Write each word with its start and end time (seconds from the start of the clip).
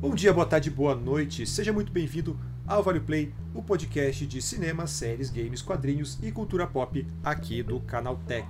Bom 0.00 0.14
dia, 0.14 0.32
boa 0.32 0.46
tarde, 0.46 0.70
boa 0.70 0.94
noite. 0.94 1.44
Seja 1.46 1.74
muito 1.74 1.92
bem-vindo 1.92 2.40
ao 2.66 2.82
Vale 2.82 3.00
Play, 3.00 3.34
o 3.54 3.62
podcast 3.62 4.26
de 4.26 4.40
cinema, 4.40 4.86
séries, 4.86 5.28
games, 5.28 5.60
quadrinhos 5.60 6.18
e 6.22 6.32
cultura 6.32 6.66
pop 6.66 7.06
aqui 7.22 7.62
do 7.62 7.78
Canal 7.80 8.16
Tech. 8.26 8.48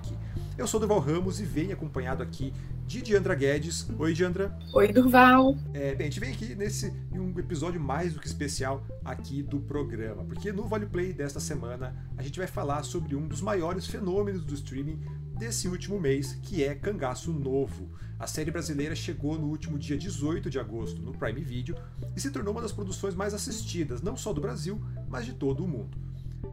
Eu 0.57 0.65
sou 0.65 0.79
Durval 0.79 0.99
Ramos 0.99 1.41
e 1.41 1.43
venho 1.43 1.73
acompanhado 1.73 2.23
aqui 2.23 2.53
de 2.87 3.01
Diandra 3.01 3.35
Guedes. 3.35 3.85
Oi, 3.99 4.13
Diandra. 4.13 4.57
Oi, 4.73 4.93
Durval. 4.93 5.57
É, 5.73 5.93
bem, 5.93 6.07
a 6.07 6.09
gente 6.09 6.21
vem 6.21 6.31
aqui 6.31 6.55
nesse 6.55 6.93
um 7.11 7.37
episódio 7.37 7.81
mais 7.81 8.13
do 8.13 8.21
que 8.21 8.27
especial 8.27 8.85
aqui 9.03 9.43
do 9.43 9.59
programa, 9.59 10.23
porque 10.23 10.53
no 10.53 10.69
Vale 10.69 10.85
Play 10.85 11.11
desta 11.11 11.41
semana 11.41 11.93
a 12.17 12.23
gente 12.23 12.39
vai 12.39 12.47
falar 12.47 12.83
sobre 12.83 13.13
um 13.13 13.27
dos 13.27 13.41
maiores 13.41 13.85
fenômenos 13.87 14.45
do 14.45 14.53
streaming 14.53 15.01
desse 15.41 15.67
último 15.67 15.99
mês, 15.99 16.37
que 16.43 16.63
é 16.63 16.75
Cangaço 16.75 17.33
Novo. 17.33 17.89
A 18.19 18.27
série 18.27 18.51
brasileira 18.51 18.93
chegou 18.93 19.39
no 19.39 19.47
último 19.47 19.79
dia 19.79 19.97
18 19.97 20.51
de 20.51 20.59
agosto 20.59 21.01
no 21.01 21.13
Prime 21.13 21.41
Video 21.41 21.75
e 22.15 22.21
se 22.21 22.29
tornou 22.29 22.53
uma 22.53 22.61
das 22.61 22.71
produções 22.71 23.15
mais 23.15 23.33
assistidas, 23.33 24.03
não 24.03 24.15
só 24.15 24.33
do 24.33 24.39
Brasil, 24.39 24.79
mas 25.09 25.25
de 25.25 25.33
todo 25.33 25.63
o 25.63 25.67
mundo. 25.67 25.97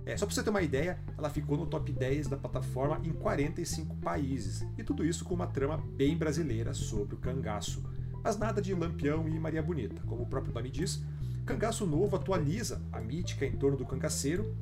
É, 0.06 0.16
só 0.16 0.24
para 0.24 0.34
você 0.34 0.42
ter 0.42 0.48
uma 0.48 0.62
ideia, 0.62 0.98
ela 1.18 1.28
ficou 1.28 1.58
no 1.58 1.66
top 1.66 1.92
10 1.92 2.28
da 2.28 2.38
plataforma 2.38 2.98
em 3.06 3.12
45 3.12 3.94
países, 3.96 4.66
e 4.78 4.82
tudo 4.82 5.05
isso 5.05 5.22
com 5.22 5.34
uma 5.34 5.48
trama 5.48 5.77
bem 5.77 6.16
brasileira 6.16 6.72
sobre 6.72 7.14
o 7.14 7.18
cangaço. 7.18 7.84
Mas 8.24 8.38
nada 8.38 8.62
de 8.62 8.72
Lampião 8.72 9.28
e 9.28 9.38
Maria 9.38 9.62
Bonita, 9.62 10.00
como 10.06 10.22
o 10.22 10.27
próprio 10.27 10.55
nome 10.55 10.70
diz, 10.70 11.05
Cangaço 11.44 11.84
Novo 11.84 12.16
atualiza 12.16 12.80
a 12.91 13.02
mítica 13.02 13.44
em 13.44 13.52
torno 13.52 13.77
do 13.77 13.84
cangaceiro 13.84 14.56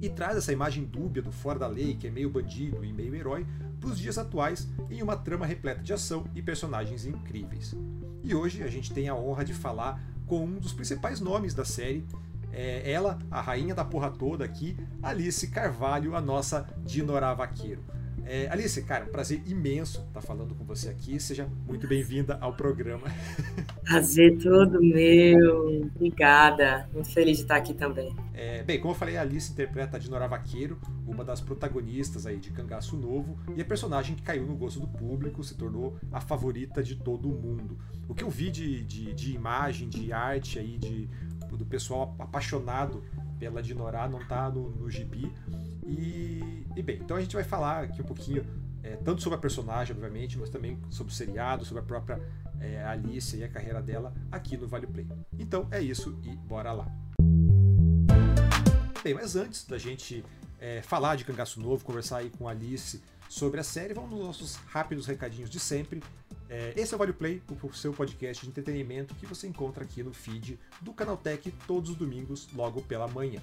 e 0.00 0.08
traz 0.08 0.36
essa 0.36 0.52
imagem 0.52 0.84
dúbia 0.84 1.22
do 1.22 1.32
fora 1.32 1.58
da 1.58 1.66
lei, 1.66 1.94
que 1.94 2.06
é 2.06 2.10
meio 2.10 2.30
bandido 2.30 2.84
e 2.84 2.92
meio 2.92 3.14
herói, 3.14 3.46
para 3.80 3.90
os 3.90 3.98
dias 3.98 4.18
atuais 4.18 4.68
em 4.90 5.02
uma 5.02 5.16
trama 5.16 5.46
repleta 5.46 5.82
de 5.82 5.92
ação 5.92 6.24
e 6.34 6.42
personagens 6.42 7.06
incríveis. 7.06 7.74
E 8.22 8.34
hoje 8.34 8.62
a 8.62 8.68
gente 8.68 8.92
tem 8.92 9.08
a 9.08 9.14
honra 9.14 9.44
de 9.44 9.54
falar 9.54 10.02
com 10.26 10.44
um 10.44 10.58
dos 10.58 10.72
principais 10.72 11.20
nomes 11.20 11.54
da 11.54 11.64
série, 11.64 12.04
é 12.52 12.90
ela, 12.90 13.18
a 13.30 13.40
rainha 13.40 13.74
da 13.74 13.84
porra 13.84 14.10
toda 14.10 14.44
aqui, 14.44 14.76
Alice 15.02 15.46
Carvalho, 15.48 16.16
a 16.16 16.20
nossa 16.20 16.66
Dinorá 16.84 17.34
Vaqueiro. 17.34 17.84
É, 18.28 18.48
Alice, 18.50 18.82
cara, 18.82 19.04
um 19.04 19.08
prazer 19.08 19.40
imenso 19.46 20.00
estar 20.08 20.20
falando 20.20 20.52
com 20.52 20.64
você 20.64 20.88
aqui. 20.88 21.20
Seja 21.20 21.48
muito 21.64 21.86
bem-vinda 21.86 22.36
ao 22.40 22.54
programa. 22.54 23.06
Prazer 23.86 24.36
todo 24.38 24.82
meu. 24.82 25.88
Obrigada. 25.94 26.88
Muito 26.92 27.08
feliz 27.12 27.36
de 27.36 27.44
estar 27.44 27.54
aqui 27.54 27.72
também. 27.72 28.12
É, 28.34 28.64
bem, 28.64 28.80
como 28.80 28.94
eu 28.94 28.98
falei, 28.98 29.16
a 29.16 29.20
Alice 29.20 29.52
interpreta 29.52 29.96
a 29.96 30.00
Dinora 30.00 30.26
Vaqueiro, 30.26 30.76
uma 31.06 31.24
das 31.24 31.40
protagonistas 31.40 32.26
aí 32.26 32.38
de 32.38 32.50
Cangaço 32.50 32.96
Novo, 32.96 33.38
e 33.56 33.62
a 33.62 33.64
personagem 33.64 34.16
que 34.16 34.22
caiu 34.22 34.44
no 34.44 34.56
gosto 34.56 34.80
do 34.80 34.88
público, 34.88 35.44
se 35.44 35.54
tornou 35.54 35.96
a 36.10 36.20
favorita 36.20 36.82
de 36.82 36.96
todo 36.96 37.28
mundo. 37.28 37.78
O 38.08 38.14
que 38.14 38.24
eu 38.24 38.28
vi 38.28 38.50
de, 38.50 38.82
de, 38.84 39.14
de 39.14 39.34
imagem, 39.34 39.88
de 39.88 40.12
arte 40.12 40.58
aí, 40.58 40.76
de, 40.78 41.08
do 41.56 41.64
pessoal 41.64 42.16
apaixonado 42.18 43.04
pela 43.38 43.62
Dinorá 43.62 44.08
não 44.08 44.20
está 44.20 44.50
no, 44.50 44.70
no 44.70 44.90
gibi. 44.90 45.32
E, 45.86 46.66
e, 46.74 46.82
bem, 46.82 46.98
então 47.00 47.16
a 47.16 47.20
gente 47.20 47.34
vai 47.34 47.44
falar 47.44 47.84
aqui 47.84 48.02
um 48.02 48.04
pouquinho, 48.04 48.44
é, 48.82 48.96
tanto 48.96 49.22
sobre 49.22 49.38
a 49.38 49.40
personagem, 49.40 49.94
obviamente, 49.94 50.36
mas 50.36 50.50
também 50.50 50.80
sobre 50.90 51.12
o 51.12 51.16
seriado, 51.16 51.64
sobre 51.64 51.82
a 51.82 51.86
própria 51.86 52.20
é, 52.60 52.84
Alice 52.84 53.36
e 53.36 53.44
a 53.44 53.48
carreira 53.48 53.80
dela 53.80 54.12
aqui 54.30 54.56
no 54.56 54.66
Vale 54.66 54.86
Play. 54.86 55.06
Então 55.38 55.68
é 55.70 55.80
isso 55.80 56.18
e 56.24 56.36
bora 56.36 56.72
lá. 56.72 56.86
Bem, 59.02 59.14
mas 59.14 59.36
antes 59.36 59.64
da 59.64 59.78
gente 59.78 60.24
é, 60.58 60.82
falar 60.82 61.14
de 61.14 61.24
Cangaço 61.24 61.60
Novo, 61.60 61.84
conversar 61.84 62.18
aí 62.18 62.30
com 62.30 62.48
a 62.48 62.50
Alice 62.50 63.00
sobre 63.28 63.60
a 63.60 63.64
série, 63.64 63.94
vamos 63.94 64.10
nos 64.10 64.20
nossos 64.20 64.56
rápidos 64.66 65.06
recadinhos 65.06 65.48
de 65.48 65.60
sempre. 65.60 66.02
Esse 66.76 66.94
é 66.94 66.96
o 66.96 66.98
Vale 66.98 67.12
Play, 67.12 67.42
o 67.60 67.72
seu 67.72 67.92
podcast 67.92 68.44
de 68.44 68.50
entretenimento 68.50 69.16
que 69.16 69.26
você 69.26 69.48
encontra 69.48 69.82
aqui 69.82 70.00
no 70.00 70.14
feed 70.14 70.56
do 70.80 70.92
Canaltech 70.92 71.52
todos 71.66 71.90
os 71.90 71.96
domingos, 71.96 72.48
logo 72.54 72.82
pela 72.82 73.08
manhã. 73.08 73.40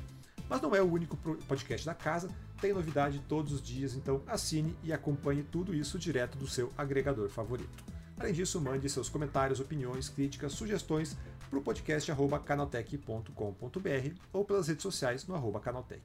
Mas 0.54 0.62
não 0.62 0.76
é 0.76 0.82
o 0.84 0.86
único 0.86 1.18
podcast 1.48 1.84
da 1.84 1.96
casa, 1.96 2.30
tem 2.62 2.74
novidade 2.74 3.20
todos 3.28 3.52
os 3.52 3.60
dias, 3.60 3.96
então 3.96 4.22
assine 4.28 4.78
e 4.84 4.94
acompanhe 4.94 5.42
tudo 5.42 5.74
isso 5.74 5.98
direto 5.98 6.38
do 6.38 6.46
seu 6.46 6.72
agregador 6.78 7.28
favorito. 7.28 7.84
Além 8.20 8.34
disso, 8.34 8.62
mande 8.62 8.88
seus 8.88 9.10
comentários, 9.10 9.60
opiniões, 9.60 10.10
críticas, 10.10 10.54
sugestões 10.54 11.18
para 11.50 11.58
o 11.58 11.62
podcast 11.64 12.12
canaltech.com.br 12.46 14.16
ou 14.32 14.46
pelas 14.46 14.68
redes 14.68 14.84
sociais 14.84 15.26
no 15.26 15.34
arroba 15.34 15.60
canaltech. 15.60 16.04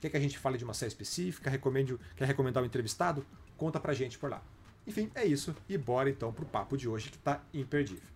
Quer 0.00 0.08
que 0.08 0.16
a 0.16 0.20
gente 0.20 0.38
fale 0.38 0.56
de 0.56 0.64
uma 0.64 0.72
série 0.72 0.88
específica? 0.88 1.50
Recomende, 1.50 1.98
quer 2.16 2.24
recomendar 2.24 2.62
um 2.62 2.66
entrevistado? 2.66 3.26
Conta 3.58 3.78
pra 3.78 3.92
gente 3.92 4.18
por 4.18 4.30
lá. 4.30 4.42
Enfim, 4.86 5.10
é 5.14 5.26
isso 5.26 5.54
e 5.68 5.76
bora 5.76 6.08
então 6.08 6.32
pro 6.32 6.46
papo 6.46 6.78
de 6.78 6.88
hoje 6.88 7.10
que 7.10 7.18
tá 7.18 7.42
imperdível. 7.52 8.08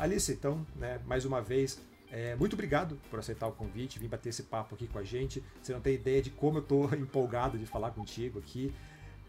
Alice, 0.00 0.32
então, 0.32 0.66
né, 0.76 0.98
mais 1.06 1.24
uma 1.24 1.40
vez, 1.40 1.80
é, 2.10 2.34
muito 2.34 2.54
obrigado 2.54 2.98
por 3.10 3.18
aceitar 3.18 3.46
o 3.46 3.52
convite, 3.52 3.98
vir 3.98 4.08
bater 4.08 4.30
esse 4.30 4.44
papo 4.44 4.74
aqui 4.74 4.86
com 4.86 4.98
a 4.98 5.04
gente. 5.04 5.42
Você 5.62 5.72
não 5.72 5.80
tem 5.80 5.94
ideia 5.94 6.22
de 6.22 6.30
como 6.30 6.58
eu 6.58 6.62
estou 6.62 6.92
empolgado 6.96 7.58
de 7.58 7.66
falar 7.66 7.90
contigo 7.90 8.38
aqui. 8.38 8.72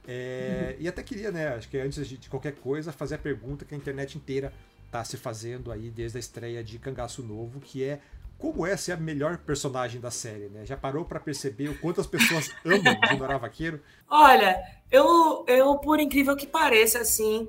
É, 0.08 0.76
uhum. 0.76 0.84
E 0.84 0.88
até 0.88 1.04
queria, 1.04 1.32
né, 1.32 1.50
acho 1.50 1.70
que 1.70 1.78
antes 1.78 2.08
de 2.08 2.30
qualquer 2.30 2.56
coisa, 2.56 2.92
fazer 2.92 3.16
a 3.16 3.20
pergunta 3.20 3.66
que 3.66 3.76
a 3.76 3.78
internet 3.78 4.18
inteira 4.18 4.52
está 4.86 5.04
se 5.04 5.16
fazendo 5.16 5.72
aí 5.72 5.90
desde 5.90 6.18
a 6.18 6.20
estreia 6.20 6.64
de 6.64 6.80
Cangaço 6.80 7.22
Novo, 7.22 7.60
que 7.60 7.84
é 7.84 8.00
como 8.38 8.66
é 8.66 8.76
ser 8.76 8.94
a 8.94 8.98
melhor 8.98 9.38
personagem 9.38 10.02
da 10.02 10.10
série, 10.10 10.50
né? 10.50 10.66
Já 10.66 10.76
parou 10.76 11.06
para 11.06 11.20
perceber 11.20 11.70
o 11.70 11.78
quanto 11.78 12.02
as 12.02 12.08
pessoas 12.08 12.50
amam 12.66 13.00
Dinora 13.10 13.38
Vaqueiro? 13.38 13.80
Olha, 14.10 14.60
eu, 14.90 15.46
eu, 15.48 15.78
por 15.78 16.00
incrível 16.00 16.36
que 16.36 16.48
pareça, 16.48 17.00
assim, 17.00 17.48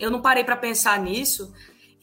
eu 0.00 0.10
não 0.10 0.22
parei 0.22 0.42
para 0.42 0.56
pensar 0.56 0.98
nisso, 0.98 1.52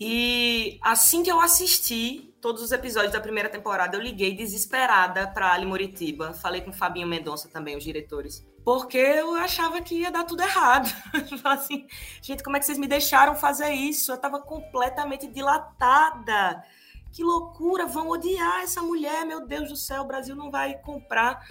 e 0.04 0.80
assim 0.82 1.22
que 1.22 1.32
eu 1.32 1.40
assisti 1.40 2.34
todos 2.42 2.64
os 2.64 2.72
episódios 2.72 3.14
da 3.14 3.22
primeira 3.22 3.48
temporada, 3.48 3.96
eu 3.96 4.02
liguei 4.02 4.34
desesperada 4.34 5.28
para 5.28 5.54
Ali 5.54 5.64
Moritiba. 5.64 6.34
Falei 6.34 6.62
com 6.62 6.74
Fabinho 6.74 7.08
Mendonça 7.08 7.48
também, 7.48 7.78
os 7.78 7.84
diretores. 7.84 8.44
Porque 8.66 8.98
eu 8.98 9.36
achava 9.36 9.80
que 9.80 10.00
ia 10.00 10.10
dar 10.10 10.24
tudo 10.24 10.42
errado. 10.42 10.92
assim, 11.46 11.86
gente, 12.20 12.42
como 12.44 12.58
é 12.58 12.60
que 12.60 12.66
vocês 12.66 12.80
me 12.80 12.88
deixaram 12.88 13.36
fazer 13.36 13.70
isso? 13.74 14.12
Eu 14.12 14.16
estava 14.16 14.42
completamente 14.42 15.28
dilatada. 15.28 16.64
Que 17.12 17.24
loucura, 17.24 17.86
vão 17.86 18.10
odiar 18.10 18.62
essa 18.64 18.82
mulher, 18.82 19.24
meu 19.24 19.46
Deus 19.46 19.70
do 19.70 19.76
céu, 19.76 20.02
o 20.02 20.08
Brasil 20.08 20.36
não 20.36 20.50
vai 20.50 20.80
comprar. 20.80 21.48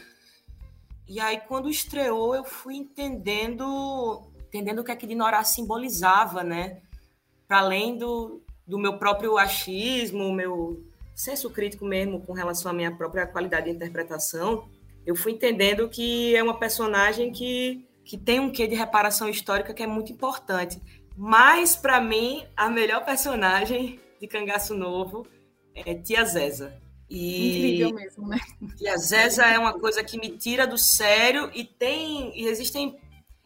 E 1.06 1.20
aí, 1.20 1.40
quando 1.46 1.70
estreou, 1.70 2.34
eu 2.34 2.42
fui 2.42 2.74
entendendo, 2.74 4.28
entendendo 4.48 4.80
o 4.80 4.84
que 4.84 4.90
é 4.90 4.96
que 4.96 5.06
Dinorá 5.06 5.44
simbolizava, 5.44 6.42
né? 6.42 6.82
Para 7.50 7.58
além 7.58 7.98
do, 7.98 8.40
do 8.64 8.78
meu 8.78 8.96
próprio 8.96 9.36
achismo, 9.36 10.32
meu 10.32 10.84
senso 11.16 11.50
crítico 11.50 11.84
mesmo 11.84 12.20
com 12.20 12.32
relação 12.32 12.70
à 12.70 12.72
minha 12.72 12.94
própria 12.94 13.26
qualidade 13.26 13.68
de 13.68 13.74
interpretação, 13.74 14.68
eu 15.04 15.16
fui 15.16 15.32
entendendo 15.32 15.88
que 15.88 16.36
é 16.36 16.40
uma 16.44 16.60
personagem 16.60 17.32
que, 17.32 17.84
que 18.04 18.16
tem 18.16 18.38
um 18.38 18.52
quê 18.52 18.68
de 18.68 18.76
reparação 18.76 19.28
histórica 19.28 19.74
que 19.74 19.82
é 19.82 19.86
muito 19.86 20.12
importante. 20.12 20.80
Mas, 21.16 21.74
para 21.74 22.00
mim, 22.00 22.46
a 22.56 22.70
melhor 22.70 23.04
personagem 23.04 23.98
de 24.20 24.28
Cangaço 24.28 24.72
Novo 24.72 25.26
é 25.74 25.92
Tia 25.92 26.24
Zeza. 26.24 26.80
E 27.10 27.48
Incrível 27.48 27.94
mesmo, 27.94 28.28
né? 28.28 28.38
Tia 28.78 28.96
Zeza 28.96 29.44
é 29.44 29.58
uma 29.58 29.76
coisa 29.76 30.04
que 30.04 30.16
me 30.16 30.38
tira 30.38 30.68
do 30.68 30.78
sério 30.78 31.50
e 31.52 31.64
tem 31.64 32.30
e 32.40 32.46
existem 32.46 32.96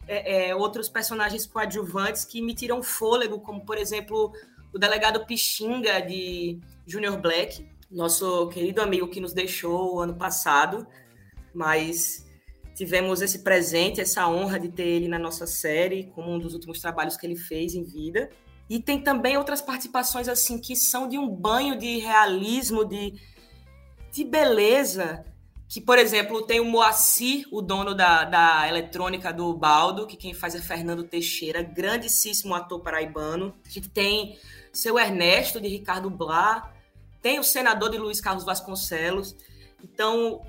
é, 0.07 0.49
é, 0.49 0.55
outros 0.55 0.89
personagens 0.89 1.45
coadjuvantes 1.45 2.23
que 2.25 2.41
me 2.41 2.53
tiram 2.53 2.83
fôlego, 2.83 3.39
como, 3.39 3.65
por 3.65 3.77
exemplo, 3.77 4.31
o 4.73 4.77
delegado 4.77 5.25
Pixinga 5.25 6.01
de 6.01 6.59
Junior 6.85 7.17
Black, 7.19 7.67
nosso 7.89 8.47
querido 8.49 8.81
amigo 8.81 9.07
que 9.07 9.19
nos 9.19 9.33
deixou 9.33 10.01
ano 10.01 10.15
passado, 10.15 10.85
mas 11.53 12.25
tivemos 12.75 13.21
esse 13.21 13.39
presente, 13.39 14.01
essa 14.01 14.27
honra 14.27 14.59
de 14.59 14.69
ter 14.69 14.85
ele 14.85 15.07
na 15.07 15.17
nossa 15.17 15.47
série, 15.47 16.11
como 16.13 16.31
um 16.31 16.39
dos 16.39 16.53
últimos 16.53 16.79
trabalhos 16.79 17.15
que 17.15 17.25
ele 17.25 17.37
fez 17.37 17.73
em 17.73 17.83
vida. 17.83 18.29
E 18.69 18.79
tem 18.79 19.01
também 19.01 19.37
outras 19.37 19.61
participações 19.61 20.27
assim 20.27 20.59
que 20.59 20.75
são 20.75 21.07
de 21.07 21.17
um 21.17 21.29
banho 21.29 21.77
de 21.77 21.97
realismo, 21.99 22.83
de, 22.83 23.13
de 24.11 24.23
beleza, 24.23 25.23
que, 25.75 25.81
por 25.81 25.99
exemplo, 25.99 26.41
tem 26.41 26.61
o 26.61 26.63
Moacir, 26.63 27.45
o 27.51 27.61
dono 27.61 27.93
da, 27.93 28.23
da 28.23 28.65
eletrônica 28.65 29.33
do 29.33 29.53
Baldo, 29.53 30.07
que 30.07 30.15
quem 30.15 30.33
faz 30.33 30.55
é 30.55 30.61
Fernando 30.61 31.03
Teixeira, 31.03 31.61
grandíssimo 31.61 32.55
ator 32.55 32.79
paraibano. 32.79 33.53
A 33.65 33.69
gente 33.69 33.89
tem 33.89 34.39
seu 34.71 34.97
Ernesto, 34.97 35.59
de 35.59 35.67
Ricardo 35.67 36.09
Blá, 36.09 36.73
tem 37.21 37.39
o 37.39 37.43
senador 37.43 37.89
de 37.89 37.97
Luiz 37.97 38.21
Carlos 38.21 38.45
Vasconcelos. 38.45 39.35
Então, 39.83 40.41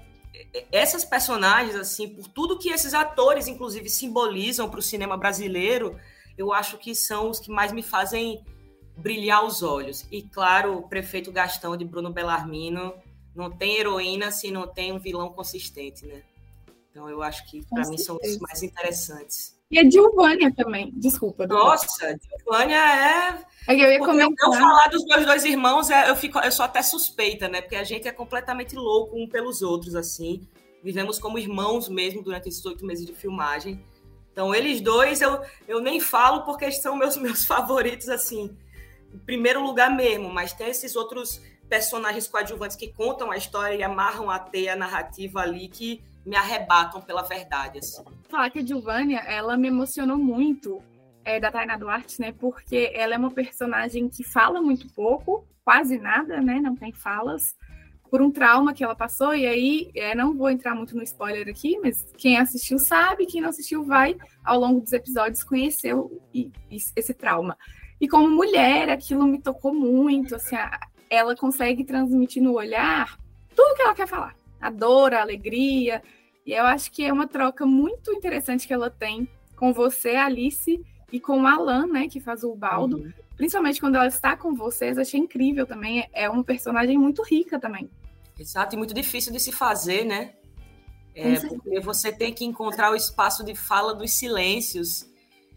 essas 0.70 1.04
personagens, 1.04 1.74
assim, 1.74 2.08
por 2.08 2.28
tudo 2.28 2.56
que 2.56 2.68
esses 2.68 2.94
atores, 2.94 3.48
inclusive, 3.48 3.88
simbolizam 3.88 4.70
para 4.70 4.78
o 4.78 4.82
cinema 4.82 5.16
brasileiro, 5.16 5.98
eu 6.38 6.52
acho 6.52 6.78
que 6.78 6.94
são 6.94 7.30
os 7.30 7.40
que 7.40 7.50
mais 7.50 7.72
me 7.72 7.82
fazem 7.82 8.44
brilhar 8.96 9.44
os 9.44 9.60
olhos. 9.60 10.06
E, 10.08 10.22
claro, 10.22 10.78
o 10.78 10.88
prefeito 10.88 11.32
Gastão 11.32 11.76
de 11.76 11.84
Bruno 11.84 12.12
Bellarmino 12.12 12.94
não 13.36 13.50
tem 13.50 13.76
heroína 13.76 14.30
se 14.30 14.50
não 14.50 14.66
tem 14.66 14.92
um 14.92 14.98
vilão 14.98 15.28
consistente, 15.30 16.06
né? 16.06 16.22
Então 16.90 17.08
eu 17.10 17.22
acho 17.22 17.48
que 17.50 17.64
para 17.66 17.86
mim 17.88 17.98
são 17.98 18.18
os 18.22 18.38
mais 18.38 18.62
interessantes. 18.62 19.54
E 19.70 19.78
a 19.78 19.82
Dilvânia 19.82 20.52
também, 20.54 20.92
desculpa. 20.94 21.46
Nossa, 21.46 22.06
a 22.06 22.12
Dilvânia 22.14 22.76
é. 22.76 23.44
É 23.68 23.74
eu 23.74 23.92
ia 23.92 23.98
comentar. 23.98 24.48
Eu 24.48 24.52
falar 24.52 24.88
dos 24.88 25.04
meus 25.04 25.26
dois 25.26 25.44
irmãos, 25.44 25.90
é, 25.90 26.08
eu, 26.08 26.16
fico, 26.16 26.38
eu 26.38 26.52
sou 26.52 26.64
até 26.64 26.80
suspeita, 26.82 27.48
né? 27.48 27.60
Porque 27.60 27.76
a 27.76 27.84
gente 27.84 28.06
é 28.06 28.12
completamente 28.12 28.76
louco 28.76 29.20
um 29.20 29.28
pelos 29.28 29.60
outros, 29.60 29.94
assim. 29.94 30.46
Vivemos 30.82 31.18
como 31.18 31.38
irmãos 31.38 31.88
mesmo 31.88 32.22
durante 32.22 32.48
esses 32.48 32.64
oito 32.64 32.86
meses 32.86 33.04
de 33.04 33.12
filmagem. 33.12 33.84
Então, 34.32 34.54
eles 34.54 34.80
dois 34.80 35.20
eu, 35.20 35.40
eu 35.66 35.80
nem 35.80 35.98
falo 35.98 36.42
porque 36.44 36.70
são 36.70 36.96
meus, 36.96 37.16
meus 37.18 37.44
favoritos, 37.44 38.08
assim, 38.08 38.56
em 39.12 39.18
primeiro 39.18 39.60
lugar 39.62 39.90
mesmo. 39.90 40.30
Mas 40.32 40.52
tem 40.52 40.68
esses 40.68 40.94
outros 40.94 41.42
personagens 41.68 42.28
coadjuvantes 42.28 42.76
que 42.76 42.88
contam 42.88 43.30
a 43.30 43.36
história 43.36 43.74
e 43.74 43.82
amarram 43.82 44.30
a 44.30 44.38
teia 44.38 44.76
narrativa 44.76 45.40
ali 45.40 45.68
que 45.68 46.02
me 46.24 46.36
arrebatam 46.36 47.00
pela 47.00 47.22
verdade. 47.22 47.78
Assim. 47.78 48.02
Falar 48.28 48.50
que 48.50 48.58
a 48.58 48.64
Giovanna, 48.64 49.18
ela 49.20 49.56
me 49.56 49.68
emocionou 49.68 50.18
muito 50.18 50.82
é, 51.24 51.38
da 51.38 51.50
Taina 51.50 51.78
Duarte, 51.78 52.20
né? 52.20 52.32
Porque 52.32 52.90
ela 52.94 53.14
é 53.14 53.18
uma 53.18 53.30
personagem 53.30 54.08
que 54.08 54.24
fala 54.24 54.60
muito 54.60 54.92
pouco, 54.92 55.46
quase 55.64 55.98
nada, 55.98 56.40
né? 56.40 56.60
Não 56.60 56.74
tem 56.74 56.92
falas, 56.92 57.56
por 58.10 58.22
um 58.22 58.30
trauma 58.30 58.72
que 58.72 58.84
ela 58.84 58.94
passou. 58.94 59.34
E 59.34 59.46
aí, 59.46 59.90
é, 59.94 60.14
não 60.14 60.34
vou 60.34 60.50
entrar 60.50 60.74
muito 60.74 60.96
no 60.96 61.02
spoiler 61.02 61.48
aqui, 61.48 61.78
mas 61.80 62.04
quem 62.16 62.38
assistiu 62.38 62.78
sabe, 62.78 63.26
quem 63.26 63.40
não 63.40 63.50
assistiu 63.50 63.84
vai, 63.84 64.16
ao 64.44 64.58
longo 64.58 64.80
dos 64.80 64.92
episódios, 64.92 65.44
conhecer 65.44 65.94
esse 66.96 67.14
trauma. 67.14 67.56
E 68.00 68.08
como 68.08 68.28
mulher, 68.30 68.90
aquilo 68.90 69.26
me 69.26 69.40
tocou 69.40 69.74
muito, 69.74 70.34
assim, 70.34 70.56
ela 71.10 71.36
consegue 71.36 71.84
transmitir 71.84 72.42
no 72.42 72.54
olhar 72.54 73.18
tudo 73.54 73.74
que 73.74 73.82
ela 73.82 73.94
quer 73.94 74.06
falar. 74.06 74.36
A 74.60 74.70
dor, 74.70 75.14
a 75.14 75.22
alegria, 75.22 76.02
e 76.44 76.52
eu 76.52 76.64
acho 76.64 76.92
que 76.92 77.04
é 77.04 77.12
uma 77.12 77.26
troca 77.26 77.66
muito 77.66 78.12
interessante 78.12 78.66
que 78.66 78.72
ela 78.72 78.90
tem 78.90 79.28
com 79.56 79.72
você, 79.72 80.10
Alice, 80.10 80.84
e 81.10 81.18
com 81.18 81.42
o 81.42 81.46
Alan, 81.46 81.86
né, 81.86 82.08
que 82.08 82.20
faz 82.20 82.44
o 82.44 82.54
Baldo. 82.54 82.98
Uhum. 82.98 83.12
Principalmente 83.36 83.80
quando 83.80 83.96
ela 83.96 84.06
está 84.06 84.36
com 84.36 84.54
vocês, 84.54 84.98
achei 84.98 85.18
incrível 85.18 85.66
também. 85.66 86.08
É 86.12 86.28
uma 86.28 86.44
personagem 86.44 86.98
muito 86.98 87.22
rica 87.22 87.58
também. 87.58 87.90
Exato, 88.38 88.74
e 88.74 88.78
muito 88.78 88.94
difícil 88.94 89.32
de 89.32 89.40
se 89.40 89.50
fazer, 89.50 90.04
né? 90.04 90.34
É, 91.14 91.40
porque 91.40 91.80
você 91.80 92.12
tem 92.12 92.32
que 92.32 92.44
encontrar 92.44 92.92
o 92.92 92.94
espaço 92.94 93.42
de 93.42 93.54
fala 93.54 93.94
dos 93.94 94.12
silêncios. 94.12 95.06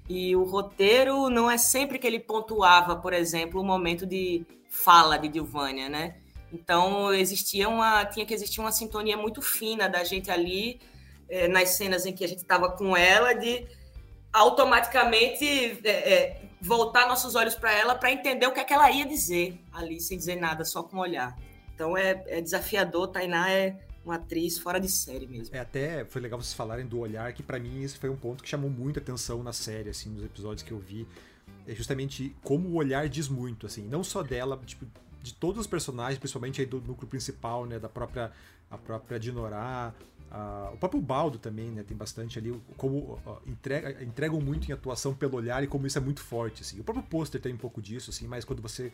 E 0.10 0.36
o 0.36 0.44
roteiro 0.44 1.30
não 1.30 1.50
é 1.50 1.58
sempre 1.58 2.00
que 2.00 2.08
ele 2.08 2.20
pontuava, 2.20 2.96
por 2.96 3.14
exemplo, 3.14 3.62
o 3.62 3.64
momento 3.64 4.08
de 4.08 4.44
fala 4.68 5.18
de 5.18 5.28
Dilvânia, 5.28 5.88
né? 5.88 6.16
Então 6.52 7.14
existia 7.14 7.70
uma, 7.70 8.04
tinha 8.06 8.26
que 8.26 8.34
existir 8.34 8.60
uma 8.60 8.72
sintonia 8.72 9.16
muito 9.16 9.40
fina 9.40 9.88
da 9.88 10.04
gente 10.04 10.32
ali 10.32 10.82
é, 11.30 11.48
nas 11.48 11.70
cenas 11.70 12.08
em 12.08 12.14
que 12.14 12.26
a 12.26 12.28
gente 12.28 12.40
estava 12.40 12.72
com 12.72 12.98
ela 12.98 13.34
de 13.34 13.68
automaticamente 14.34 15.46
é, 15.84 15.90
é, 15.90 16.42
voltar 16.60 17.08
nossos 17.08 17.36
olhos 17.36 17.54
para 17.54 17.72
ela 17.72 17.94
para 17.94 18.12
entender 18.12 18.48
o 18.48 18.52
que, 18.52 18.60
é 18.60 18.64
que 18.64 18.74
ela 18.74 18.90
ia 18.90 19.06
dizer 19.06 19.60
ali 19.72 20.02
sem 20.02 20.18
dizer 20.18 20.38
nada, 20.38 20.66
só 20.66 20.82
com 20.82 20.98
olhar. 20.98 21.38
Então 21.76 21.96
é, 21.96 22.24
é 22.28 22.42
desafiador. 22.42 23.10
Tainá 23.10 23.52
é 23.52 23.78
uma 24.06 24.16
atriz 24.16 24.58
fora 24.58 24.80
de 24.80 24.90
série 24.90 25.28
mesmo. 25.28 25.56
É 25.56 25.60
até 25.60 26.06
foi 26.06 26.22
legal 26.22 26.42
vocês 26.42 26.54
falarem 26.54 26.86
do 26.86 27.00
olhar 27.00 27.32
que 27.34 27.44
para 27.44 27.60
mim 27.60 27.84
esse 27.84 27.98
foi 27.98 28.10
um 28.10 28.16
ponto 28.16 28.44
que 28.44 28.50
chamou 28.50 28.70
muita 28.70 29.00
atenção 29.00 29.44
na 29.44 29.54
série 29.54 29.90
assim 29.90 30.10
nos 30.10 30.24
episódios 30.24 30.64
que 30.64 30.72
eu 30.72 30.80
vi 30.80 31.08
é 31.68 31.76
justamente 31.76 32.36
como 32.44 32.70
o 32.70 32.76
olhar 32.76 33.08
diz 33.10 33.28
muito 33.28 33.66
assim 33.66 33.84
não 33.88 34.04
só 34.04 34.24
dela 34.24 34.60
tipo 34.66 34.86
de 35.22 35.34
todos 35.34 35.60
os 35.60 35.68
personagens, 35.68 36.18
principalmente 36.18 36.62
aí 36.62 36.68
do 36.68 36.82
núcleo 36.82 37.08
principal, 37.08 37.66
né, 37.66 37.80
da 37.80 37.90
própria 37.90 38.32
a 38.72 38.78
própria 38.78 39.20
Dinorá, 39.20 39.94
a, 40.30 40.70
o 40.74 40.78
próprio 40.78 41.02
Baldo 41.02 41.40
também, 41.40 41.72
né, 41.72 41.82
tem 41.82 41.98
bastante 41.98 42.38
ali 42.38 42.60
como 42.78 43.20
entrega, 43.48 44.04
entregam 44.04 44.40
muito 44.40 44.70
em 44.70 44.72
atuação 44.72 45.14
pelo 45.14 45.36
olhar 45.36 45.64
e 45.64 45.68
como 45.68 45.88
isso 45.88 45.98
é 45.98 46.02
muito 46.02 46.22
forte, 46.22 46.62
assim. 46.62 46.80
O 46.80 46.84
próprio 46.84 47.04
pôster 47.04 47.42
tem 47.42 47.52
um 47.52 47.58
pouco 47.58 47.82
disso, 47.82 48.12
assim, 48.12 48.28
mas 48.28 48.46
quando 48.46 48.62
você 48.62 48.92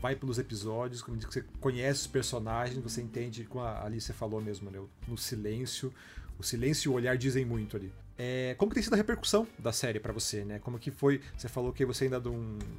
vai 0.00 0.14
pelos 0.14 0.38
episódios, 0.38 1.02
quando 1.02 1.20
você 1.22 1.44
conhece 1.60 2.02
os 2.02 2.06
personagens, 2.06 2.82
você 2.82 3.02
entende, 3.02 3.44
como 3.44 3.64
a 3.64 3.84
Alice 3.84 4.12
falou 4.12 4.40
mesmo, 4.40 4.70
né, 4.70 4.80
no 5.06 5.18
silêncio, 5.18 5.92
o 6.38 6.42
silêncio 6.42 6.88
e 6.88 6.92
o 6.92 6.94
olhar 6.94 7.16
dizem 7.16 7.44
muito 7.44 7.76
ali. 7.76 7.92
É, 8.16 8.54
como 8.58 8.70
que 8.70 8.74
tem 8.74 8.82
sido 8.82 8.94
a 8.94 8.96
repercussão 8.96 9.46
da 9.58 9.72
série 9.72 10.00
para 10.00 10.12
você, 10.12 10.44
né? 10.44 10.58
Como 10.58 10.78
que 10.78 10.90
foi? 10.90 11.20
Você 11.36 11.48
falou 11.48 11.72
que 11.72 11.84
você 11.84 12.04
ainda 12.04 12.20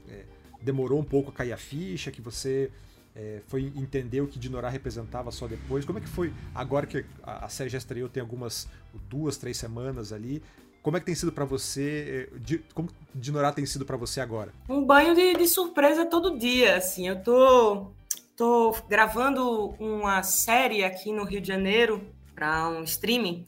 é, 0.09 0.25
demorou 0.61 0.99
um 0.99 1.03
pouco 1.03 1.29
a 1.29 1.33
cair 1.33 1.53
a 1.53 1.57
ficha, 1.57 2.11
que 2.11 2.21
você 2.21 2.69
é, 3.15 3.41
foi 3.47 3.71
entender 3.75 4.21
o 4.21 4.27
que 4.27 4.37
Dinorá 4.37 4.69
representava 4.69 5.31
só 5.31 5.47
depois? 5.47 5.85
Como 5.85 5.97
é 5.97 6.01
que 6.01 6.07
foi 6.07 6.33
agora 6.53 6.85
que 6.85 7.05
a, 7.23 7.45
a 7.45 7.49
série 7.49 7.69
já 7.69 7.77
estreou, 7.77 8.09
tem 8.09 8.21
algumas 8.21 8.67
duas, 9.09 9.37
três 9.37 9.55
semanas 9.57 10.11
ali? 10.11 10.43
Como 10.81 10.97
é 10.97 10.99
que 10.99 11.05
tem 11.05 11.15
sido 11.15 11.31
para 11.31 11.45
você? 11.45 12.29
É, 12.33 12.39
de, 12.39 12.59
como 12.73 12.89
Dinorá 13.13 13.51
tem 13.51 13.65
sido 13.65 13.85
para 13.85 13.97
você 13.97 14.21
agora? 14.21 14.53
Um 14.67 14.83
banho 14.85 15.13
de, 15.13 15.33
de, 15.33 15.47
surpresa 15.47 16.05
todo 16.05 16.37
dia, 16.37 16.77
assim. 16.77 17.07
Eu 17.07 17.21
tô, 17.21 17.91
tô 18.35 18.75
gravando 18.87 19.75
uma 19.79 20.23
série 20.23 20.83
aqui 20.83 21.11
no 21.11 21.23
Rio 21.23 21.41
de 21.41 21.47
Janeiro 21.47 22.01
para 22.33 22.69
um 22.69 22.83
streaming 22.83 23.45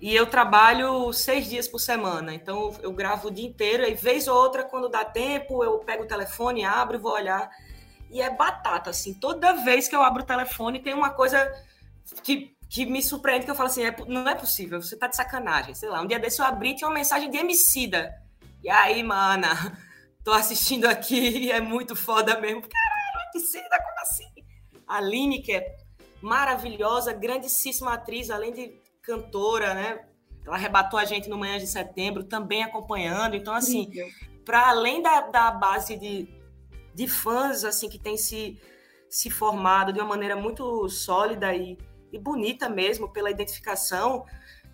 e 0.00 0.14
eu 0.14 0.26
trabalho 0.26 1.12
seis 1.12 1.48
dias 1.48 1.66
por 1.66 1.78
semana, 1.78 2.34
então 2.34 2.74
eu 2.82 2.92
gravo 2.92 3.28
o 3.28 3.30
dia 3.30 3.46
inteiro, 3.46 3.82
e 3.84 3.94
vez 3.94 4.28
ou 4.28 4.36
outra, 4.36 4.62
quando 4.62 4.90
dá 4.90 5.04
tempo, 5.04 5.64
eu 5.64 5.78
pego 5.78 6.04
o 6.04 6.06
telefone, 6.06 6.64
abro 6.64 6.96
e 6.96 7.00
vou 7.00 7.12
olhar. 7.12 7.50
E 8.10 8.20
é 8.20 8.30
batata, 8.30 8.90
assim, 8.90 9.14
toda 9.14 9.64
vez 9.64 9.88
que 9.88 9.96
eu 9.96 10.02
abro 10.02 10.22
o 10.22 10.26
telefone 10.26 10.80
tem 10.80 10.92
uma 10.92 11.10
coisa 11.10 11.50
que, 12.22 12.54
que 12.68 12.84
me 12.84 13.02
surpreende, 13.02 13.44
que 13.44 13.50
eu 13.50 13.54
falo 13.54 13.68
assim, 13.68 13.84
é, 13.84 13.94
não 14.08 14.28
é 14.28 14.34
possível, 14.34 14.82
você 14.82 14.96
tá 14.96 15.06
de 15.06 15.16
sacanagem, 15.16 15.74
sei 15.74 15.88
lá. 15.88 16.00
Um 16.00 16.06
dia 16.06 16.18
desse 16.18 16.40
eu 16.40 16.46
abri 16.46 16.70
e 16.70 16.76
tinha 16.76 16.88
uma 16.88 16.94
mensagem 16.94 17.30
de 17.30 17.36
Emicida. 17.36 18.12
E 18.62 18.68
aí, 18.68 19.02
mana, 19.02 19.50
tô 20.24 20.32
assistindo 20.32 20.86
aqui 20.86 21.16
e 21.16 21.52
é 21.52 21.60
muito 21.60 21.94
foda 21.94 22.40
mesmo. 22.40 22.62
Caralho, 22.62 23.30
Emicida, 23.34 23.78
como 23.78 24.00
assim? 24.00 24.26
A 24.86 24.96
Aline, 24.96 25.42
que 25.42 25.52
é 25.52 25.76
maravilhosa, 26.20 27.12
grandíssima 27.12 27.94
atriz, 27.94 28.30
além 28.30 28.52
de 28.52 28.80
cantora, 29.02 29.74
né? 29.74 30.04
Ela 30.44 30.56
arrebatou 30.56 30.98
a 30.98 31.04
gente 31.04 31.28
no 31.28 31.38
Manhã 31.38 31.58
de 31.58 31.66
Setembro, 31.66 32.24
também 32.24 32.62
acompanhando. 32.62 33.36
Então, 33.36 33.54
assim, 33.54 33.90
para 34.44 34.68
além 34.68 35.02
da, 35.02 35.22
da 35.22 35.50
base 35.50 35.96
de, 35.96 36.28
de 36.94 37.08
fãs 37.08 37.64
assim 37.64 37.88
que 37.88 37.98
tem 37.98 38.16
se, 38.16 38.60
se 39.08 39.28
formado 39.28 39.92
de 39.92 39.98
uma 40.00 40.08
maneira 40.08 40.36
muito 40.36 40.88
sólida 40.88 41.52
e, 41.54 41.76
e 42.12 42.18
bonita 42.18 42.68
mesmo, 42.68 43.08
pela 43.12 43.30
identificação, 43.30 44.24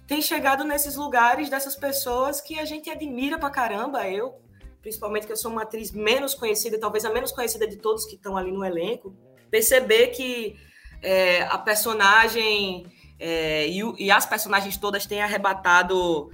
tem 0.06 0.20
chegado 0.20 0.64
nesses 0.64 0.97
lugares 0.97 1.49
dessas 1.49 1.76
pessoas 1.76 2.40
que 2.40 2.59
a 2.59 2.64
gente 2.64 2.90
admira 2.90 3.38
pra 3.38 3.50
caramba. 3.50 4.09
Eu, 4.09 4.35
principalmente, 4.80 5.26
que 5.26 5.33
eu 5.33 5.37
sou 5.37 5.50
uma 5.50 5.62
atriz 5.62 5.90
menos 5.92 6.35
conhecida, 6.35 6.78
talvez 6.78 7.04
a 7.04 7.11
menos 7.11 7.33
conhecida 7.33 7.66
de 7.66 7.76
todos 7.76 8.04
que 8.04 8.16
estão 8.16 8.37
ali 8.37 8.52
no 8.52 8.64
elenco, 8.64 9.14
perceber 9.50 10.09
que 10.09 10.56
é, 11.02 11.42
a 11.42 11.59
personagem 11.59 12.87
é, 13.18 13.68
e, 13.68 13.80
e, 13.99 14.11
as 14.11 14.26
personagens 14.26 14.76
todas 14.76 15.06
têm 15.06 15.23
arrebatado 15.23 16.30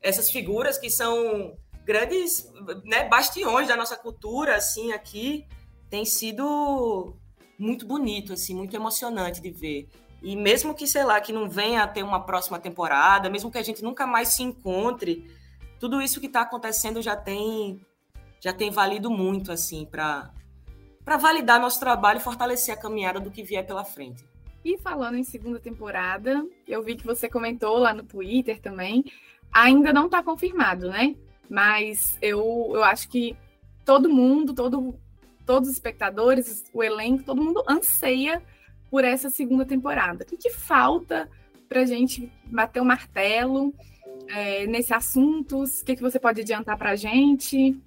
essas 0.00 0.30
figuras 0.30 0.76
que 0.76 0.90
são 0.90 1.56
grandes 1.84 2.50
né, 2.84 3.08
bastiões 3.08 3.68
da 3.68 3.76
nossa 3.76 3.96
cultura, 3.96 4.56
assim, 4.56 4.92
aqui. 4.92 5.46
Tem 5.88 6.04
sido 6.04 7.16
muito 7.62 7.86
bonito, 7.86 8.32
assim, 8.32 8.54
muito 8.54 8.74
emocionante 8.74 9.40
de 9.40 9.50
ver. 9.50 9.88
E 10.20 10.36
mesmo 10.36 10.74
que, 10.74 10.86
sei 10.86 11.04
lá, 11.04 11.20
que 11.20 11.32
não 11.32 11.48
venha 11.48 11.82
a 11.82 11.86
ter 11.86 12.02
uma 12.02 12.20
próxima 12.20 12.58
temporada, 12.58 13.30
mesmo 13.30 13.50
que 13.50 13.58
a 13.58 13.62
gente 13.62 13.82
nunca 13.82 14.06
mais 14.06 14.28
se 14.28 14.42
encontre, 14.42 15.30
tudo 15.78 16.02
isso 16.02 16.20
que 16.20 16.26
está 16.26 16.42
acontecendo 16.42 17.00
já 17.00 17.16
tem 17.16 17.80
já 18.40 18.52
tem 18.52 18.70
valido 18.70 19.08
muito, 19.08 19.52
assim, 19.52 19.86
para 19.86 20.30
para 21.04 21.16
validar 21.16 21.60
nosso 21.60 21.80
trabalho 21.80 22.18
e 22.18 22.22
fortalecer 22.22 22.74
a 22.74 22.76
caminhada 22.76 23.18
do 23.18 23.30
que 23.30 23.42
vier 23.42 23.66
pela 23.66 23.84
frente. 23.84 24.24
E 24.64 24.78
falando 24.78 25.16
em 25.16 25.24
segunda 25.24 25.58
temporada, 25.58 26.46
eu 26.68 26.82
vi 26.82 26.94
que 26.94 27.04
você 27.04 27.28
comentou 27.28 27.78
lá 27.78 27.92
no 27.92 28.04
Twitter 28.04 28.60
também. 28.60 29.04
Ainda 29.52 29.92
não 29.92 30.06
está 30.06 30.22
confirmado, 30.22 30.88
né? 30.88 31.16
Mas 31.50 32.16
eu, 32.22 32.70
eu 32.72 32.84
acho 32.84 33.08
que 33.08 33.36
todo 33.84 34.08
mundo, 34.08 34.54
todo, 34.54 34.94
todos 35.46 35.68
os 35.68 35.74
espectadores, 35.74 36.64
o 36.72 36.82
elenco, 36.82 37.24
todo 37.24 37.42
mundo 37.42 37.62
anseia 37.68 38.42
por 38.90 39.04
essa 39.04 39.30
segunda 39.30 39.64
temporada. 39.64 40.24
O 40.24 40.26
que, 40.26 40.36
que 40.36 40.50
falta 40.50 41.28
para 41.68 41.80
a 41.80 41.86
gente 41.86 42.30
bater 42.46 42.80
o 42.80 42.84
martelo 42.84 43.74
é, 44.28 44.66
nesse 44.66 44.92
assunto? 44.92 45.64
O 45.64 45.84
que, 45.84 45.96
que 45.96 46.02
você 46.02 46.18
pode 46.18 46.40
adiantar 46.40 46.76
para 46.76 46.90
a 46.90 46.96
gente? 46.96 47.80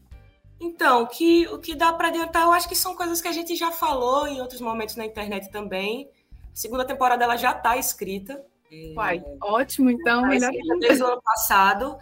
Então, 0.60 1.04
o 1.04 1.08
que, 1.08 1.48
o 1.48 1.60
que 1.60 1.76
dá 1.76 1.92
para 1.94 2.08
adiantar, 2.08 2.44
eu 2.44 2.52
acho 2.52 2.68
que 2.68 2.76
são 2.76 2.96
coisas 2.96 3.22
que 3.22 3.28
a 3.28 3.32
gente 3.32 3.56
já 3.56 3.72
falou 3.72 4.28
em 4.28 4.40
outros 4.42 4.62
momentos 4.62 4.96
na 4.96 5.06
internet 5.06 5.52
também 5.52 6.10
segunda 6.56 6.86
temporada 6.86 7.24
ela 7.24 7.36
já 7.36 7.52
está 7.52 7.78
escrita. 7.78 8.42
Uai, 8.96 9.18
é, 9.18 9.38
ótimo, 9.42 9.92
então. 9.92 10.22
Tá 10.22 10.28
melhor 10.30 10.52
desde 10.80 11.04
o 11.04 11.08
ano 11.08 11.22
passado. 11.22 11.98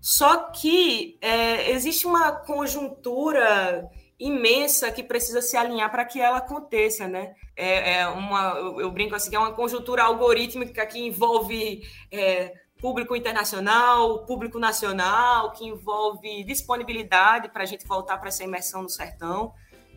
Só 0.00 0.50
que 0.50 1.18
é, 1.20 1.72
existe 1.72 2.06
uma 2.06 2.30
conjuntura 2.30 3.90
imensa 4.18 4.90
que 4.90 5.02
precisa 5.02 5.42
se 5.42 5.56
alinhar 5.56 5.90
para 5.90 6.04
que 6.04 6.20
ela 6.20 6.38
aconteça, 6.38 7.06
né? 7.06 7.34
É, 7.54 7.98
é 7.98 8.08
uma, 8.08 8.54
eu, 8.78 8.90
brinco 8.90 9.14
assim, 9.14 9.34
é 9.34 9.38
uma 9.38 9.52
conjuntura 9.52 10.04
algorítmica 10.04 10.86
que 10.86 10.98
envolve 10.98 11.86
é, 12.10 12.54
público 12.80 13.14
internacional, 13.14 14.24
público 14.24 14.58
nacional, 14.58 15.52
que 15.52 15.66
envolve 15.66 16.44
disponibilidade 16.44 17.50
para 17.50 17.62
a 17.62 17.66
gente 17.66 17.86
voltar 17.86 18.18
para 18.18 18.28
essa 18.28 18.42
imersão 18.42 18.82
no 18.82 18.88
sertão. 18.88 19.52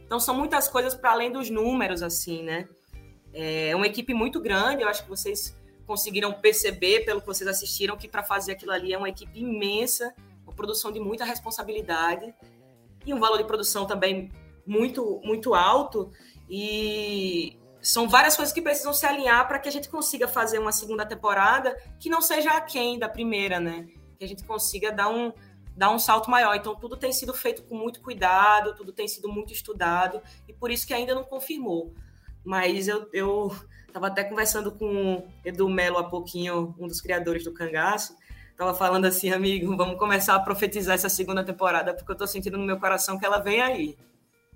Então, 0.06 0.20
são 0.20 0.36
muitas 0.36 0.68
coisas 0.68 0.96
para 0.96 1.12
além 1.12 1.32
dos 1.32 1.50
números, 1.50 2.02
assim, 2.04 2.44
né? 2.44 2.68
É 3.32 3.76
uma 3.76 3.86
equipe 3.86 4.14
muito 4.14 4.42
grande, 4.42 4.82
eu 4.82 4.90
acho 4.90 5.04
que 5.04 5.10
vocês 5.10 5.56
conseguiram 5.86 6.34
perceber, 6.34 7.06
pelo 7.06 7.22
que 7.22 7.28
vocês 7.28 7.48
assistiram, 7.48 7.96
que 7.96 8.08
para 8.08 8.24
fazer 8.24 8.54
aquilo 8.54 8.72
ali 8.72 8.92
é 8.92 8.98
uma 8.98 9.10
equipe 9.10 9.40
imensa, 9.40 10.14
uma 10.44 10.54
produção 10.54 10.92
de 10.92 11.00
muita 11.00 11.24
responsabilidade 11.24 12.34
e 13.10 13.14
um 13.14 13.20
valor 13.20 13.38
de 13.38 13.44
produção 13.44 13.86
também 13.86 14.32
muito, 14.66 15.20
muito 15.24 15.54
alto. 15.54 16.12
E 16.50 17.58
são 17.82 18.08
várias 18.08 18.36
coisas 18.36 18.54
que 18.54 18.62
precisam 18.62 18.94
se 18.94 19.06
alinhar 19.06 19.48
para 19.48 19.60
que 19.60 19.68
a 19.68 19.72
gente 19.72 19.90
consiga 19.90 20.28
fazer 20.28 20.60
uma 20.60 20.72
segunda 20.72 21.06
temporada 21.06 21.76
que 22.00 22.10
não 22.10 22.22
seja 22.22 22.52
aquém 22.52 23.00
da 23.00 23.10
primeira, 23.10 23.60
né? 23.60 23.88
Que 24.18 24.26
a 24.26 24.28
gente 24.28 24.44
consiga 24.44 24.92
dar 24.92 25.10
um, 25.10 25.34
dar 25.76 25.90
um 25.90 26.00
salto 26.00 26.30
maior. 26.30 26.56
Então, 26.56 26.76
tudo 26.76 26.96
tem 26.96 27.12
sido 27.12 27.34
feito 27.34 27.64
com 27.64 27.76
muito 27.76 28.02
cuidado, 28.02 28.76
tudo 28.76 28.94
tem 28.94 29.08
sido 29.08 29.28
muito 29.28 29.52
estudado, 29.52 30.22
e 30.48 30.54
por 30.54 30.70
isso 30.70 30.86
que 30.86 30.94
ainda 30.94 31.16
não 31.16 31.24
confirmou. 31.24 31.94
Mas 32.44 32.88
eu, 32.88 33.10
eu 33.12 33.52
estava 33.88 34.08
até 34.08 34.24
conversando 34.24 34.72
com 34.72 35.28
Edu 35.44 35.68
Melo 35.68 35.98
há 35.98 36.04
pouquinho, 36.04 36.76
um 36.78 36.88
dos 36.88 37.02
criadores 37.02 37.44
do 37.44 37.54
Cangaço, 37.54 38.16
estava 38.60 38.74
falando 38.74 39.06
assim, 39.06 39.32
amigo, 39.32 39.76
vamos 39.78 39.98
começar 39.98 40.36
a 40.36 40.40
profetizar 40.40 40.94
essa 40.94 41.08
segunda 41.08 41.42
temporada, 41.42 41.94
porque 41.94 42.12
eu 42.12 42.14
estou 42.14 42.28
sentindo 42.28 42.58
no 42.58 42.66
meu 42.66 42.78
coração 42.78 43.18
que 43.18 43.26
ela 43.26 43.40
vem 43.40 43.62
aí. 43.62 43.98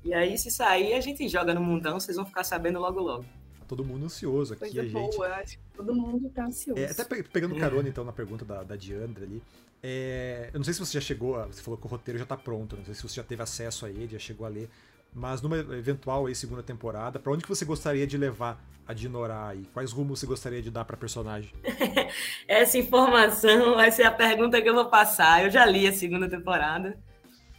E 0.03 0.13
aí, 0.13 0.38
se 0.38 0.51
sair, 0.51 0.93
a 0.93 1.00
gente 1.00 1.25
joga 1.29 1.53
no 1.53 1.62
mundão, 1.62 1.98
vocês 1.98 2.17
vão 2.17 2.25
ficar 2.25 2.43
sabendo 2.43 2.79
logo 2.79 3.00
logo. 3.00 3.24
Tá 3.57 3.65
todo 3.65 3.86
mundo 3.86 4.03
ansioso 4.05 4.55
aqui, 4.55 4.60
Coisa 4.60 4.81
a 4.81 4.86
gente. 4.86 5.15
boa, 5.15 5.27
acho 5.36 5.57
que 5.57 5.63
todo 5.74 5.95
mundo 5.95 6.29
tá 6.29 6.45
ansioso. 6.45 6.77
É, 6.81 6.91
até 6.91 7.05
pegando 7.24 7.55
carona, 7.55 7.88
então, 7.88 8.03
na 8.03 8.12
pergunta 8.12 8.43
da, 8.43 8.62
da 8.63 8.75
Diandra 8.75 9.24
ali. 9.24 9.41
É, 9.81 10.50
eu 10.53 10.60
não 10.60 10.65
sei 10.65 10.74
se 10.74 10.81
você 10.81 10.93
já 10.93 11.01
chegou, 11.01 11.38
a, 11.38 11.45
você 11.45 11.62
falou 11.62 11.77
que 11.77 11.86
o 11.86 11.89
roteiro 11.89 12.17
já 12.17 12.24
está 12.24 12.36
pronto, 12.36 12.75
não 12.75 12.83
sei 12.83 12.93
se 12.93 13.03
você 13.03 13.15
já 13.15 13.24
teve 13.24 13.41
acesso 13.41 13.86
a 13.86 13.89
ele, 13.89 14.10
já 14.10 14.19
chegou 14.19 14.45
a 14.45 14.50
ler, 14.50 14.69
mas 15.13 15.41
numa 15.41 15.58
eventual 15.58 16.25
aí, 16.25 16.36
segunda 16.36 16.63
temporada, 16.63 17.20
para 17.20 17.32
onde 17.32 17.43
que 17.43 17.50
você 17.50 17.63
gostaria 17.65 18.08
de 18.08 18.17
levar 18.17 18.63
a 18.88 18.93
Dinorah 18.93 19.55
e 19.55 19.65
quais 19.74 19.91
rumos 19.91 20.20
você 20.20 20.25
gostaria 20.25 20.62
de 20.62 20.70
dar 20.70 20.86
para 20.86 20.98
personagem? 20.98 21.51
Essa 22.48 22.77
informação 22.77 23.75
vai 23.75 23.91
ser 23.91 24.03
a 24.03 24.12
pergunta 24.12 24.62
que 24.62 24.70
eu 24.70 24.74
vou 24.74 24.89
passar. 24.89 25.43
Eu 25.43 25.50
já 25.50 25.65
li 25.65 25.88
a 25.88 25.93
segunda 25.93 26.29
temporada. 26.29 26.98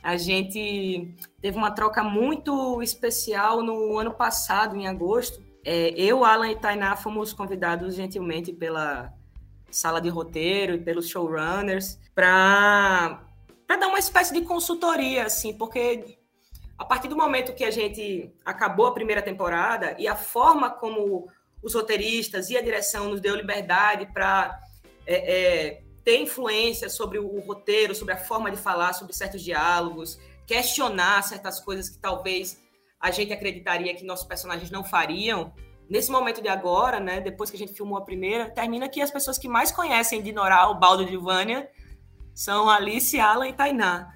A 0.03 0.17
gente 0.17 1.15
teve 1.41 1.57
uma 1.57 1.71
troca 1.71 2.03
muito 2.03 2.83
especial 2.83 3.63
no 3.63 3.99
ano 3.99 4.13
passado, 4.13 4.77
em 4.77 4.87
agosto. 4.87 5.43
É, 5.65 5.91
eu, 5.97 6.25
Alan 6.25 6.51
e 6.51 6.57
Tainá 6.57 6.95
fomos 6.95 7.33
convidados 7.33 7.95
gentilmente 7.95 8.53
pela 8.53 9.15
sala 9.71 10.01
de 10.01 10.11
roteiro 10.11 10.75
e 10.75 10.79
pelos 10.79 11.09
showrunners 11.09 11.99
para 12.15 13.25
dar 13.67 13.89
uma 13.89 13.99
espécie 13.99 14.33
de 14.35 14.43
consultoria, 14.43 15.25
assim, 15.25 15.57
porque 15.57 16.19
a 16.79 16.85
partir 16.85 17.09
do 17.09 17.17
momento 17.17 17.55
que 17.55 17.65
a 17.65 17.71
gente 17.71 18.33
acabou 18.45 18.87
a 18.87 18.95
primeira 18.95 19.23
temporada 19.23 19.95
e 19.99 20.09
a 20.09 20.17
forma 20.17 20.71
como 20.71 21.29
os 21.63 21.75
roteiristas 21.75 22.51
e 22.51 22.57
a 22.57 22.63
direção 22.63 23.09
nos 23.09 23.21
deu 23.21 23.35
liberdade 23.35 24.07
para 24.13 24.61
é, 25.07 25.15
é, 25.15 25.83
ter 26.05 26.21
influência 26.21 26.91
sobre 26.91 27.19
o 27.19 27.41
roteiro, 27.41 27.95
sobre 27.95 28.13
a 28.13 28.17
forma 28.17 28.51
de 28.51 28.57
falar, 28.57 28.93
sobre 28.93 29.15
certos 29.15 29.43
diálogos, 29.43 30.19
questionar 30.47 31.23
certas 31.23 31.61
coisas 31.61 31.89
que 31.89 31.99
talvez 31.99 32.63
a 33.01 33.11
gente 33.11 33.33
acreditaria 33.33 33.95
que 33.95 34.05
nossos 34.05 34.27
personagens 34.27 34.71
não 34.71 34.85
fariam, 34.85 35.53
nesse 35.89 36.11
momento 36.11 36.43
de 36.43 36.49
agora, 36.49 36.99
né, 36.99 37.21
depois 37.21 37.51
que 37.51 37.57
a 37.57 37.59
gente 37.59 37.75
filmou 37.75 37.99
a 37.99 38.05
primeira, 38.05 38.51
termina 38.51 38.89
que 38.89 39.01
as 39.01 39.11
pessoas 39.11 39.39
que 39.39 39.49
mais 39.49 39.71
conhecem 39.71 40.23
de 40.23 40.33
Noral, 40.33 40.79
Baldo 40.79 41.05
de 41.05 41.17
Vânia, 41.17 41.69
são 42.35 42.69
Alice, 42.69 43.19
Alan 43.19 43.49
e 43.49 43.53
Tainá. 43.53 44.13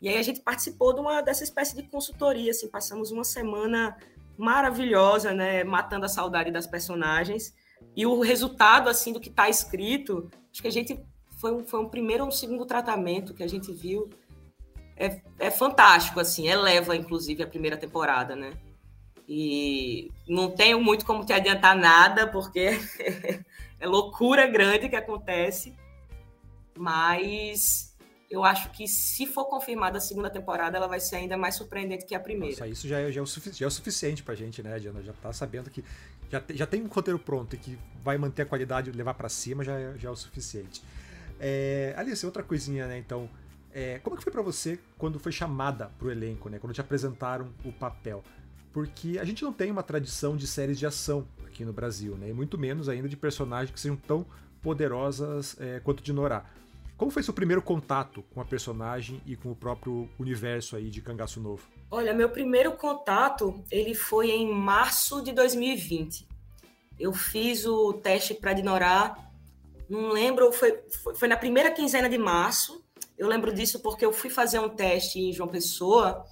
E 0.00 0.08
aí 0.08 0.16
a 0.16 0.22
gente 0.22 0.40
participou 0.40 0.94
de 0.94 1.00
uma 1.00 1.20
dessa 1.20 1.44
espécie 1.44 1.76
de 1.76 1.82
consultoria, 1.82 2.50
assim, 2.50 2.68
passamos 2.68 3.10
uma 3.10 3.24
semana 3.24 3.96
maravilhosa, 4.38 5.32
né, 5.32 5.62
matando 5.62 6.06
a 6.06 6.08
saudade 6.08 6.50
das 6.50 6.66
personagens. 6.66 7.54
E 7.94 8.06
o 8.06 8.20
resultado, 8.20 8.88
assim, 8.88 9.12
do 9.12 9.20
que 9.20 9.28
está 9.28 9.48
escrito, 9.48 10.30
acho 10.50 10.62
que 10.62 10.68
a 10.68 10.72
gente 10.72 10.98
foi 11.38 11.52
um, 11.52 11.66
foi 11.66 11.80
um 11.80 11.88
primeiro 11.88 12.22
ou 12.22 12.28
um 12.28 12.32
segundo 12.32 12.64
tratamento 12.64 13.34
que 13.34 13.42
a 13.42 13.48
gente 13.48 13.72
viu. 13.72 14.08
É, 14.96 15.20
é 15.38 15.50
fantástico, 15.50 16.20
assim, 16.20 16.48
eleva, 16.48 16.96
inclusive, 16.96 17.42
a 17.42 17.46
primeira 17.46 17.76
temporada, 17.76 18.34
né? 18.34 18.52
E 19.28 20.10
não 20.26 20.50
tenho 20.50 20.80
muito 20.80 21.06
como 21.06 21.24
te 21.24 21.32
adiantar 21.32 21.76
nada, 21.76 22.26
porque 22.26 22.70
é 23.78 23.86
loucura 23.86 24.46
grande 24.46 24.88
que 24.88 24.96
acontece. 24.96 25.74
Mas 26.76 27.89
eu 28.30 28.44
acho 28.44 28.70
que 28.70 28.86
se 28.86 29.26
for 29.26 29.46
confirmada 29.46 29.98
a 29.98 30.00
segunda 30.00 30.30
temporada, 30.30 30.76
ela 30.76 30.86
vai 30.86 31.00
ser 31.00 31.16
ainda 31.16 31.36
mais 31.36 31.56
surpreendente 31.56 32.06
que 32.06 32.14
a 32.14 32.20
primeira. 32.20 32.54
Nossa, 32.54 32.68
isso 32.68 32.86
já 32.86 33.00
é, 33.00 33.10
já 33.10 33.20
é, 33.20 33.22
o, 33.22 33.26
já 33.26 33.64
é 33.64 33.68
o 33.68 33.70
suficiente 33.70 34.22
pra 34.22 34.34
gente, 34.34 34.62
né, 34.62 34.78
Diana? 34.78 35.02
Já 35.02 35.12
tá 35.12 35.32
sabendo 35.32 35.68
que 35.68 35.84
já, 36.30 36.42
já 36.50 36.66
tem 36.66 36.82
um 36.82 36.86
roteiro 36.86 37.18
pronto 37.18 37.54
e 37.54 37.58
que 37.58 37.78
vai 38.02 38.16
manter 38.16 38.42
a 38.42 38.46
qualidade 38.46 38.92
levar 38.92 39.14
para 39.14 39.28
cima, 39.28 39.64
já 39.64 39.78
é, 39.78 39.98
já 39.98 40.08
é 40.08 40.12
o 40.12 40.16
suficiente. 40.16 40.82
É, 41.38 41.94
Alice, 41.96 42.24
outra 42.24 42.42
coisinha, 42.42 42.86
né, 42.86 42.98
então. 42.98 43.28
É, 43.72 44.00
como 44.00 44.16
é 44.16 44.18
que 44.18 44.24
foi 44.24 44.32
para 44.32 44.42
você 44.42 44.80
quando 44.98 45.20
foi 45.20 45.30
chamada 45.30 45.92
pro 45.96 46.10
elenco, 46.10 46.48
né? 46.48 46.58
Quando 46.58 46.74
te 46.74 46.80
apresentaram 46.80 47.48
o 47.64 47.70
papel? 47.70 48.20
porque 48.72 49.18
a 49.18 49.24
gente 49.24 49.42
não 49.42 49.52
tem 49.52 49.70
uma 49.70 49.82
tradição 49.82 50.36
de 50.36 50.46
séries 50.46 50.78
de 50.78 50.86
ação 50.86 51.26
aqui 51.46 51.64
no 51.64 51.72
Brasil, 51.72 52.16
né? 52.16 52.28
E 52.28 52.32
muito 52.32 52.56
menos 52.56 52.88
ainda 52.88 53.08
de 53.08 53.16
personagens 53.16 53.70
que 53.70 53.80
sejam 53.80 53.96
tão 53.96 54.24
poderosas 54.62 55.56
é, 55.58 55.80
quanto 55.80 56.02
de 56.02 56.12
Norá. 56.12 56.44
Como 57.00 57.10
foi 57.10 57.22
seu 57.22 57.32
primeiro 57.32 57.62
contato 57.62 58.22
com 58.34 58.42
a 58.42 58.44
personagem 58.44 59.22
e 59.24 59.34
com 59.34 59.50
o 59.50 59.56
próprio 59.56 60.06
universo 60.18 60.76
aí 60.76 60.90
de 60.90 61.00
Cangaço 61.00 61.40
Novo? 61.40 61.66
Olha, 61.90 62.12
meu 62.12 62.28
primeiro 62.28 62.72
contato 62.72 63.64
ele 63.70 63.94
foi 63.94 64.30
em 64.30 64.52
março 64.52 65.22
de 65.22 65.32
2020. 65.32 66.28
Eu 66.98 67.14
fiz 67.14 67.64
o 67.64 67.94
teste 67.94 68.34
para 68.34 68.52
Dinorá, 68.52 69.16
não 69.88 70.10
lembro, 70.10 70.52
foi, 70.52 70.78
foi, 71.02 71.14
foi 71.14 71.26
na 71.26 71.38
primeira 71.38 71.70
quinzena 71.70 72.06
de 72.06 72.18
março. 72.18 72.84
Eu 73.16 73.28
lembro 73.28 73.50
disso 73.50 73.80
porque 73.80 74.04
eu 74.04 74.12
fui 74.12 74.28
fazer 74.28 74.58
um 74.58 74.68
teste 74.68 75.18
em 75.18 75.32
João 75.32 75.48
Pessoa 75.48 76.26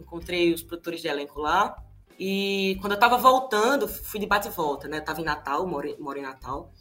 encontrei 0.00 0.54
os 0.54 0.62
produtores 0.62 1.02
de 1.02 1.08
elenco 1.08 1.38
lá. 1.38 1.76
E 2.18 2.78
quando 2.80 2.94
eu 2.94 2.98
tava 2.98 3.18
voltando, 3.18 3.86
fui 3.86 4.18
de 4.18 4.24
bate 4.24 4.48
e 4.48 4.50
volta, 4.50 4.88
né? 4.88 4.96
Eu 4.96 5.04
tava 5.04 5.20
em 5.20 5.24
Natal, 5.24 5.66
moro, 5.66 5.94
moro 6.00 6.18
em 6.18 6.22
Natal. 6.22 6.72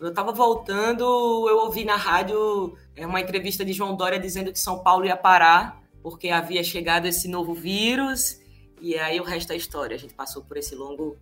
Eu 0.00 0.14
tava 0.14 0.32
voltando, 0.32 1.02
eu 1.48 1.58
ouvi 1.58 1.84
na 1.84 1.96
rádio 1.96 2.76
é, 2.96 3.06
uma 3.06 3.20
entrevista 3.20 3.64
de 3.64 3.72
João 3.72 3.94
Dória 3.94 4.18
dizendo 4.18 4.52
que 4.52 4.58
São 4.58 4.82
Paulo 4.82 5.04
ia 5.04 5.16
parar 5.16 5.80
porque 6.02 6.30
havia 6.30 6.64
chegado 6.64 7.06
esse 7.06 7.28
novo 7.28 7.52
vírus. 7.52 8.40
E 8.80 8.96
aí 8.96 9.20
o 9.20 9.24
resto 9.24 9.52
é 9.52 9.56
história. 9.56 9.94
A 9.94 9.98
gente 9.98 10.14
passou 10.14 10.42
por 10.42 10.56
esse 10.56 10.74
longo, 10.74 11.18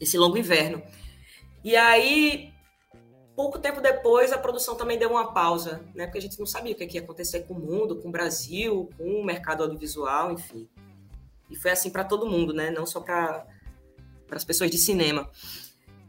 esse 0.00 0.16
longo 0.16 0.38
inverno. 0.38 0.82
E 1.62 1.76
aí 1.76 2.54
Pouco 3.36 3.58
tempo 3.58 3.80
depois, 3.80 4.32
a 4.32 4.38
produção 4.38 4.76
também 4.76 4.96
deu 4.96 5.10
uma 5.10 5.32
pausa, 5.32 5.84
né? 5.92 6.06
Porque 6.06 6.18
a 6.18 6.20
gente 6.20 6.38
não 6.38 6.46
sabia 6.46 6.72
o 6.72 6.76
que 6.76 6.84
ia 6.94 7.00
acontecer 7.00 7.40
com 7.40 7.54
o 7.54 7.58
mundo, 7.58 7.96
com 7.96 8.08
o 8.08 8.12
Brasil, 8.12 8.88
com 8.96 9.20
o 9.20 9.24
mercado 9.24 9.64
audiovisual, 9.64 10.30
enfim. 10.30 10.68
E 11.50 11.56
foi 11.56 11.72
assim 11.72 11.90
para 11.90 12.04
todo 12.04 12.30
mundo, 12.30 12.52
né? 12.52 12.70
Não 12.70 12.86
só 12.86 13.00
para 13.00 13.44
as 14.30 14.44
pessoas 14.44 14.70
de 14.70 14.78
cinema. 14.78 15.28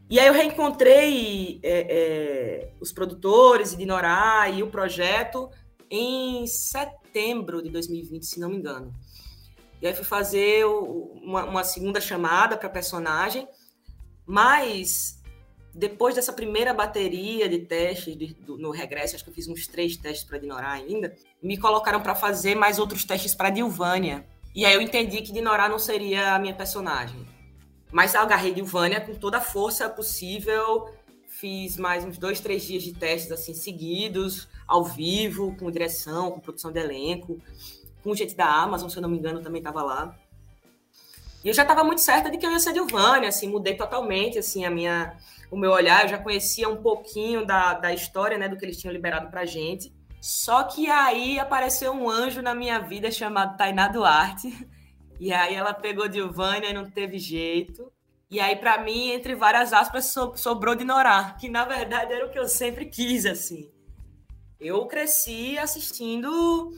E 0.08 0.20
aí 0.20 0.28
eu 0.28 0.32
reencontrei 0.32 1.58
é, 1.62 1.86
é, 1.88 2.72
os 2.80 2.92
produtores 2.92 3.76
de 3.76 3.84
Norá 3.84 4.48
e 4.48 4.62
o 4.62 4.68
projeto 4.68 5.50
em 5.90 6.46
setembro 6.46 7.60
de 7.60 7.70
2020, 7.70 8.24
se 8.24 8.38
não 8.38 8.50
me 8.50 8.56
engano. 8.56 8.94
E 9.82 9.86
aí 9.86 9.94
fui 9.94 10.04
fazer 10.04 10.64
uma, 10.64 11.44
uma 11.44 11.64
segunda 11.64 12.00
chamada 12.00 12.56
para 12.56 12.68
personagem, 12.68 13.48
mas 14.24 15.20
depois 15.74 16.14
dessa 16.14 16.32
primeira 16.32 16.72
bateria 16.72 17.48
de 17.48 17.58
testes 17.58 18.16
de, 18.16 18.32
do, 18.32 18.56
no 18.56 18.70
regresso, 18.70 19.16
acho 19.16 19.24
que 19.24 19.30
eu 19.30 19.34
fiz 19.34 19.48
uns 19.48 19.66
três 19.66 19.96
testes 19.96 20.24
para 20.24 20.38
Dinorá 20.38 20.70
ainda, 20.70 21.14
me 21.42 21.58
colocaram 21.58 22.00
para 22.00 22.14
fazer 22.14 22.54
mais 22.54 22.78
outros 22.78 23.04
testes 23.04 23.34
para 23.34 23.50
Dilvânia. 23.50 24.24
E 24.54 24.64
aí 24.64 24.72
eu 24.72 24.80
entendi 24.80 25.20
que 25.20 25.32
Dinorá 25.32 25.68
não 25.68 25.78
seria 25.78 26.34
a 26.34 26.38
minha 26.38 26.54
personagem. 26.54 27.35
Mas 27.90 28.14
agarrei 28.14 28.52
Dilvânia 28.52 29.00
com 29.00 29.14
toda 29.14 29.38
a 29.38 29.40
força 29.40 29.88
possível, 29.88 30.90
fiz 31.28 31.76
mais 31.76 32.04
uns 32.04 32.18
dois, 32.18 32.40
três 32.40 32.62
dias 32.62 32.82
de 32.82 32.92
testes 32.92 33.30
assim 33.30 33.54
seguidos, 33.54 34.48
ao 34.66 34.84
vivo, 34.84 35.56
com 35.56 35.70
direção, 35.70 36.32
com 36.32 36.40
produção 36.40 36.72
de 36.72 36.80
elenco, 36.80 37.40
com 38.02 38.14
gente 38.14 38.34
da 38.34 38.46
Amazon, 38.46 38.88
se 38.88 38.96
eu 38.96 39.02
não 39.02 39.08
me 39.08 39.18
engano, 39.18 39.42
também 39.42 39.60
estava 39.60 39.82
lá. 39.82 40.16
E 41.44 41.48
eu 41.48 41.54
já 41.54 41.62
estava 41.62 41.84
muito 41.84 42.00
certa 42.00 42.30
de 42.30 42.38
que 42.38 42.46
eu 42.46 42.50
ia 42.50 42.58
ser 42.58 42.72
Dilvânia, 42.72 43.28
assim, 43.28 43.48
mudei 43.48 43.76
totalmente, 43.76 44.38
assim, 44.38 44.64
a 44.64 44.70
minha 44.70 45.16
o 45.50 45.56
meu 45.56 45.70
olhar, 45.70 46.02
eu 46.02 46.08
já 46.08 46.18
conhecia 46.18 46.68
um 46.68 46.82
pouquinho 46.82 47.46
da, 47.46 47.74
da 47.74 47.92
história, 47.92 48.36
né, 48.36 48.48
do 48.48 48.56
que 48.56 48.64
eles 48.64 48.78
tinham 48.78 48.92
liberado 48.92 49.30
pra 49.30 49.44
gente. 49.44 49.94
Só 50.20 50.64
que 50.64 50.90
aí 50.90 51.38
apareceu 51.38 51.92
um 51.92 52.10
anjo 52.10 52.42
na 52.42 52.54
minha 52.54 52.80
vida 52.80 53.10
chamado 53.10 53.56
Tainá 53.56 53.86
Duarte. 53.88 54.68
E 55.18 55.32
aí 55.32 55.54
ela 55.54 55.72
pegou 55.72 56.08
Dilvânia 56.08 56.70
e 56.70 56.74
não 56.74 56.90
teve 56.90 57.18
jeito. 57.18 57.92
E 58.30 58.40
aí, 58.40 58.56
para 58.56 58.82
mim, 58.82 59.10
entre 59.10 59.34
várias 59.34 59.72
aspas, 59.72 60.12
sobrou 60.36 60.74
de 60.74 60.84
Norá, 60.84 61.36
que 61.38 61.48
na 61.48 61.64
verdade 61.64 62.12
era 62.12 62.26
o 62.26 62.30
que 62.30 62.38
eu 62.38 62.48
sempre 62.48 62.86
quis, 62.86 63.24
assim. 63.24 63.70
Eu 64.58 64.86
cresci 64.86 65.56
assistindo 65.58 66.72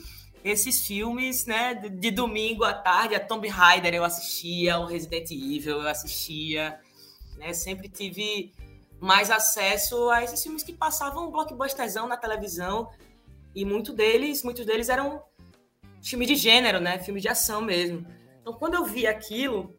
esses 0.44 0.86
filmes, 0.86 1.46
né, 1.46 1.74
de, 1.74 1.88
de 1.88 2.10
domingo 2.10 2.64
à 2.64 2.72
tarde, 2.72 3.14
a 3.14 3.20
Tomb 3.20 3.48
Raider 3.48 3.94
eu 3.94 4.04
assistia, 4.04 4.78
o 4.78 4.86
Resident 4.86 5.30
Evil 5.30 5.80
eu 5.80 5.88
assistia, 5.88 6.78
né, 7.36 7.52
sempre 7.52 7.88
tive 7.88 8.52
mais 9.00 9.30
acesso 9.30 10.10
a 10.10 10.22
esses 10.22 10.42
filmes 10.42 10.62
que 10.62 10.72
passavam 10.72 11.28
um 11.28 11.30
blockbusterzão 11.30 12.06
na 12.06 12.16
televisão 12.16 12.88
e 13.54 13.64
muito 13.64 13.92
deles, 13.92 14.42
muitos 14.42 14.64
deles 14.64 14.88
eram 14.88 15.22
filme 16.02 16.26
de 16.26 16.36
gênero, 16.36 16.80
né, 16.80 16.98
filme 16.98 17.20
de 17.20 17.28
ação 17.28 17.60
mesmo. 17.60 18.06
Então, 18.48 18.58
quando 18.58 18.76
eu 18.76 18.84
vi 18.86 19.06
aquilo, 19.06 19.78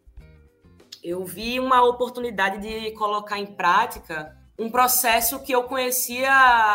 eu 1.03 1.25
vi 1.25 1.59
uma 1.59 1.83
oportunidade 1.83 2.59
de 2.59 2.91
colocar 2.91 3.39
em 3.39 3.47
prática 3.47 4.37
um 4.59 4.69
processo 4.69 5.41
que 5.41 5.51
eu 5.51 5.63
conhecia 5.63 6.31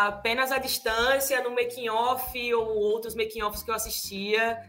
apenas 0.07 0.51
à 0.51 0.57
distância, 0.57 1.41
no 1.41 1.51
making 1.51 1.87
off 1.87 2.53
ou 2.53 2.75
outros 2.75 3.15
making 3.15 3.43
offs 3.43 3.63
que 3.63 3.71
eu 3.71 3.75
assistia, 3.75 4.59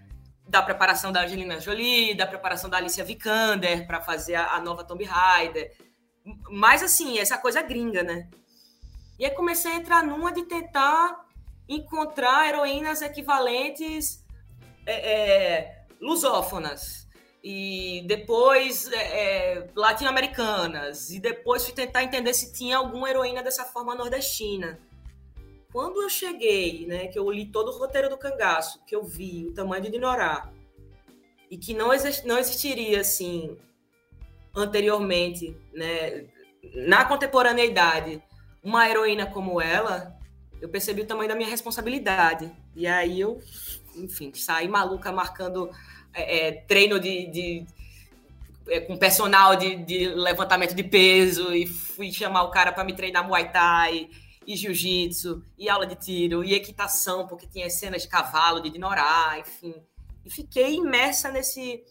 da 0.49 0.62
preparação 0.62 1.11
da 1.11 1.23
Angelina 1.23 1.59
Jolie, 1.59 2.14
da 2.14 2.28
preparação 2.28 2.71
da 2.71 2.76
Alicia 2.76 3.02
Vikander 3.02 3.88
para 3.88 4.00
fazer 4.00 4.37
a, 4.37 4.52
a, 4.52 4.61
nova 4.61 4.85
Tomb 4.85 5.02
Raider. 5.02 5.76
Mas 6.49 6.80
assim, 6.80 7.18
essa 7.18 7.37
coisa 7.37 7.61
gringa, 7.61 8.04
né? 8.04 8.30
E 9.18 9.25
aí 9.25 9.33
comecei 9.33 9.73
a 9.73 9.76
entrar 9.76 10.04
numa 10.04 10.33
de 10.33 10.45
tentar 10.45 11.26
encontrar 11.68 12.49
heroínas 12.49 13.02
equivalentes 13.02 14.25
é, 14.87 14.95
é, 14.95 15.87
lusófonas 16.00 17.05
e 17.48 18.02
depois 18.06 18.90
é, 18.90 18.96
é, 18.96 19.68
latino-americanas, 19.72 21.12
e 21.12 21.20
depois 21.20 21.64
fui 21.64 21.72
tentar 21.72 22.02
entender 22.02 22.34
se 22.34 22.52
tinha 22.52 22.76
alguma 22.76 23.08
heroína 23.08 23.40
dessa 23.40 23.64
forma 23.64 23.94
nordestina. 23.94 24.80
Quando 25.72 26.02
eu 26.02 26.10
cheguei, 26.10 26.88
né, 26.88 27.06
que 27.06 27.16
eu 27.16 27.30
li 27.30 27.46
todo 27.46 27.68
o 27.68 27.78
roteiro 27.78 28.10
do 28.10 28.18
cangaço, 28.18 28.84
que 28.84 28.96
eu 28.96 29.04
vi 29.04 29.46
o 29.46 29.54
tamanho 29.54 29.84
de 29.84 29.92
Dinorá, 29.92 30.50
e 31.48 31.56
que 31.56 31.72
não, 31.72 31.94
exist, 31.94 32.26
não 32.26 32.36
existiria 32.36 33.00
assim 33.00 33.56
anteriormente, 34.52 35.56
né, 35.72 36.26
na 36.88 37.04
contemporaneidade, 37.04 38.20
uma 38.60 38.90
heroína 38.90 39.24
como 39.24 39.60
ela, 39.60 40.18
eu 40.60 40.68
percebi 40.68 41.02
o 41.02 41.06
tamanho 41.06 41.28
da 41.28 41.36
minha 41.36 41.48
responsabilidade. 41.48 42.50
E 42.74 42.88
aí 42.88 43.20
eu, 43.20 43.40
enfim, 43.94 44.34
saí 44.34 44.66
maluca 44.66 45.12
marcando 45.12 45.70
é, 46.16 46.49
é, 46.49 46.52
treino 46.52 46.99
de, 46.99 47.26
de 47.26 47.66
é, 48.68 48.80
com 48.80 48.96
personal 48.96 49.54
de, 49.54 49.76
de, 49.76 50.08
levantamento 50.08 50.75
de 50.75 50.82
peso 50.82 51.54
e 51.54 51.66
fui 51.66 52.11
chamar 52.11 52.44
o 52.44 52.50
cara 52.50 52.73
para 52.73 52.82
me 52.85 52.94
treinar 52.94 53.26
Muay 53.26 53.52
Thai 53.52 54.08
e 54.46 54.56
jiu-jitsu 54.56 55.44
e 55.58 55.68
aula 55.68 55.87
de 55.87 55.94
tiro 55.96 56.42
e 56.42 56.54
equitação, 56.54 57.26
porque 57.26 57.46
tinha 57.46 57.68
cenas 57.68 58.02
de 58.02 58.08
cavalo, 58.08 58.61
de 58.61 58.70
Dinorá, 58.70 59.37
enfim. 59.38 59.75
E 60.25 60.30
fiquei 60.30 60.76
imersa 60.76 61.30
nesse, 61.30 61.85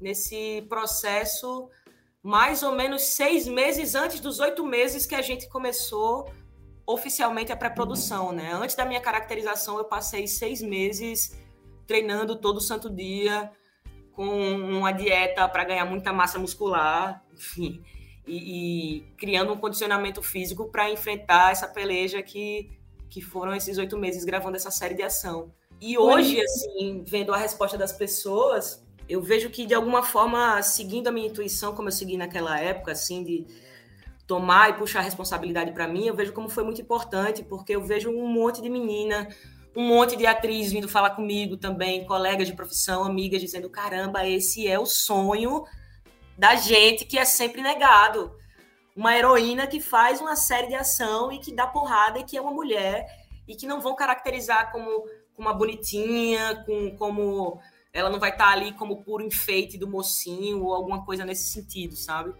nesse 0.00 0.64
processo 0.68 1.68
mais 2.22 2.62
ou 2.62 2.72
menos 2.72 3.02
seis 3.02 3.48
meses 3.48 3.94
antes 3.96 4.20
dos 4.20 4.38
oito 4.38 4.64
meses 4.64 5.06
que 5.06 5.14
a 5.14 5.22
gente 5.22 5.48
começou 5.48 6.30
oficialmente 6.86 7.50
a 7.50 7.56
pré-produção, 7.56 8.30
né? 8.30 8.52
Antes 8.52 8.76
da 8.76 8.84
minha 8.84 9.00
caracterização, 9.00 9.78
eu 9.78 9.84
passei 9.84 10.28
seis 10.28 10.60
meses 10.62 11.36
treinando 11.90 12.36
todo 12.36 12.60
santo 12.60 12.88
dia, 12.88 13.50
com 14.12 14.24
uma 14.24 14.92
dieta 14.92 15.48
para 15.48 15.64
ganhar 15.64 15.84
muita 15.84 16.12
massa 16.12 16.38
muscular, 16.38 17.20
enfim, 17.34 17.82
e, 18.24 18.98
e 18.98 19.00
criando 19.18 19.52
um 19.52 19.56
condicionamento 19.56 20.22
físico 20.22 20.70
para 20.70 20.88
enfrentar 20.88 21.50
essa 21.50 21.66
peleja 21.66 22.22
que, 22.22 22.70
que 23.08 23.20
foram 23.20 23.56
esses 23.56 23.76
oito 23.76 23.98
meses 23.98 24.24
gravando 24.24 24.56
essa 24.56 24.70
série 24.70 24.94
de 24.94 25.02
ação. 25.02 25.52
E 25.80 25.98
hoje, 25.98 26.40
assim, 26.40 27.02
vendo 27.04 27.34
a 27.34 27.36
resposta 27.36 27.76
das 27.76 27.90
pessoas, 27.90 28.86
eu 29.08 29.20
vejo 29.20 29.50
que 29.50 29.66
de 29.66 29.74
alguma 29.74 30.04
forma, 30.04 30.62
seguindo 30.62 31.08
a 31.08 31.10
minha 31.10 31.26
intuição, 31.26 31.74
como 31.74 31.88
eu 31.88 31.92
segui 31.92 32.16
naquela 32.16 32.56
época, 32.60 32.92
assim, 32.92 33.24
de 33.24 33.46
tomar 34.28 34.70
e 34.70 34.74
puxar 34.74 35.00
a 35.00 35.02
responsabilidade 35.02 35.72
para 35.72 35.88
mim, 35.88 36.06
eu 36.06 36.14
vejo 36.14 36.32
como 36.32 36.48
foi 36.48 36.62
muito 36.62 36.80
importante, 36.80 37.42
porque 37.42 37.74
eu 37.74 37.82
vejo 37.82 38.10
um 38.10 38.28
monte 38.28 38.62
de 38.62 38.70
menina 38.70 39.26
um 39.76 39.86
monte 39.86 40.16
de 40.16 40.26
atriz 40.26 40.72
vindo 40.72 40.88
falar 40.88 41.10
comigo 41.10 41.56
também, 41.56 42.04
colegas 42.04 42.48
de 42.48 42.54
profissão, 42.54 43.04
amigas, 43.04 43.40
dizendo: 43.40 43.70
caramba, 43.70 44.26
esse 44.26 44.66
é 44.66 44.78
o 44.78 44.86
sonho 44.86 45.64
da 46.36 46.56
gente 46.56 47.04
que 47.04 47.18
é 47.18 47.24
sempre 47.24 47.62
negado. 47.62 48.34
Uma 48.96 49.16
heroína 49.16 49.66
que 49.66 49.80
faz 49.80 50.20
uma 50.20 50.34
série 50.34 50.68
de 50.68 50.74
ação 50.74 51.30
e 51.30 51.38
que 51.38 51.54
dá 51.54 51.66
porrada 51.66 52.18
e 52.18 52.24
que 52.24 52.36
é 52.36 52.40
uma 52.40 52.50
mulher 52.50 53.06
e 53.46 53.54
que 53.54 53.66
não 53.66 53.80
vão 53.80 53.94
caracterizar 53.94 54.70
como, 54.72 54.88
como 55.34 55.48
uma 55.48 55.54
bonitinha, 55.54 56.64
com, 56.66 56.96
como 56.96 57.60
ela 57.92 58.10
não 58.10 58.18
vai 58.18 58.30
estar 58.30 58.48
ali 58.48 58.72
como 58.72 59.02
puro 59.02 59.24
enfeite 59.24 59.78
do 59.78 59.88
mocinho 59.88 60.64
ou 60.64 60.74
alguma 60.74 61.04
coisa 61.04 61.24
nesse 61.24 61.52
sentido, 61.52 61.96
sabe? 61.96 62.32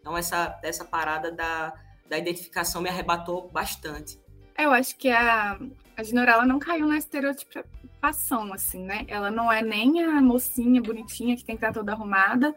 Então 0.00 0.16
essa, 0.16 0.58
essa 0.62 0.84
parada 0.84 1.32
da, 1.32 1.72
da 2.08 2.18
identificação 2.18 2.82
me 2.82 2.88
arrebatou 2.88 3.48
bastante. 3.50 4.23
Eu 4.56 4.72
acho 4.72 4.96
que 4.96 5.08
a, 5.10 5.58
a 5.96 6.02
Dinorella 6.02 6.46
não 6.46 6.58
caiu 6.58 6.86
na 6.86 6.96
estereotipação, 6.96 8.52
assim, 8.52 8.84
né? 8.84 9.04
Ela 9.08 9.30
não 9.30 9.50
é 9.50 9.62
nem 9.62 10.02
a 10.04 10.20
mocinha 10.20 10.80
bonitinha 10.80 11.36
que 11.36 11.44
tem 11.44 11.56
que 11.56 11.64
estar 11.64 11.72
toda 11.72 11.92
arrumada, 11.92 12.54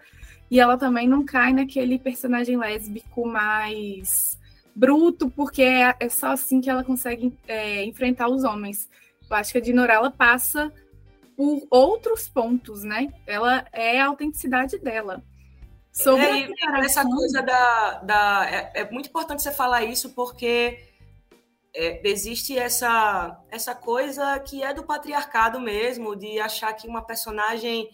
e 0.49 0.60
ela 0.60 0.77
também 0.77 1.07
não 1.07 1.25
cai 1.25 1.53
naquele 1.53 1.99
personagem 1.99 2.57
lésbico 2.57 3.27
mais 3.27 4.38
bruto, 4.75 5.29
porque 5.29 5.63
é, 5.63 5.95
é 5.99 6.07
só 6.07 6.27
assim 6.27 6.62
que 6.62 6.69
ela 6.69 6.83
consegue 6.83 7.36
é, 7.47 7.83
enfrentar 7.83 8.29
os 8.29 8.43
homens. 8.43 8.89
Eu 9.29 9.36
acho 9.36 9.51
que 9.51 9.57
a 9.57 9.62
Dinorella 9.62 10.12
passa 10.12 10.71
por 11.36 11.67
outros 11.69 12.29
pontos, 12.29 12.83
né? 12.83 13.12
Ela 13.25 13.65
é 13.73 13.99
a 13.99 14.07
autenticidade 14.07 14.77
dela. 14.77 15.23
Sobre 15.91 16.25
é, 16.25 16.49
essa 16.79 17.03
coisa 17.03 17.41
da. 17.41 17.93
da 18.03 18.47
é, 18.49 18.81
é 18.81 18.91
muito 18.91 19.10
importante 19.10 19.41
você 19.41 19.51
falar 19.51 19.83
isso, 19.83 20.12
porque 20.12 20.79
é, 21.77 22.01
existe 22.03 22.57
essa, 22.57 23.39
essa 23.51 23.75
coisa 23.75 24.39
que 24.39 24.63
é 24.63 24.73
do 24.73 24.83
patriarcado 24.83 25.59
mesmo, 25.59 26.15
de 26.15 26.39
achar 26.39 26.73
que 26.73 26.87
uma 26.87 27.03
personagem, 27.03 27.87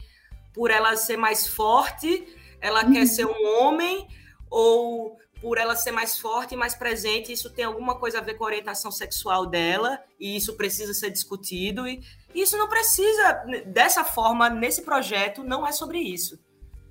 por 0.53 0.71
ela 0.71 0.95
ser 0.95 1.17
mais 1.17 1.45
forte, 1.45 2.25
ela 2.61 2.85
uhum. 2.85 2.93
quer 2.93 3.05
ser 3.05 3.25
um 3.25 3.59
homem, 3.59 4.07
ou 4.49 5.17
por 5.41 5.57
ela 5.57 5.75
ser 5.75 5.91
mais 5.91 6.17
forte 6.17 6.53
e 6.53 6.57
mais 6.57 6.73
presente, 6.73 7.33
isso 7.33 7.49
tem 7.49 7.65
alguma 7.65 7.99
coisa 7.99 8.19
a 8.19 8.21
ver 8.21 8.35
com 8.35 8.45
a 8.45 8.47
orientação 8.47 8.89
sexual 8.89 9.45
dela, 9.45 10.01
e 10.17 10.37
isso 10.37 10.53
precisa 10.53 10.93
ser 10.93 11.09
discutido, 11.09 11.85
e 11.85 12.01
isso 12.33 12.57
não 12.57 12.69
precisa, 12.69 13.43
dessa 13.65 14.05
forma, 14.05 14.49
nesse 14.49 14.83
projeto, 14.83 15.43
não 15.43 15.67
é 15.67 15.73
sobre 15.73 15.99
isso. 15.99 16.39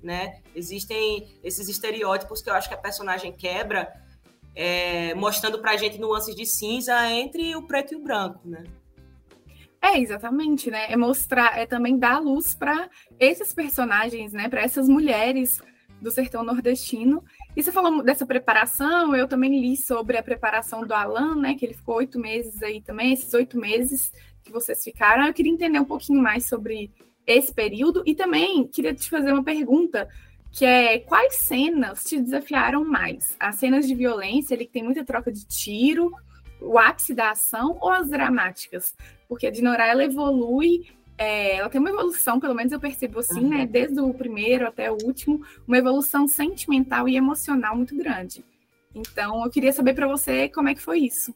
Né? 0.03 0.43
Existem 0.53 1.39
esses 1.43 1.67
estereótipos 1.67 2.43
que 2.43 2.51
eu 2.51 2.53
acho 2.53 2.67
que 2.67 2.75
a 2.75 2.77
personagem 2.77 3.31
quebra, 3.31 3.91
é, 4.55 5.13
mostrando 5.15 5.59
para 5.59 5.71
a 5.71 5.77
gente 5.77 5.99
nuances 5.99 6.35
de 6.35 6.45
cinza 6.45 7.09
entre 7.11 7.55
o 7.55 7.63
preto 7.63 7.93
e 7.93 7.97
o 7.97 7.99
branco, 7.99 8.39
né? 8.45 8.63
É, 9.81 9.99
exatamente, 9.99 10.71
né? 10.71 10.85
É 10.89 10.95
mostrar, 10.95 11.59
é 11.59 11.65
também 11.65 11.97
dar 11.97 12.19
luz 12.19 12.55
para 12.55 12.89
esses 13.19 13.53
personagens, 13.53 14.31
né? 14.31 14.47
Para 14.47 14.61
essas 14.61 14.87
mulheres 14.87 15.61
do 16.01 16.09
sertão 16.09 16.43
nordestino. 16.43 17.23
E 17.55 17.61
você 17.61 17.71
falou 17.71 18.01
dessa 18.01 18.25
preparação, 18.25 19.15
eu 19.15 19.27
também 19.27 19.59
li 19.59 19.75
sobre 19.75 20.17
a 20.17 20.23
preparação 20.23 20.85
do 20.85 20.93
Alan, 20.93 21.35
né? 21.35 21.55
Que 21.55 21.65
ele 21.65 21.73
ficou 21.73 21.95
oito 21.95 22.17
meses 22.17 22.63
aí 22.63 22.81
também, 22.81 23.13
esses 23.13 23.33
oito 23.33 23.57
meses 23.57 24.13
que 24.41 24.51
vocês 24.51 24.81
ficaram. 24.83 25.27
Eu 25.27 25.33
queria 25.33 25.51
entender 25.51 25.79
um 25.79 25.85
pouquinho 25.85 26.21
mais 26.21 26.47
sobre 26.47 26.89
esse 27.27 27.53
período 27.53 28.03
e 28.05 28.15
também 28.15 28.67
queria 28.67 28.93
te 28.93 29.09
fazer 29.09 29.31
uma 29.33 29.43
pergunta 29.43 30.07
que 30.53 30.65
é 30.65 30.99
quais 30.99 31.35
cenas 31.37 32.03
te 32.03 32.21
desafiaram 32.21 32.85
mais? 32.85 33.35
As 33.39 33.55
cenas 33.55 33.87
de 33.87 33.95
violência, 33.95 34.53
ele 34.53 34.67
tem 34.67 34.83
muita 34.83 35.03
troca 35.03 35.31
de 35.31 35.43
tiro, 35.47 36.11
o 36.61 36.77
ápice 36.77 37.15
da 37.15 37.31
ação 37.31 37.75
ou 37.81 37.89
as 37.89 38.07
dramáticas? 38.07 38.95
Porque 39.27 39.47
a 39.47 39.51
Dinorah, 39.51 39.87
ela 39.87 40.03
evolui, 40.03 40.85
é, 41.17 41.55
ela 41.55 41.69
tem 41.69 41.81
uma 41.81 41.89
evolução, 41.89 42.39
pelo 42.39 42.53
menos 42.53 42.71
eu 42.71 42.79
percebo 42.79 43.19
assim, 43.19 43.41
né, 43.41 43.41
uhum. 43.41 43.57
né? 43.61 43.65
Desde 43.65 43.99
o 43.99 44.13
primeiro 44.13 44.67
até 44.67 44.91
o 44.91 44.97
último, 45.03 45.43
uma 45.67 45.77
evolução 45.77 46.27
sentimental 46.27 47.09
e 47.09 47.17
emocional 47.17 47.75
muito 47.75 47.97
grande. 47.97 48.45
Então, 48.93 49.43
eu 49.43 49.49
queria 49.49 49.73
saber 49.73 49.95
para 49.95 50.07
você 50.07 50.47
como 50.49 50.69
é 50.69 50.75
que 50.75 50.81
foi 50.81 50.99
isso. 50.99 51.33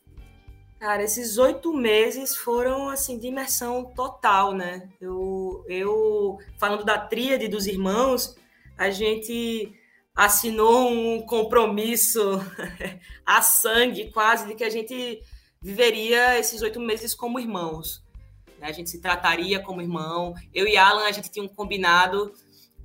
Cara, 0.80 1.02
esses 1.02 1.40
oito 1.40 1.74
meses 1.74 2.36
foram 2.36 2.88
assim 2.88 3.18
de 3.18 3.28
imersão 3.28 3.84
total, 3.96 4.54
né? 4.54 4.88
Eu, 5.02 5.66
eu 5.68 6.38
falando 6.60 6.86
da 6.86 7.00
tríade 7.00 7.48
dos 7.48 7.66
irmãos, 7.66 8.38
a 8.78 8.90
gente 8.90 9.74
assinou 10.16 10.90
um 10.90 11.22
compromisso 11.22 12.40
a 13.26 13.42
sangue, 13.42 14.12
quase, 14.12 14.48
de 14.48 14.56
que 14.56 14.64
a 14.64 14.70
gente 14.70 15.22
viveria 15.62 16.38
esses 16.40 16.62
oito 16.62 16.80
meses 16.80 17.14
como 17.14 17.40
irmãos. 17.40 18.04
Né? 18.60 18.68
A 18.68 18.72
gente 18.72 18.90
se 18.90 19.02
trataria 19.02 19.60
como 19.60 19.82
irmão. 19.82 20.34
Eu 20.54 20.68
e 20.68 20.78
Alan, 20.78 21.04
a 21.04 21.12
gente 21.12 21.30
tinha 21.30 21.44
um 21.44 21.48
combinado 21.48 22.34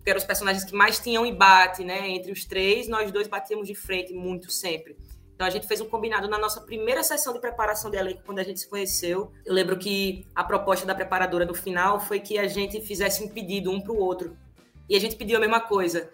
porque 0.03 0.11
eram 0.11 0.19
os 0.19 0.27
personagens 0.27 0.65
que 0.65 0.75
mais 0.75 0.99
tinham 0.99 1.25
embate, 1.25 1.85
né? 1.85 2.09
Entre 2.09 2.33
os 2.33 2.45
três, 2.45 2.89
nós 2.89 3.13
dois 3.13 3.29
batíamos 3.29 3.69
de 3.69 3.75
frente 3.75 4.13
muito 4.13 4.51
sempre. 4.51 4.97
Então 5.33 5.47
a 5.47 5.51
gente 5.51 5.69
fez 5.69 5.81
um 5.81 5.89
combinado 5.89 6.29
na 6.29 6.37
nossa 6.37 6.61
primeira 6.61 7.05
sessão 7.05 7.33
de 7.33 7.39
preparação 7.39 7.89
de 7.89 7.97
elenco, 7.97 8.21
quando 8.27 8.41
a 8.41 8.43
gente 8.43 8.59
se 8.59 8.69
conheceu. 8.69 9.33
Eu 9.47 9.55
lembro 9.55 9.79
que 9.79 10.27
a 10.35 10.43
proposta 10.43 10.85
da 10.85 10.95
preparadora 10.95 11.45
no 11.45 11.55
final 11.55 12.01
foi 12.01 12.19
que 12.19 12.37
a 12.37 12.49
gente 12.49 12.81
fizesse 12.81 13.23
um 13.23 13.29
pedido 13.29 13.71
um 13.71 13.81
para 13.81 13.93
o 13.93 13.97
outro. 13.97 14.37
E 14.93 14.95
a 14.95 15.01
gente 15.01 15.17
pediu 15.17 15.39
a 15.39 15.41
mesma 15.41 15.59
coisa. 15.59 16.11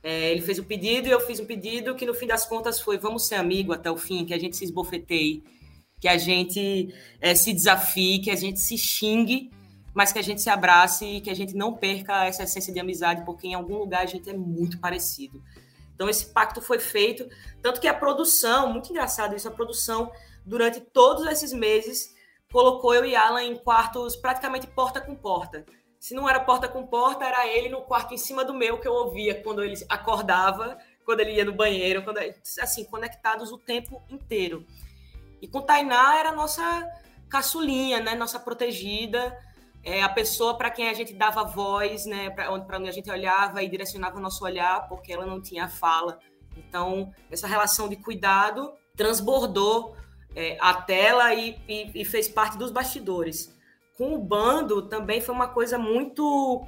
É, 0.00 0.30
ele 0.30 0.42
fez 0.42 0.56
um 0.56 0.62
pedido 0.62 1.08
e 1.08 1.10
eu 1.10 1.18
fiz 1.18 1.40
um 1.40 1.44
pedido 1.44 1.92
que 1.96 2.06
no 2.06 2.14
fim 2.14 2.28
das 2.28 2.46
contas 2.46 2.80
foi 2.80 2.96
vamos 2.96 3.26
ser 3.26 3.34
amigo 3.34 3.72
até 3.72 3.90
o 3.90 3.96
fim, 3.96 4.24
que 4.24 4.32
a 4.32 4.38
gente 4.38 4.56
se 4.56 4.62
esbofeteie, 4.62 5.42
que 6.00 6.06
a 6.06 6.16
gente 6.16 6.94
é, 7.20 7.34
se 7.34 7.52
desafie, 7.52 8.20
que 8.20 8.30
a 8.30 8.36
gente 8.36 8.60
se 8.60 8.78
xingue, 8.78 9.50
mas 9.92 10.12
que 10.12 10.20
a 10.20 10.22
gente 10.22 10.40
se 10.40 10.48
abrace 10.48 11.04
e 11.04 11.20
que 11.20 11.30
a 11.30 11.34
gente 11.34 11.56
não 11.56 11.74
perca 11.74 12.24
essa 12.24 12.44
essência 12.44 12.72
de 12.72 12.78
amizade, 12.78 13.24
porque 13.24 13.48
em 13.48 13.54
algum 13.54 13.76
lugar 13.76 14.02
a 14.02 14.06
gente 14.06 14.30
é 14.30 14.34
muito 14.34 14.78
parecido. 14.78 15.42
Então 15.92 16.08
esse 16.08 16.26
pacto 16.26 16.62
foi 16.62 16.78
feito, 16.78 17.28
tanto 17.60 17.80
que 17.80 17.88
a 17.88 17.94
produção, 17.94 18.72
muito 18.72 18.90
engraçado 18.90 19.34
isso, 19.34 19.48
a 19.48 19.52
produção 19.52 20.12
durante 20.46 20.80
todos 20.80 21.26
esses 21.26 21.52
meses 21.52 22.14
colocou 22.52 22.94
eu 22.94 23.04
e 23.04 23.16
Alan 23.16 23.42
em 23.42 23.56
quartos 23.56 24.14
praticamente 24.14 24.68
porta 24.68 25.00
com 25.00 25.16
porta. 25.16 25.66
Se 26.02 26.14
não 26.14 26.28
era 26.28 26.40
porta 26.40 26.66
com 26.66 26.84
porta, 26.84 27.24
era 27.24 27.46
ele 27.46 27.68
no 27.68 27.82
quarto 27.82 28.12
em 28.12 28.18
cima 28.18 28.44
do 28.44 28.52
meu 28.52 28.80
que 28.80 28.88
eu 28.88 28.92
ouvia 28.92 29.40
quando 29.40 29.62
ele 29.62 29.76
acordava, 29.88 30.76
quando 31.04 31.20
ele 31.20 31.34
ia 31.34 31.44
no 31.44 31.52
banheiro, 31.52 32.02
quando 32.02 32.18
assim, 32.60 32.82
conectados 32.82 33.52
o 33.52 33.56
tempo 33.56 34.02
inteiro. 34.10 34.66
E 35.40 35.46
com 35.46 35.62
Tainá 35.62 36.18
era 36.18 36.32
nossa 36.32 36.90
caçulinha, 37.28 38.00
né, 38.00 38.16
nossa 38.16 38.40
protegida 38.40 39.38
é 39.84 40.02
a 40.02 40.08
pessoa 40.08 40.58
para 40.58 40.72
quem 40.72 40.88
a 40.88 40.92
gente 40.92 41.14
dava 41.14 41.44
voz, 41.44 42.04
né, 42.04 42.30
para 42.30 42.50
onde, 42.50 42.66
onde 42.74 42.88
a 42.88 42.92
gente 42.92 43.08
olhava 43.08 43.62
e 43.62 43.68
direcionava 43.68 44.18
o 44.18 44.20
nosso 44.20 44.44
olhar, 44.44 44.88
porque 44.88 45.12
ela 45.12 45.24
não 45.24 45.40
tinha 45.40 45.68
fala. 45.68 46.18
Então, 46.56 47.14
essa 47.30 47.46
relação 47.46 47.88
de 47.88 47.94
cuidado 47.94 48.72
transbordou 48.96 49.96
é, 50.34 50.58
a 50.60 50.74
tela 50.74 51.32
e, 51.32 51.56
e, 51.68 52.02
e, 52.02 52.04
fez 52.04 52.28
parte 52.28 52.58
dos 52.58 52.72
bastidores. 52.72 53.56
Com 54.02 54.14
o 54.14 54.18
bando 54.18 54.88
também 54.88 55.20
foi 55.20 55.32
uma 55.32 55.46
coisa 55.46 55.78
muito 55.78 56.66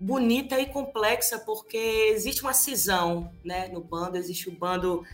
bonita 0.00 0.58
e 0.58 0.66
complexa, 0.66 1.38
porque 1.38 1.78
existe 2.12 2.42
uma 2.42 2.52
cisão 2.52 3.32
né, 3.44 3.68
no 3.68 3.80
bando, 3.80 4.16
existe 4.16 4.48
o 4.48 4.52
bando, 4.52 5.04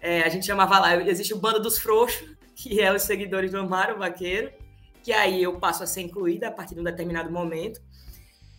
é, 0.00 0.22
a 0.22 0.28
gente 0.28 0.46
chamava 0.46 0.78
lá, 0.78 0.94
existe 1.02 1.34
o 1.34 1.36
bando 1.36 1.58
dos 1.58 1.78
frouxos, 1.78 2.30
que 2.54 2.80
é 2.80 2.92
os 2.94 3.02
seguidores 3.02 3.50
do 3.50 3.58
Amaro 3.58 3.98
Vaqueiro, 3.98 4.52
que 5.02 5.12
aí 5.12 5.42
eu 5.42 5.58
passo 5.58 5.82
a 5.82 5.86
ser 5.88 6.02
incluída 6.02 6.46
a 6.46 6.52
partir 6.52 6.76
de 6.76 6.80
um 6.80 6.84
determinado 6.84 7.28
momento, 7.28 7.80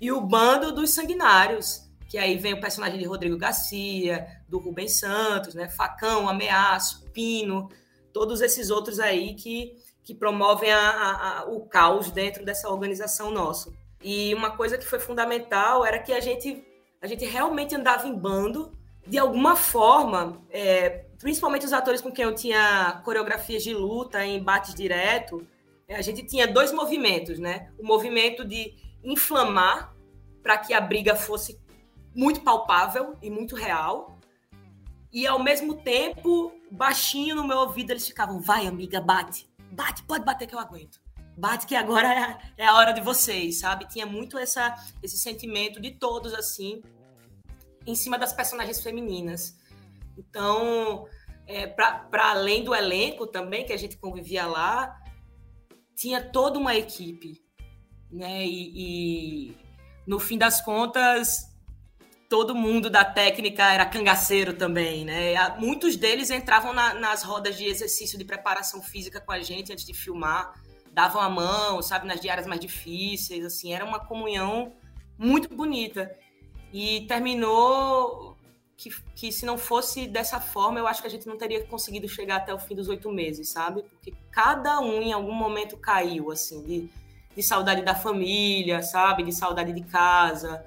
e 0.01 0.11
o 0.11 0.19
bando 0.19 0.73
dos 0.73 0.89
sanguinários, 0.89 1.89
que 2.09 2.17
aí 2.17 2.37
vem 2.37 2.53
o 2.53 2.59
personagem 2.59 2.99
de 2.99 3.05
Rodrigo 3.05 3.37
Garcia, 3.37 4.27
do 4.45 4.59
Rubens 4.59 4.99
Santos, 4.99 5.55
né, 5.55 5.69
Facão, 5.69 6.27
Ameaço, 6.27 7.05
Pino, 7.13 7.69
todos 8.11 8.41
esses 8.41 8.69
outros 8.69 8.99
aí 8.99 9.35
que, 9.35 9.73
que 10.07 10.15
promovem 10.15 10.71
a, 10.71 11.41
a, 11.41 11.45
o 11.49 11.67
caos 11.67 12.09
dentro 12.09 12.45
dessa 12.45 12.69
organização 12.69 13.29
nossa. 13.29 13.73
E 14.01 14.33
uma 14.33 14.51
coisa 14.51 14.77
que 14.77 14.85
foi 14.85 14.99
fundamental 14.99 15.85
era 15.85 15.99
que 15.99 16.13
a 16.13 16.21
gente, 16.21 16.63
a 17.01 17.07
gente 17.07 17.25
realmente 17.25 17.75
andava 17.75 18.07
em 18.07 18.15
bando, 18.17 18.71
de 19.05 19.17
alguma 19.17 19.57
forma, 19.57 20.41
é, 20.49 21.07
principalmente 21.19 21.65
os 21.65 21.73
atores 21.73 21.99
com 21.99 22.09
quem 22.09 22.23
eu 22.23 22.33
tinha 22.33 23.01
coreografias 23.03 23.61
de 23.61 23.73
luta 23.73 24.25
em 24.25 24.37
embates 24.37 24.73
direto, 24.73 25.45
é, 25.89 25.97
a 25.97 26.01
gente 26.01 26.23
tinha 26.23 26.47
dois 26.47 26.71
movimentos, 26.71 27.37
né? 27.37 27.69
O 27.77 27.85
movimento 27.85 28.45
de 28.45 28.75
inflamar 29.03 29.93
para 30.41 30.57
que 30.57 30.73
a 30.73 30.79
briga 30.79 31.17
fosse 31.17 31.59
muito 32.15 32.39
palpável 32.43 33.17
e 33.21 33.29
muito 33.29 33.57
real. 33.57 34.17
E 35.11 35.27
ao 35.27 35.43
mesmo 35.43 35.81
tempo, 35.81 36.53
baixinho 36.71 37.35
no 37.35 37.45
meu 37.45 37.57
ouvido, 37.57 37.91
eles 37.91 38.07
ficavam: 38.07 38.39
vai, 38.39 38.65
amiga, 38.65 39.01
bate. 39.01 39.49
Bate, 39.71 40.03
pode 40.03 40.25
bater 40.25 40.47
que 40.47 40.55
eu 40.55 40.59
aguento. 40.59 40.99
Bate 41.37 41.67
que 41.67 41.75
agora 41.75 42.39
é, 42.57 42.63
é 42.63 42.65
a 42.65 42.75
hora 42.75 42.91
de 42.91 43.01
vocês, 43.01 43.59
sabe? 43.59 43.87
Tinha 43.87 44.05
muito 44.05 44.37
essa, 44.37 44.75
esse 45.03 45.17
sentimento 45.17 45.79
de 45.79 45.91
todos, 45.91 46.33
assim, 46.33 46.81
em 47.85 47.95
cima 47.95 48.17
das 48.17 48.33
personagens 48.33 48.81
femininas. 48.81 49.55
Então, 50.17 51.07
é, 51.45 51.67
para 51.67 52.31
além 52.31 52.63
do 52.63 52.73
elenco 52.73 53.27
também, 53.27 53.65
que 53.65 53.73
a 53.73 53.77
gente 53.77 53.97
convivia 53.97 54.45
lá, 54.45 54.99
tinha 55.95 56.21
toda 56.21 56.59
uma 56.59 56.75
equipe, 56.75 57.41
né? 58.11 58.45
E, 58.45 59.49
e, 59.49 59.57
no 60.05 60.19
fim 60.19 60.37
das 60.37 60.61
contas, 60.61 61.55
todo 62.29 62.53
mundo 62.53 62.89
da 62.89 63.05
técnica 63.05 63.71
era 63.71 63.85
cangaceiro 63.85 64.53
também, 64.53 65.05
né? 65.05 65.33
Muitos 65.59 65.95
deles 65.95 66.29
entravam 66.29 66.73
na, 66.73 66.93
nas 66.93 67.23
rodas 67.23 67.57
de 67.57 67.65
exercício 67.65 68.17
de 68.17 68.25
preparação 68.25 68.81
física 68.81 69.21
com 69.21 69.31
a 69.31 69.39
gente 69.39 69.71
antes 69.71 69.85
de 69.85 69.93
filmar, 69.93 70.53
davam 70.91 71.21
a 71.21 71.29
mão, 71.29 71.81
sabe, 71.81 72.07
nas 72.07 72.19
diárias 72.19 72.45
mais 72.45 72.59
difíceis, 72.59 73.45
assim, 73.45 73.73
era 73.73 73.85
uma 73.85 73.99
comunhão 73.99 74.73
muito 75.17 75.53
bonita. 75.55 76.13
E 76.73 77.05
terminou 77.07 78.35
que, 78.75 78.89
que 79.15 79.31
se 79.31 79.45
não 79.45 79.57
fosse 79.57 80.05
dessa 80.05 80.41
forma, 80.41 80.79
eu 80.79 80.87
acho 80.87 81.01
que 81.01 81.07
a 81.07 81.11
gente 81.11 81.27
não 81.27 81.37
teria 81.37 81.65
conseguido 81.65 82.09
chegar 82.09 82.37
até 82.37 82.53
o 82.53 82.59
fim 82.59 82.75
dos 82.75 82.89
oito 82.89 83.09
meses, 83.09 83.49
sabe? 83.49 83.83
Porque 83.83 84.13
cada 84.31 84.79
um 84.81 85.01
em 85.01 85.13
algum 85.13 85.33
momento 85.33 85.77
caiu, 85.77 86.29
assim, 86.29 86.61
de, 86.63 86.89
de 87.35 87.43
saudade 87.43 87.83
da 87.83 87.95
família, 87.95 88.83
sabe? 88.83 89.23
De 89.23 89.31
saudade 89.31 89.71
de 89.71 89.83
casa, 89.83 90.65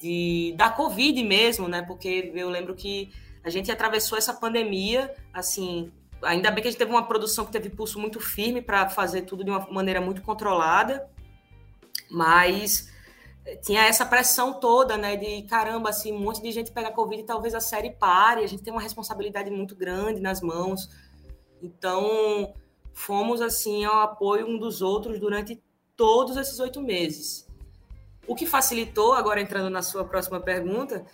de 0.00 0.54
da 0.56 0.70
Covid 0.70 1.22
mesmo, 1.22 1.68
né? 1.68 1.82
Porque 1.82 2.32
eu 2.34 2.48
lembro 2.48 2.74
que 2.74 3.12
a 3.42 3.50
gente 3.50 3.70
atravessou 3.70 4.18
essa 4.18 4.34
pandemia, 4.34 5.14
assim, 5.32 5.92
ainda 6.22 6.50
bem 6.50 6.62
que 6.62 6.68
a 6.68 6.70
gente 6.70 6.78
teve 6.78 6.90
uma 6.90 7.06
produção 7.06 7.44
que 7.44 7.52
teve 7.52 7.70
pulso 7.70 7.98
muito 7.98 8.20
firme 8.20 8.60
para 8.60 8.88
fazer 8.88 9.22
tudo 9.22 9.44
de 9.44 9.50
uma 9.50 9.66
maneira 9.70 10.00
muito 10.00 10.22
controlada, 10.22 11.08
mas 12.10 12.90
tinha 13.62 13.84
essa 13.84 14.04
pressão 14.04 14.54
toda, 14.54 14.96
né, 14.96 15.16
de 15.16 15.42
caramba, 15.42 15.90
assim, 15.90 16.12
um 16.12 16.18
monte 16.18 16.42
de 16.42 16.50
gente 16.50 16.72
pega 16.72 16.90
Covid 16.90 17.22
e 17.22 17.24
talvez 17.24 17.54
a 17.54 17.60
série 17.60 17.90
pare, 17.90 18.42
a 18.42 18.46
gente 18.46 18.62
tem 18.62 18.72
uma 18.72 18.82
responsabilidade 18.82 19.50
muito 19.50 19.76
grande 19.76 20.20
nas 20.20 20.40
mãos. 20.40 20.90
Então, 21.62 22.52
fomos, 22.92 23.40
assim, 23.40 23.84
ao 23.84 24.00
apoio 24.00 24.48
um 24.48 24.58
dos 24.58 24.82
outros 24.82 25.20
durante 25.20 25.62
todos 25.96 26.36
esses 26.36 26.58
oito 26.58 26.80
meses. 26.80 27.45
O 28.26 28.34
que 28.34 28.46
facilitou, 28.46 29.12
agora 29.14 29.40
entrando 29.40 29.70
na 29.70 29.82
sua 29.82 30.04
próxima 30.04 30.40
pergunta, 30.40 31.04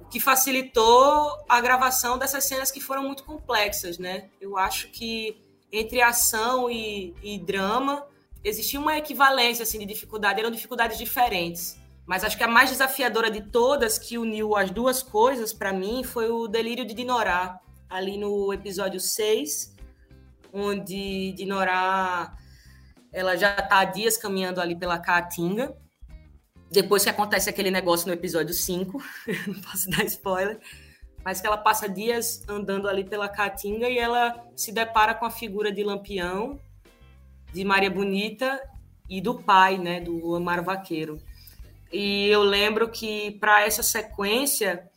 o 0.00 0.06
que 0.06 0.20
facilitou 0.20 1.30
a 1.48 1.60
gravação 1.60 2.16
dessas 2.18 2.44
cenas 2.44 2.70
que 2.70 2.80
foram 2.80 3.02
muito 3.02 3.24
complexas, 3.24 3.98
né? 3.98 4.28
Eu 4.40 4.56
acho 4.56 4.88
que 4.88 5.44
entre 5.72 6.00
ação 6.00 6.70
e, 6.70 7.14
e 7.22 7.38
drama, 7.38 8.06
existia 8.44 8.78
uma 8.78 8.96
equivalência 8.96 9.64
assim, 9.64 9.78
de 9.78 9.86
dificuldade, 9.86 10.38
eram 10.38 10.50
dificuldades 10.50 10.96
diferentes. 10.96 11.80
Mas 12.06 12.22
acho 12.22 12.36
que 12.36 12.44
a 12.44 12.48
mais 12.48 12.70
desafiadora 12.70 13.28
de 13.28 13.42
todas, 13.42 13.98
que 13.98 14.16
uniu 14.16 14.56
as 14.56 14.70
duas 14.70 15.02
coisas 15.02 15.52
para 15.52 15.72
mim, 15.72 16.04
foi 16.04 16.30
o 16.30 16.46
delírio 16.46 16.86
de 16.86 16.94
Dinorá, 16.94 17.58
ali 17.90 18.16
no 18.16 18.52
episódio 18.52 19.00
6, 19.00 19.74
onde 20.52 21.32
Dinorá 21.32 22.32
ela 23.12 23.36
já 23.36 23.56
está 23.56 23.78
há 23.78 23.84
dias 23.84 24.16
caminhando 24.16 24.60
ali 24.60 24.76
pela 24.76 24.98
Caatinga. 24.98 25.76
Depois 26.70 27.04
que 27.04 27.10
acontece 27.10 27.48
aquele 27.48 27.70
negócio 27.70 28.06
no 28.08 28.12
episódio 28.12 28.52
5, 28.52 29.02
não 29.46 29.60
posso 29.60 29.88
dar 29.88 30.04
spoiler, 30.04 30.58
mas 31.24 31.40
que 31.40 31.46
ela 31.46 31.56
passa 31.56 31.88
dias 31.88 32.42
andando 32.48 32.88
ali 32.88 33.04
pela 33.04 33.28
Caatinga 33.28 33.88
e 33.88 33.98
ela 33.98 34.44
se 34.54 34.72
depara 34.72 35.14
com 35.14 35.24
a 35.24 35.30
figura 35.30 35.72
de 35.72 35.82
Lampião, 35.82 36.60
de 37.52 37.64
Maria 37.64 37.90
Bonita 37.90 38.60
e 39.08 39.20
do 39.20 39.34
pai, 39.34 39.78
né, 39.78 40.00
do 40.00 40.34
Amaro 40.34 40.64
Vaqueiro. 40.64 41.20
E 41.92 42.28
eu 42.28 42.42
lembro 42.42 42.88
que 42.88 43.32
para 43.32 43.62
essa 43.62 43.82
sequência 43.82 44.88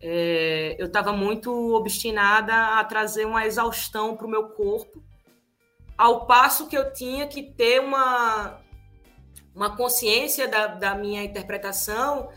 é, 0.00 0.76
eu 0.78 0.86
estava 0.86 1.12
muito 1.12 1.50
obstinada 1.74 2.78
a 2.78 2.84
trazer 2.84 3.26
uma 3.26 3.46
exaustão 3.46 4.16
para 4.16 4.26
o 4.26 4.30
meu 4.30 4.48
corpo, 4.50 5.02
ao 5.96 6.26
passo 6.26 6.68
que 6.68 6.76
eu 6.76 6.92
tinha 6.92 7.26
que 7.26 7.42
ter 7.42 7.80
uma, 7.80 8.60
uma 9.56 9.76
consciência 9.76 10.46
da, 10.46 10.68
da 10.68 10.94
minha 10.94 11.24
interpretação 11.24 12.28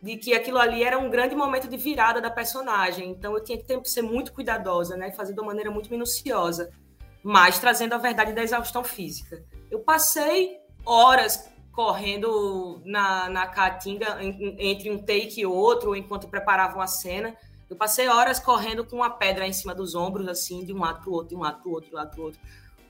de 0.00 0.16
que 0.16 0.32
aquilo 0.32 0.58
ali 0.58 0.82
era 0.82 0.96
um 0.96 1.10
grande 1.10 1.34
momento 1.34 1.68
de 1.68 1.76
virada 1.76 2.20
da 2.20 2.30
personagem. 2.30 3.10
Então 3.10 3.34
eu 3.34 3.44
tinha 3.44 3.58
que 3.58 3.64
ter, 3.64 3.78
ser 3.84 4.02
muito 4.02 4.32
cuidadosa, 4.32 4.96
né, 4.96 5.10
fazer 5.10 5.34
de 5.34 5.40
uma 5.40 5.48
maneira 5.48 5.70
muito 5.70 5.90
minuciosa 5.90 6.70
mas 7.22 7.58
trazendo 7.58 7.94
a 7.94 7.98
verdade 7.98 8.32
da 8.32 8.42
exaustão 8.42 8.84
física. 8.84 9.44
Eu 9.70 9.80
passei 9.80 10.58
horas 10.84 11.50
correndo 11.72 12.80
na, 12.84 13.28
na 13.28 13.46
caatinga 13.46 14.18
entre 14.58 14.90
um 14.90 14.98
take 14.98 15.40
e 15.40 15.46
outro, 15.46 15.94
enquanto 15.94 16.28
preparavam 16.28 16.80
a 16.80 16.86
cena. 16.86 17.36
Eu 17.68 17.76
passei 17.76 18.08
horas 18.08 18.40
correndo 18.40 18.84
com 18.84 18.96
uma 18.96 19.10
pedra 19.10 19.46
em 19.46 19.52
cima 19.52 19.74
dos 19.74 19.94
ombros, 19.94 20.26
assim, 20.26 20.64
de 20.64 20.72
um 20.72 20.80
lado 20.80 21.02
para 21.02 21.10
o 21.10 21.12
outro, 21.12 21.28
de 21.28 21.36
um 21.36 21.40
lado 21.40 21.60
para 21.60 21.68
o 21.68 21.72
outro, 21.74 21.88
de 21.90 21.94
um 21.94 21.98
lado 21.98 22.10
para 22.10 22.20
o 22.20 22.24
outro, 22.24 22.40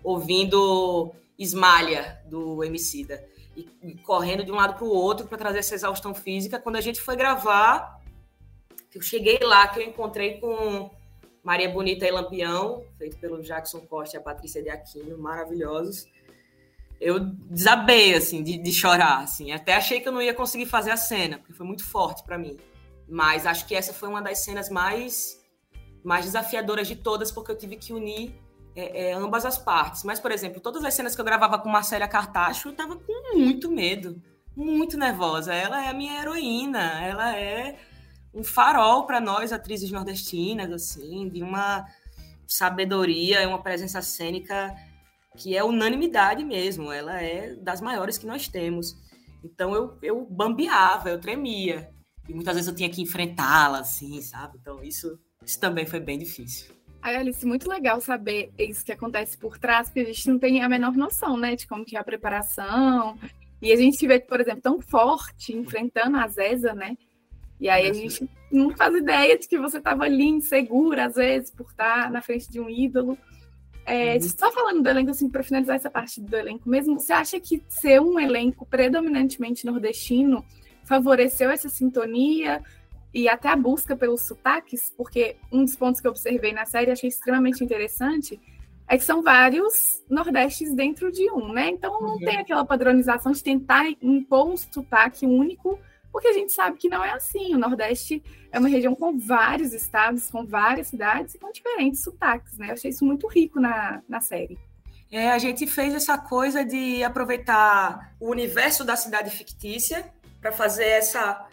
ouvindo 0.05 1.12
Esmalha, 1.38 2.22
do 2.27 2.62
Emicida. 2.62 3.22
E, 3.58 3.68
e 3.82 3.94
correndo 3.98 4.44
de 4.44 4.52
um 4.52 4.54
lado 4.54 4.74
para 4.74 4.84
o 4.84 4.90
outro 4.90 5.26
para 5.26 5.36
trazer 5.36 5.58
essa 5.58 5.74
exaustão 5.74 6.14
física. 6.14 6.60
Quando 6.60 6.76
a 6.76 6.80
gente 6.80 7.00
foi 7.00 7.16
gravar, 7.16 8.00
eu 8.94 9.02
cheguei 9.02 9.38
lá, 9.42 9.66
que 9.66 9.80
eu 9.80 9.84
encontrei 9.84 10.38
com 10.38 10.90
Maria 11.42 11.68
Bonita 11.68 12.06
e 12.06 12.10
Lampião, 12.10 12.84
feito 12.96 13.18
pelo 13.18 13.42
Jackson 13.42 13.80
Costa 13.80 14.16
e 14.16 14.20
a 14.20 14.22
Patrícia 14.22 14.62
de 14.62 14.70
Aquino, 14.70 15.18
maravilhosos. 15.18 16.06
Eu 17.00 17.20
desabei, 17.20 18.14
assim, 18.14 18.42
de, 18.42 18.58
de 18.58 18.72
chorar, 18.72 19.22
assim. 19.22 19.52
Até 19.52 19.74
achei 19.74 20.00
que 20.00 20.08
eu 20.08 20.12
não 20.12 20.22
ia 20.22 20.34
conseguir 20.34 20.66
fazer 20.66 20.90
a 20.90 20.96
cena, 20.96 21.38
porque 21.38 21.52
foi 21.52 21.66
muito 21.66 21.84
forte 21.84 22.22
para 22.24 22.38
mim. 22.38 22.56
Mas 23.08 23.46
acho 23.46 23.66
que 23.66 23.74
essa 23.74 23.92
foi 23.92 24.08
uma 24.08 24.20
das 24.20 24.40
cenas 24.40 24.68
mais, 24.68 25.40
mais 26.04 26.24
desafiadoras 26.24 26.88
de 26.88 26.96
todas, 26.96 27.30
porque 27.30 27.52
eu 27.52 27.56
tive 27.56 27.76
que 27.76 27.92
unir 27.92 28.34
é, 28.78 29.08
é, 29.08 29.12
ambas 29.12 29.44
as 29.44 29.58
partes. 29.58 30.04
Mas, 30.04 30.20
por 30.20 30.30
exemplo, 30.30 30.60
todas 30.60 30.84
as 30.84 30.94
cenas 30.94 31.14
que 31.14 31.20
eu 31.20 31.24
gravava 31.24 31.58
com 31.58 31.68
Marcela 31.68 32.06
Cartacho, 32.06 32.68
eu 32.68 32.76
tava 32.76 32.96
com 32.96 33.36
muito 33.36 33.68
medo, 33.68 34.22
muito 34.54 34.96
nervosa. 34.96 35.52
Ela 35.52 35.84
é 35.84 35.88
a 35.88 35.94
minha 35.94 36.20
heroína, 36.20 37.04
ela 37.04 37.36
é 37.36 37.76
um 38.32 38.44
farol 38.44 39.04
para 39.04 39.20
nós, 39.20 39.52
atrizes 39.52 39.90
nordestinas, 39.90 40.70
assim, 40.70 41.28
de 41.28 41.42
uma 41.42 41.84
sabedoria, 42.46 43.48
uma 43.48 43.60
presença 43.60 44.00
cênica 44.00 44.72
que 45.36 45.56
é 45.56 45.64
unanimidade 45.64 46.44
mesmo. 46.44 46.92
Ela 46.92 47.20
é 47.20 47.56
das 47.56 47.80
maiores 47.80 48.16
que 48.16 48.26
nós 48.26 48.46
temos. 48.46 48.96
Então 49.42 49.74
eu, 49.74 49.98
eu 50.02 50.24
bambeava, 50.24 51.10
eu 51.10 51.20
tremia. 51.20 51.90
E 52.28 52.34
muitas 52.34 52.54
vezes 52.54 52.68
eu 52.68 52.76
tinha 52.76 52.90
que 52.90 53.02
enfrentá-la, 53.02 53.80
assim, 53.80 54.22
sabe? 54.22 54.56
Então 54.60 54.84
isso, 54.84 55.18
isso 55.44 55.58
também 55.58 55.84
foi 55.84 55.98
bem 55.98 56.18
difícil. 56.18 56.77
Aí, 57.00 57.16
Alice, 57.16 57.46
muito 57.46 57.68
legal 57.68 58.00
saber 58.00 58.50
isso 58.58 58.84
que 58.84 58.92
acontece 58.92 59.38
por 59.38 59.58
trás, 59.58 59.88
porque 59.88 60.00
a 60.00 60.04
gente 60.04 60.28
não 60.28 60.38
tem 60.38 60.62
a 60.62 60.68
menor 60.68 60.94
noção, 60.94 61.37
né, 61.37 61.54
de 61.54 61.66
como 61.66 61.84
que 61.84 61.96
é 61.96 62.00
a 62.00 62.04
preparação. 62.04 63.16
E 63.62 63.72
a 63.72 63.76
gente 63.76 64.06
vê, 64.06 64.18
por 64.18 64.40
exemplo, 64.40 64.62
tão 64.62 64.80
forte, 64.80 65.56
enfrentando 65.56 66.16
a 66.16 66.26
Zeza, 66.28 66.74
né? 66.74 66.96
E 67.61 67.68
aí 67.68 67.88
a 67.88 67.92
gente 67.92 68.28
não 68.52 68.70
faz 68.76 68.94
ideia 68.94 69.37
de 69.37 69.48
que 69.48 69.58
você 69.58 69.78
estava 69.78 70.04
ali 70.04 70.24
insegura, 70.24 71.06
às 71.06 71.14
vezes, 71.16 71.50
por 71.50 71.66
estar 71.66 72.11
na 72.11 72.22
frente 72.22 72.50
de 72.50 72.61
um 72.61 72.70
ídolo. 72.70 73.18
É, 73.84 74.14
uhum. 74.14 74.20
Só 74.20 74.52
falando 74.52 74.82
do 74.82 74.88
elenco, 74.88 75.11
assim, 75.11 75.28
para 75.28 75.42
finalizar 75.42 75.76
essa 75.76 75.90
parte 75.90 76.20
do 76.20 76.37
elenco 76.37 76.68
mesmo, 76.68 77.00
você 77.00 77.12
acha 77.12 77.40
que 77.40 77.62
ser 77.68 78.00
um 78.00 78.18
elenco 78.18 78.66
predominantemente 78.66 79.66
nordestino 79.66 80.44
favoreceu 80.84 81.50
essa 81.50 81.68
sintonia? 81.68 82.62
E 83.18 83.28
até 83.28 83.48
a 83.48 83.57
busca 83.57 83.96
pelos 83.96 84.22
sotaques, 84.22 84.92
porque 84.96 85.35
um 85.50 85.64
dos 85.64 85.74
pontos 85.74 86.00
que 86.00 86.07
eu 86.07 86.12
observei 86.12 86.52
na 86.52 86.64
série 86.64 86.92
achei 86.92 87.09
extremamente 87.09 87.64
interessante 87.64 88.40
é 88.87 88.96
que 88.96 89.02
são 89.02 89.24
vários 89.24 90.04
nordestes 90.09 90.72
dentro 90.72 91.11
de 91.11 91.28
um, 91.33 91.52
né? 91.52 91.68
Então 91.68 92.00
não 92.00 92.12
uhum. 92.12 92.18
tem 92.18 92.37
aquela 92.37 92.64
padronização 92.64 93.33
de 93.33 93.42
tentar 93.42 93.87
impor 94.00 94.50
um 94.50 94.57
sotaque 94.57 95.26
único, 95.26 95.81
porque 96.12 96.28
a 96.28 96.33
gente 96.33 96.52
sabe 96.52 96.78
que 96.78 96.88
não 96.88 97.04
é 97.04 97.11
assim. 97.11 97.57
O 97.57 97.59
Nordeste 97.59 98.22
é 98.52 98.59
uma 98.61 98.68
região 98.68 98.94
com 98.94 99.18
vários 99.18 99.72
estados, 99.72 100.31
com 100.31 100.46
várias 100.46 100.87
cidades 100.87 101.35
e 101.35 101.40
com 101.40 101.50
diferentes 101.50 102.00
sotaques, 102.00 102.57
né? 102.57 102.68
Eu 102.68 102.74
achei 102.74 102.92
isso 102.92 103.04
muito 103.04 103.26
rico 103.26 103.59
na, 103.59 104.00
na 104.09 104.20
série. 104.20 104.57
É, 105.11 105.33
a 105.33 105.38
gente 105.38 105.66
fez 105.66 105.92
essa 105.92 106.16
coisa 106.16 106.64
de 106.64 107.02
aproveitar 107.02 108.14
o 108.20 108.31
universo 108.31 108.85
da 108.85 108.94
cidade 108.94 109.31
fictícia 109.31 110.09
para 110.40 110.52
fazer 110.52 110.87
essa 110.87 111.48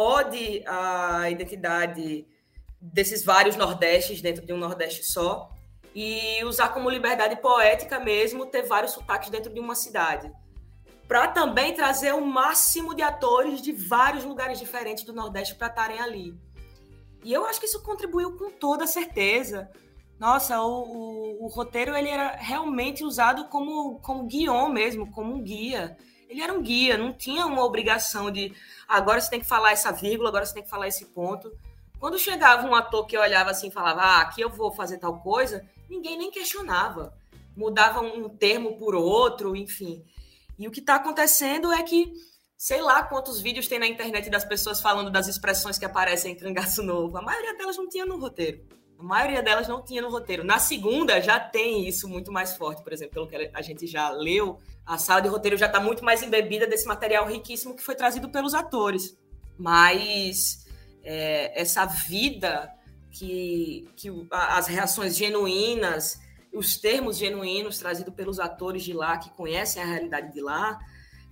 ode 0.00 0.64
à 0.66 1.30
identidade 1.30 2.26
desses 2.80 3.22
vários 3.22 3.56
Nordestes 3.56 4.22
dentro 4.22 4.44
de 4.44 4.52
um 4.52 4.56
Nordeste 4.56 5.04
só 5.04 5.50
e 5.94 6.42
usar 6.44 6.70
como 6.70 6.88
liberdade 6.88 7.36
poética 7.36 8.00
mesmo 8.00 8.46
ter 8.46 8.62
vários 8.62 8.92
sotaques 8.92 9.28
dentro 9.28 9.52
de 9.52 9.60
uma 9.60 9.74
cidade. 9.74 10.32
Para 11.06 11.28
também 11.28 11.74
trazer 11.74 12.14
o 12.14 12.24
máximo 12.24 12.94
de 12.94 13.02
atores 13.02 13.60
de 13.60 13.72
vários 13.72 14.24
lugares 14.24 14.58
diferentes 14.58 15.04
do 15.04 15.12
Nordeste 15.12 15.56
para 15.56 15.66
estarem 15.66 16.00
ali. 16.00 16.34
E 17.22 17.32
eu 17.32 17.44
acho 17.44 17.60
que 17.60 17.66
isso 17.66 17.82
contribuiu 17.82 18.38
com 18.38 18.50
toda 18.50 18.86
certeza. 18.86 19.68
Nossa, 20.18 20.62
o, 20.62 20.82
o, 20.82 21.44
o 21.44 21.48
roteiro 21.48 21.94
ele 21.94 22.08
era 22.08 22.36
realmente 22.36 23.04
usado 23.04 23.48
como, 23.48 23.98
como 24.00 24.26
guion 24.26 24.68
mesmo, 24.68 25.10
como 25.10 25.34
um 25.34 25.42
guia 25.42 25.96
ele 26.30 26.40
era 26.40 26.52
um 26.52 26.62
guia, 26.62 26.96
não 26.96 27.12
tinha 27.12 27.44
uma 27.44 27.64
obrigação 27.64 28.30
de 28.30 28.54
agora 28.86 29.20
você 29.20 29.28
tem 29.28 29.40
que 29.40 29.46
falar 29.46 29.72
essa 29.72 29.90
vírgula, 29.90 30.28
agora 30.28 30.46
você 30.46 30.54
tem 30.54 30.62
que 30.62 30.70
falar 30.70 30.86
esse 30.86 31.06
ponto. 31.06 31.52
Quando 31.98 32.18
chegava 32.18 32.66
um 32.66 32.74
ator 32.74 33.04
que 33.04 33.18
olhava 33.18 33.50
assim 33.50 33.66
e 33.66 33.72
falava, 33.72 34.00
ah, 34.00 34.20
aqui 34.20 34.40
eu 34.40 34.48
vou 34.48 34.70
fazer 34.70 34.98
tal 34.98 35.18
coisa, 35.18 35.68
ninguém 35.88 36.16
nem 36.16 36.30
questionava. 36.30 37.12
Mudava 37.56 38.00
um 38.00 38.28
termo 38.28 38.78
por 38.78 38.94
outro, 38.94 39.56
enfim. 39.56 40.04
E 40.56 40.68
o 40.68 40.70
que 40.70 40.78
está 40.78 40.94
acontecendo 40.94 41.72
é 41.72 41.82
que, 41.82 42.12
sei 42.56 42.80
lá 42.80 43.02
quantos 43.02 43.40
vídeos 43.40 43.66
tem 43.66 43.80
na 43.80 43.88
internet 43.88 44.30
das 44.30 44.44
pessoas 44.44 44.80
falando 44.80 45.10
das 45.10 45.26
expressões 45.26 45.78
que 45.80 45.84
aparecem 45.84 46.32
em 46.32 46.36
Cangaço 46.36 46.80
Novo. 46.80 47.18
A 47.18 47.22
maioria 47.22 47.56
delas 47.56 47.76
não 47.76 47.88
tinha 47.88 48.06
no 48.06 48.20
roteiro. 48.20 48.64
A 49.00 49.02
maioria 49.02 49.42
delas 49.42 49.66
não 49.66 49.82
tinha 49.82 50.02
no 50.02 50.10
roteiro. 50.10 50.44
Na 50.44 50.58
segunda 50.58 51.22
já 51.22 51.40
tem 51.40 51.88
isso 51.88 52.06
muito 52.06 52.30
mais 52.30 52.54
forte, 52.54 52.82
por 52.82 52.92
exemplo, 52.92 53.14
pelo 53.14 53.26
que 53.26 53.50
a 53.54 53.62
gente 53.62 53.86
já 53.86 54.10
leu, 54.10 54.58
a 54.84 54.98
sala 54.98 55.22
de 55.22 55.28
roteiro 55.28 55.56
já 55.56 55.66
está 55.66 55.80
muito 55.80 56.04
mais 56.04 56.22
embebida 56.22 56.66
desse 56.66 56.86
material 56.86 57.26
riquíssimo 57.26 57.74
que 57.74 57.82
foi 57.82 57.94
trazido 57.94 58.28
pelos 58.28 58.52
atores. 58.52 59.16
Mas 59.58 60.66
é, 61.02 61.58
essa 61.58 61.86
vida 61.86 62.70
que, 63.10 63.88
que 63.96 64.10
as 64.30 64.66
reações 64.66 65.16
genuínas, 65.16 66.20
os 66.52 66.76
termos 66.76 67.16
genuínos 67.16 67.78
trazidos 67.78 68.14
pelos 68.14 68.38
atores 68.38 68.82
de 68.82 68.92
lá, 68.92 69.16
que 69.16 69.30
conhecem 69.30 69.82
a 69.82 69.86
realidade 69.86 70.32
de 70.32 70.42
lá, 70.42 70.78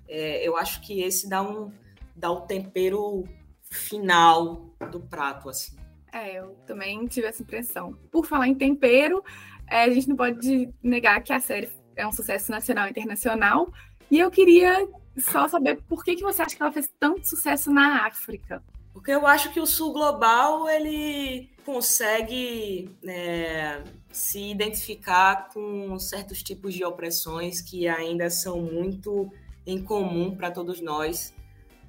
é, 0.09 0.47
eu 0.47 0.57
acho 0.57 0.81
que 0.81 1.03
esse 1.03 1.29
dá 1.29 1.43
um, 1.43 1.71
dá 2.17 2.33
um 2.33 2.47
tempero 2.47 3.25
final 3.71 4.75
do 4.91 5.01
prato, 5.01 5.51
assim. 5.51 5.78
É, 6.13 6.39
eu 6.39 6.57
também 6.67 7.07
tive 7.07 7.27
essa 7.27 7.43
impressão. 7.43 7.95
Por 8.11 8.27
falar 8.27 8.49
em 8.49 8.55
tempero, 8.55 9.23
é, 9.67 9.85
a 9.85 9.91
gente 9.91 10.09
não 10.09 10.17
pode 10.17 10.69
negar 10.83 11.23
que 11.23 11.33
a 11.33 11.41
série 11.41 11.71
é 11.97 12.07
um 12.07 12.13
sucesso 12.13 12.51
nacional 12.51 12.87
e 12.87 12.91
internacional. 12.91 13.73
E 14.11 14.19
eu 14.19 14.31
queria 14.31 14.89
só 15.19 15.49
saber 15.49 15.83
por 15.89 16.05
que, 16.05 16.17
que 16.17 16.23
você 16.23 16.43
acha 16.43 16.57
que 16.57 16.63
ela 16.63 16.73
fez 16.73 16.89
tanto 16.99 17.29
sucesso 17.29 17.71
na 17.71 18.07
África? 18.07 18.63
Porque 18.93 19.11
eu 19.11 19.27
acho 19.27 19.53
que 19.53 19.61
o 19.61 19.67
Sul 19.67 19.93
Global 19.93 20.69
ele 20.69 21.51
consegue 21.65 22.91
é, 23.05 23.83
se 24.11 24.51
identificar 24.51 25.51
com 25.53 25.99
certos 25.99 26.43
tipos 26.43 26.75
de 26.75 26.85
opressões 26.85 27.61
que 27.61 27.87
ainda 27.87 28.31
são 28.31 28.61
muito 28.61 29.31
em 29.67 29.83
comum 29.83 30.35
para 30.35 30.51
todos 30.51 30.81
nós 30.81 31.35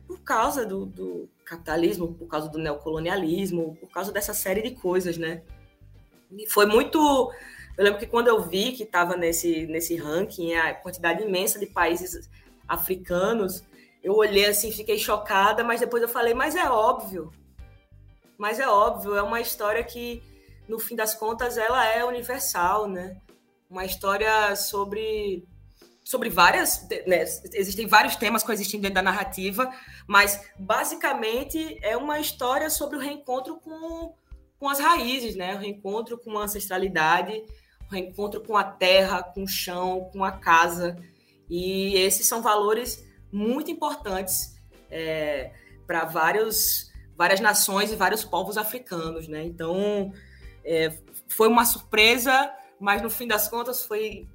por 0.09 0.21
causa 0.21 0.65
do, 0.65 0.87
do 0.87 1.29
capitalismo, 1.45 2.15
por 2.15 2.27
causa 2.27 2.49
do 2.49 2.57
neocolonialismo, 2.57 3.77
por 3.79 3.91
causa 3.91 4.11
dessa 4.11 4.33
série 4.33 4.63
de 4.63 4.71
coisas, 4.71 5.19
né? 5.19 5.43
E 6.31 6.49
foi 6.49 6.65
muito. 6.65 7.31
Eu 7.77 7.83
lembro 7.83 7.99
que 7.99 8.07
quando 8.07 8.27
eu 8.27 8.41
vi 8.41 8.71
que 8.71 8.81
estava 8.81 9.15
nesse, 9.15 9.67
nesse 9.67 9.95
ranking, 9.95 10.55
a 10.55 10.73
quantidade 10.73 11.21
imensa 11.21 11.59
de 11.59 11.67
países 11.67 12.27
africanos, 12.67 13.63
eu 14.03 14.15
olhei 14.15 14.47
assim, 14.47 14.71
fiquei 14.71 14.97
chocada, 14.97 15.63
mas 15.63 15.79
depois 15.79 16.01
eu 16.01 16.09
falei, 16.09 16.33
mas 16.33 16.55
é 16.55 16.67
óbvio. 16.67 17.31
Mas 18.35 18.59
é 18.59 18.67
óbvio, 18.67 19.15
é 19.15 19.21
uma 19.21 19.39
história 19.39 19.83
que, 19.83 20.23
no 20.67 20.79
fim 20.79 20.95
das 20.95 21.13
contas, 21.13 21.55
ela 21.55 21.85
é 21.85 22.03
universal, 22.03 22.87
né? 22.87 23.21
Uma 23.69 23.85
história 23.85 24.55
sobre 24.55 25.47
sobre 26.09 26.27
várias. 26.27 26.87
Né, 27.05 27.23
existem 27.53 27.85
vários 27.85 28.15
temas 28.15 28.41
coexistindo 28.41 28.81
dentro 28.81 28.95
da 28.95 29.03
narrativa, 29.03 29.71
mas 30.07 30.43
basicamente 30.57 31.77
é 31.83 31.95
uma 31.95 32.19
história 32.19 32.67
sobre 32.71 32.97
o 32.97 32.99
reencontro 32.99 33.57
com, 33.57 34.15
com 34.57 34.67
as 34.67 34.79
raízes, 34.79 35.35
né? 35.35 35.53
O 35.53 35.59
reencontro 35.59 36.17
com 36.17 36.35
a 36.39 36.45
ancestralidade, 36.45 37.43
o 37.87 37.93
reencontro 37.93 38.41
com 38.41 38.57
a 38.57 38.63
terra, 38.63 39.21
com 39.21 39.43
o 39.43 39.47
chão, 39.47 40.09
com 40.11 40.23
a 40.23 40.31
casa. 40.31 40.97
E 41.47 41.93
esses 41.97 42.27
são 42.27 42.41
valores 42.41 43.07
muito 43.31 43.69
importantes 43.69 44.59
é, 44.89 45.51
para 45.85 46.05
vários 46.05 46.89
várias 47.15 47.39
nações 47.39 47.91
e 47.91 47.95
vários 47.95 48.25
povos 48.25 48.57
africanos, 48.57 49.27
né? 49.27 49.43
Então 49.43 50.11
é, 50.65 50.91
foi 51.27 51.47
uma 51.47 51.65
surpresa, 51.65 52.51
mas 52.79 52.99
no 52.99 53.11
fim 53.11 53.27
das 53.27 53.47
contas 53.47 53.83
foi 53.83 54.27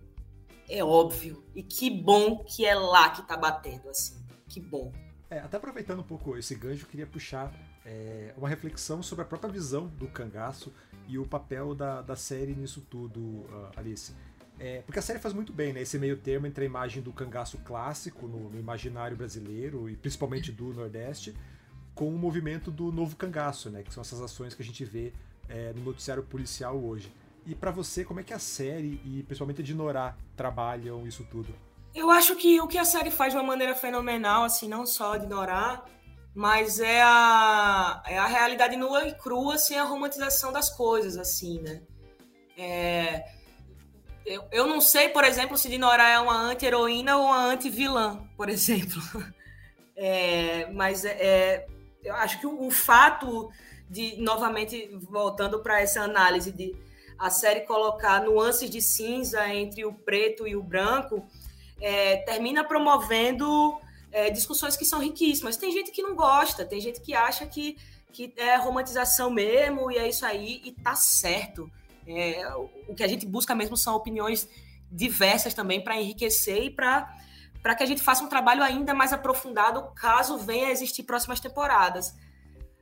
é 0.68 0.83
óbvio. 0.83 1.44
E 1.55 1.62
que 1.62 1.90
bom 1.90 2.44
que 2.44 2.64
é 2.64 2.74
lá 2.74 3.11
que 3.11 3.22
tá 3.27 3.37
batendo, 3.37 3.88
assim. 3.88 4.14
Que 4.48 4.61
bom. 4.61 4.92
É, 5.31 5.38
até 5.38 5.57
aproveitando 5.57 6.00
um 6.00 6.05
pouco 6.05 6.37
esse 6.37 6.55
gancho, 6.55 6.85
eu 6.85 6.88
queria 6.88 7.07
puxar 7.07 7.53
é, 7.85 8.33
uma 8.37 8.48
reflexão 8.48 9.03
sobre 9.03 9.24
a 9.24 9.27
própria 9.27 9.50
visão 9.50 9.87
do 9.87 10.07
cangaço 10.07 10.72
e 11.07 11.18
o 11.18 11.27
papel 11.27 11.74
da, 11.74 12.00
da 12.00 12.16
série 12.16 12.55
nisso 12.55 12.81
tudo, 12.88 13.20
uh, 13.20 13.70
Alice. 13.77 14.14
É, 14.59 14.83
porque 14.83 14.98
a 14.98 15.03
série 15.03 15.18
faz 15.18 15.35
muito 15.35 15.53
bem, 15.53 15.72
né? 15.72 15.83
Esse 15.83 15.98
meio 15.98 16.16
termo 16.16 16.46
entre 16.46 16.64
a 16.64 16.66
imagem 16.66 17.03
do 17.03 17.12
cangaço 17.12 17.59
clássico 17.59 18.27
no, 18.27 18.50
no 18.50 18.59
imaginário 18.59 19.16
brasileiro 19.16 19.88
e 19.90 19.96
principalmente 19.96 20.53
do 20.53 20.72
Nordeste, 20.72 21.35
com 21.94 22.09
o 22.09 22.18
movimento 22.18 22.70
do 22.70 22.92
novo 22.92 23.16
cangaço, 23.16 23.68
né? 23.70 23.83
Que 23.83 23.92
são 23.92 24.00
essas 24.00 24.20
ações 24.20 24.55
que 24.55 24.62
a 24.62 24.64
gente 24.64 24.85
vê 24.85 25.12
é, 25.48 25.72
no 25.72 25.83
noticiário 25.83 26.22
policial 26.22 26.79
hoje. 26.79 27.12
E 27.46 27.54
para 27.54 27.70
você, 27.70 28.04
como 28.04 28.20
é 28.20 28.22
que 28.22 28.33
a 28.33 28.38
série 28.38 29.00
e 29.04 29.22
principalmente 29.24 29.61
a 29.61 29.64
Dinorá 29.64 30.16
trabalham 30.37 31.07
isso 31.07 31.26
tudo? 31.30 31.54
Eu 31.94 32.11
acho 32.11 32.35
que 32.37 32.61
o 32.61 32.66
que 32.66 32.78
a 32.78 32.85
série 32.85 33.11
faz 33.11 33.33
de 33.33 33.38
uma 33.38 33.46
maneira 33.46 33.74
fenomenal, 33.74 34.44
assim, 34.44 34.68
não 34.68 34.85
só 34.85 35.16
de 35.16 35.26
Norá, 35.26 35.85
mas 36.35 36.80
é 36.80 37.00
a, 37.02 38.02
é 38.07 38.18
a 38.18 38.26
realidade 38.26 38.76
nua 38.76 39.07
e 39.07 39.14
crua 39.14 39.57
sem 39.57 39.78
a 39.78 39.85
romantização 39.85 40.52
das 40.52 40.68
coisas, 40.70 41.16
assim, 41.16 41.61
né? 41.61 41.83
É, 42.57 43.24
eu, 44.26 44.44
eu 44.50 44.66
não 44.66 44.80
sei, 44.80 45.11
por 45.11 45.22
exemplo, 45.22 45.57
se 45.57 45.68
Dinora 45.68 46.09
é 46.09 46.18
uma 46.18 46.37
anti-heroína 46.37 47.16
ou 47.16 47.26
uma 47.26 47.44
anti-vilã, 47.44 48.26
por 48.37 48.48
exemplo. 48.50 49.00
É, 49.96 50.70
mas 50.72 51.04
é, 51.04 51.11
é, 51.11 51.66
eu 52.02 52.14
acho 52.16 52.40
que 52.40 52.46
o, 52.46 52.66
o, 52.66 52.70
fato 52.70 53.50
de, 53.88 54.16
novamente, 54.20 54.90
voltando 55.09 55.61
para 55.61 55.80
essa 55.80 56.02
análise 56.02 56.50
de 56.50 56.74
a 57.18 57.31
série 57.31 57.61
colocar 57.61 58.22
nuances 58.22 58.68
de 58.68 58.81
cinza 58.81 59.48
entre 59.48 59.85
o 59.85 59.92
preto 59.92 60.46
e 60.46 60.57
o 60.57 60.62
branco, 60.62 61.24
é, 61.81 62.18
termina 62.18 62.64
promovendo 62.64 63.79
é, 64.12 64.31
discussões 64.31 64.77
que 64.77 64.85
são 64.85 65.00
riquíssimas. 65.00 65.57
Tem 65.57 65.70
gente 65.70 65.90
que 65.90 66.03
não 66.03 66.14
gosta, 66.14 66.64
tem 66.64 66.81
gente 66.81 67.00
que 67.00 67.14
acha 67.14 67.46
que, 67.46 67.77
que 68.12 68.33
é 68.37 68.57
romantização 68.57 69.31
mesmo 69.31 69.90
e 69.90 69.98
é 69.98 70.09
isso 70.09 70.24
aí, 70.24 70.61
e 70.64 70.72
tá 70.72 70.94
certo. 70.94 71.70
É, 72.07 72.46
o 72.88 72.94
que 72.94 73.03
a 73.03 73.09
gente 73.09 73.27
busca 73.27 73.55
mesmo 73.55 73.77
são 73.77 73.94
opiniões 73.94 74.48
diversas 74.90 75.55
também 75.55 75.83
para 75.83 76.00
enriquecer 76.00 76.64
e 76.64 76.70
para 76.70 77.12
para 77.62 77.74
que 77.74 77.83
a 77.83 77.87
gente 77.87 78.03
faça 78.03 78.22
um 78.22 78.29
trabalho 78.29 78.62
ainda 78.62 78.92
mais 78.92 79.11
aprofundado 79.11 79.83
caso 79.96 80.37
venha 80.37 80.66
a 80.68 80.70
existir 80.70 81.03
próximas 81.03 81.40
temporadas. 81.40 82.14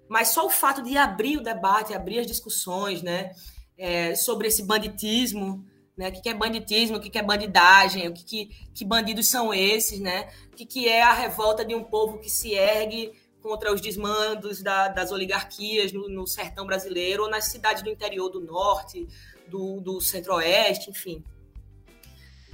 Mas 0.09 0.31
só 0.31 0.45
o 0.45 0.51
fato 0.51 0.83
de 0.83 0.99
abrir 0.99 1.37
o 1.37 1.41
debate, 1.41 1.95
abrir 1.95 2.19
as 2.19 2.27
discussões, 2.27 3.01
né, 3.01 3.31
é, 3.77 4.15
sobre 4.15 4.49
esse 4.49 4.63
banditismo, 4.63 5.65
né, 5.97 6.09
o 6.09 6.13
que 6.13 6.29
é 6.29 6.35
banditismo, 6.35 6.97
o 6.97 7.01
que 7.01 7.19
é 7.19 7.23
bandidagem, 7.23 8.09
o 8.09 8.13
que, 8.13 8.25
que, 8.25 8.47
que 8.75 8.85
bandidos 8.85 9.29
são 9.29 9.53
esses, 9.53 10.01
né, 10.01 10.29
o 10.53 10.57
que, 10.57 10.65
que 10.65 10.89
é 10.89 11.03
a 11.03 11.13
revolta 11.13 11.65
de 11.65 11.75
um 11.75 11.85
povo 11.85 12.19
que 12.19 12.31
se 12.31 12.55
ergue 12.55 13.13
contra 13.43 13.73
os 13.73 13.81
desmandos 13.81 14.63
da, 14.63 14.89
das 14.89 15.11
oligarquias 15.11 15.93
no, 15.93 16.09
no, 16.09 16.27
sertão 16.27 16.65
brasileiro 16.65 17.25
ou 17.25 17.31
nas 17.31 17.47
cidades 17.47 17.83
do 17.83 17.91
interior 17.91 18.29
do 18.31 18.41
norte, 18.41 19.07
do, 19.49 19.81
do 19.81 20.01
centro-oeste, 20.01 20.91
enfim. 20.91 21.25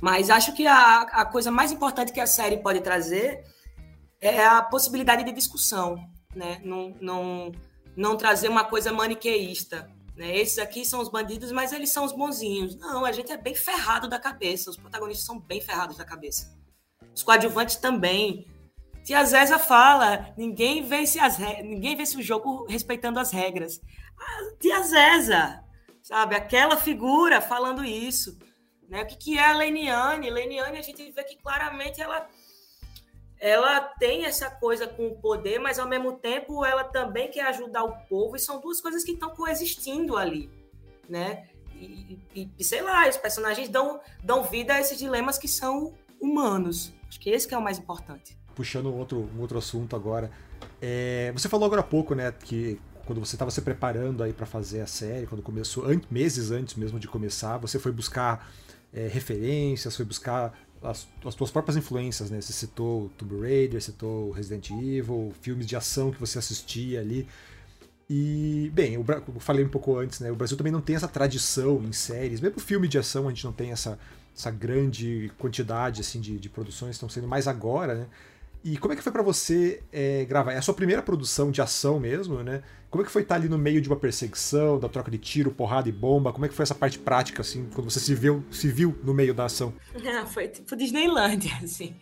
Mas 0.00 0.31
acho 0.31 0.54
que 0.54 0.66
a, 0.66 1.02
a 1.02 1.24
coisa 1.26 1.50
mais 1.50 1.70
importante 1.70 2.12
que 2.12 2.20
a 2.20 2.26
série 2.26 2.57
pode 2.57 2.81
trazer 2.81 3.44
é 4.20 4.44
a 4.44 4.62
possibilidade 4.62 5.24
de 5.24 5.33
discussão, 5.33 5.96
né? 6.35 6.61
Não, 6.64 6.96
não, 7.00 7.52
não 7.96 8.16
trazer 8.16 8.48
uma 8.48 8.64
coisa 8.64 8.92
maniqueísta. 8.92 9.90
Né? 10.18 10.37
Esses 10.37 10.59
aqui 10.59 10.85
são 10.85 11.00
os 11.00 11.09
bandidos, 11.09 11.52
mas 11.52 11.72
eles 11.72 11.90
são 11.90 12.04
os 12.04 12.12
bonzinhos. 12.12 12.74
Não, 12.74 13.04
a 13.04 13.12
gente 13.12 13.31
é 13.31 13.37
bem 13.37 13.54
ferrado 13.54 14.09
da 14.09 14.18
cabeça. 14.18 14.68
Os 14.68 14.76
protagonistas 14.76 15.24
são 15.24 15.38
bem 15.38 15.61
ferrados 15.61 15.96
da 15.96 16.04
cabeça. 16.04 16.52
Os 17.14 17.22
coadjuvantes 17.22 17.76
também. 17.76 18.44
Tia 19.04 19.24
Zéza 19.24 19.61
fala, 19.61 20.35
ninguém 20.37 20.83
vence, 20.83 21.20
as 21.20 21.38
ninguém 21.38 21.96
vence 21.96 22.16
o 22.16 22.22
jogo 22.22 22.66
respeitando 22.66 23.20
as 23.20 23.31
regras. 23.31 23.81
Ah, 24.20 24.57
tia 24.61 24.83
Zéza, 24.83 25.64
sabe? 26.02 26.35
Aquela 26.35 26.76
figura 26.76 27.40
falando 27.40 27.85
isso. 27.85 28.37
Né? 28.88 29.02
O 29.02 29.07
que, 29.07 29.16
que 29.16 29.38
é 29.38 29.46
a 29.46 29.57
Leniane? 29.57 30.28
Leniane, 30.28 30.78
a 30.78 30.83
gente 30.83 31.11
vê 31.12 31.22
que 31.22 31.37
claramente 31.37 32.02
ela, 32.02 32.26
ela 33.40 33.81
tem 33.81 34.24
essa 34.24 34.51
coisa 34.51 34.87
com 34.87 35.09
o 35.09 35.16
poder, 35.16 35.59
mas 35.59 35.79
ao 35.79 35.88
mesmo 35.88 36.12
tempo 36.12 36.64
ela 36.64 36.85
também 36.85 37.31
quer 37.31 37.46
ajudar 37.46 37.85
o 37.85 37.96
povo, 38.09 38.37
e 38.37 38.38
são 38.40 38.61
duas 38.61 38.81
coisas 38.81 39.05
que 39.05 39.12
estão 39.12 39.31
coexistindo 39.31 40.16
ali. 40.16 40.51
Né? 41.09 41.48
E, 41.74 42.18
e, 42.59 42.64
sei 42.64 42.83
lá, 42.83 43.09
os 43.09 43.16
personagens 43.16 43.68
dão, 43.68 44.01
dão 44.22 44.42
vida 44.42 44.74
a 44.74 44.81
esses 44.81 44.98
dilemas 44.98 45.38
que 45.38 45.46
são 45.46 45.94
humanos. 46.20 46.92
Acho 47.09 47.20
que 47.20 47.31
esse 47.31 47.46
que 47.46 47.55
é 47.55 47.59
o 47.59 47.62
mais 47.62 47.79
importante 47.79 48.38
puxando 48.59 48.87
um 48.87 48.98
outro, 48.98 49.31
um 49.37 49.40
outro 49.40 49.57
assunto 49.57 49.94
agora. 49.94 50.33
É, 50.83 51.31
você 51.33 51.48
falou 51.48 51.64
agora 51.66 51.81
há 51.81 51.85
pouco, 51.85 52.12
né, 52.12 52.33
que 52.33 52.81
quando 53.07 53.24
você 53.24 53.37
estava 53.37 53.53
se 53.53 53.62
preparando 53.62 54.20
aí 54.20 54.33
para 54.33 54.46
fazer 54.46 54.81
a 54.81 54.87
série, 54.87 55.29
quando 55.29 55.42
começou, 55.42 55.87
an 55.87 56.01
meses 56.11 56.51
antes 56.51 56.74
mesmo 56.74 56.98
de 56.98 57.07
começar, 57.07 57.57
você 57.57 57.79
foi 57.79 57.92
buscar 57.92 58.51
é, 58.92 59.07
referências, 59.07 59.96
foi 59.96 60.05
buscar 60.05 60.59
as, 60.83 61.07
as 61.25 61.35
suas 61.35 61.51
próprias 61.51 61.77
influências, 61.77 62.31
né? 62.31 62.41
Você 62.41 62.53
citou 62.53 63.11
Tomb 63.17 63.41
Raider, 63.41 63.83
citou 63.83 64.31
Resident 64.31 64.71
Evil, 64.71 65.33
filmes 65.41 65.67
de 65.67 65.77
ação 65.77 66.11
que 66.11 66.21
você 66.21 66.38
assistia 66.38 67.01
ali. 67.01 67.27
E, 68.11 68.71
bem, 68.73 68.95
eu, 68.95 69.05
eu 69.07 69.41
falei 69.41 69.64
um 69.64 69.69
pouco 69.69 69.97
antes, 69.97 70.21
né? 70.21 70.31
O 70.31 70.37
Brasil 70.37 70.57
também 70.57 70.73
não 70.73 70.81
tem 70.81 70.97
essa 70.97 71.09
tradição 71.09 71.83
em 71.83 71.93
séries, 71.93 72.41
mesmo 72.41 72.59
filme 72.59 72.88
de 72.88 72.99
ação 72.99 73.27
a 73.27 73.31
gente 73.31 73.45
não 73.45 73.53
tem 73.53 73.71
essa, 73.71 73.99
essa 74.35 74.51
grande 74.51 75.31
quantidade 75.38 76.01
assim 76.01 76.21
de, 76.21 76.38
de 76.38 76.49
produções, 76.49 76.97
estão 76.97 77.09
sendo 77.09 77.29
mais 77.29 77.47
agora, 77.47 77.95
né? 77.95 78.07
E 78.70 78.76
como 78.76 78.92
é 78.92 78.96
que 78.96 79.02
foi 79.02 79.11
para 79.11 79.22
você 79.22 79.83
é, 79.90 80.26
gravar? 80.26 80.52
É 80.52 80.59
a 80.59 80.62
sua 80.62 80.74
primeira 80.74 81.02
produção 81.02 81.50
de 81.50 81.62
ação 81.62 81.98
mesmo, 81.98 82.42
né? 82.42 82.62
Como 82.90 83.02
é 83.02 83.07
que 83.07 83.11
foi 83.11 83.22
estar 83.22 83.37
ali 83.37 83.48
no 83.48 83.57
meio 83.57 83.81
de 83.81 83.88
uma 83.88 83.96
perseguição, 83.96 84.78
da 84.78 84.90
troca 84.90 85.11
de 85.11 85.16
tiro, 85.16 85.50
porrada 85.50 85.88
e 85.88 85.92
bomba? 85.92 86.35
Como 86.35 86.44
é 86.44 86.50
que 86.50 86.54
foi 86.54 86.64
essa 86.64 86.74
parte 86.74 86.98
prática, 86.98 87.40
assim, 87.40 87.66
quando 87.74 87.90
você 87.90 87.98
se 87.98 88.14
viu, 88.14 88.44
se 88.50 88.68
viu 88.68 88.98
no 89.02 89.14
meio 89.14 89.33
da 89.33 89.46
ação? 89.46 89.72
Ah, 90.07 90.26
foi 90.26 90.48
tipo 90.48 90.76
Disneylândia, 90.76 91.50
assim. 91.64 91.96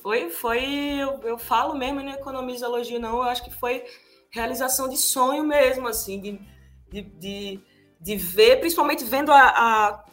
Foi, 0.00 0.30
foi, 0.30 0.64
eu, 0.96 1.20
eu 1.24 1.36
falo 1.36 1.76
mesmo, 1.76 2.00
não 2.00 2.12
economizo 2.12 2.64
elogio, 2.64 3.00
não, 3.00 3.16
eu 3.16 3.22
acho 3.24 3.42
que 3.42 3.52
foi 3.52 3.82
realização 4.30 4.88
de 4.88 4.96
sonho 4.96 5.42
mesmo, 5.42 5.88
assim, 5.88 6.20
de, 6.20 6.40
de, 6.88 7.02
de, 7.02 7.60
de 8.00 8.16
ver, 8.16 8.60
principalmente 8.60 9.02
vendo 9.02 9.32
a, 9.32 9.48
a... 9.48 10.04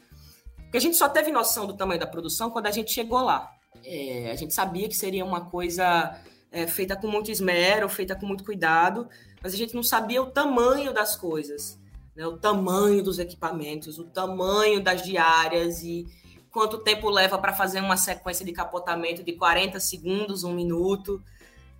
Porque 0.63 0.77
a 0.77 0.81
gente 0.81 0.97
só 0.97 1.08
teve 1.08 1.31
noção 1.31 1.67
do 1.67 1.77
tamanho 1.77 1.99
da 1.99 2.08
produção 2.08 2.49
quando 2.49 2.65
a 2.65 2.71
gente 2.71 2.91
chegou 2.91 3.21
lá. 3.21 3.55
É, 3.84 4.32
a 4.32 4.36
gente 4.36 4.54
sabia 4.54 4.88
que 4.88 4.96
seria 4.96 5.26
uma 5.26 5.46
coisa 5.46 6.20
é, 6.52 6.66
feita 6.68 6.96
com 6.96 7.08
muito 7.08 7.32
esmero, 7.32 7.90
feita 7.90 8.16
com 8.16 8.26
muito 8.26 8.44
cuidado, 8.44 9.10
mas 9.42 9.54
a 9.54 9.58
gente 9.58 9.76
não 9.76 9.84
sabia 9.84 10.22
o 10.22 10.28
tamanho 10.28 10.94
das 10.94 11.16
coisas, 11.16 11.80
né? 12.16 12.26
o 12.26 12.38
tamanho 12.38 13.04
dos 13.04 13.20
equipamentos, 13.20 14.00
o 14.00 14.06
tamanho 14.06 14.82
das 14.82 15.02
diárias 15.02 15.84
e 15.84 16.06
quanto 16.50 16.78
tempo 16.78 17.10
leva 17.10 17.38
para 17.38 17.52
fazer 17.52 17.82
uma 17.82 17.98
sequência 17.98 18.46
de 18.46 18.54
capotamento 18.54 19.22
de 19.22 19.34
40 19.34 19.78
segundos, 19.82 20.46
um 20.46 20.54
minuto. 20.54 21.22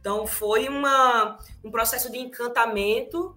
Então, 0.02 0.28
foi 0.28 0.68
uma, 0.68 1.40
um 1.64 1.72
processo 1.72 2.12
de 2.12 2.18
encantamento 2.18 3.36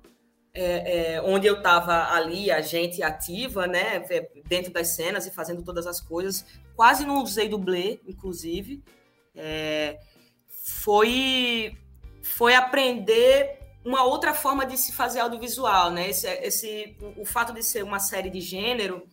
é, 0.58 1.14
é, 1.14 1.22
onde 1.22 1.46
eu 1.46 1.58
estava 1.58 2.12
ali, 2.12 2.50
a 2.50 2.60
gente 2.60 3.00
ativa, 3.00 3.68
né, 3.68 4.00
dentro 4.48 4.72
das 4.72 4.88
cenas 4.88 5.24
e 5.24 5.30
fazendo 5.30 5.62
todas 5.62 5.86
as 5.86 6.00
coisas. 6.00 6.44
Quase 6.74 7.06
não 7.06 7.22
usei 7.22 7.48
dublê, 7.48 8.00
inclusive. 8.06 8.82
É, 9.36 10.00
foi, 10.82 11.78
foi 12.22 12.54
aprender 12.54 13.56
uma 13.84 14.02
outra 14.04 14.34
forma 14.34 14.66
de 14.66 14.76
se 14.76 14.92
fazer 14.92 15.20
audiovisual, 15.20 15.92
né? 15.92 16.10
Esse, 16.10 16.26
esse, 16.26 16.96
o, 17.00 17.22
o 17.22 17.24
fato 17.24 17.52
de 17.52 17.62
ser 17.62 17.84
uma 17.84 18.00
série 18.00 18.28
de 18.28 18.40
gênero 18.40 19.06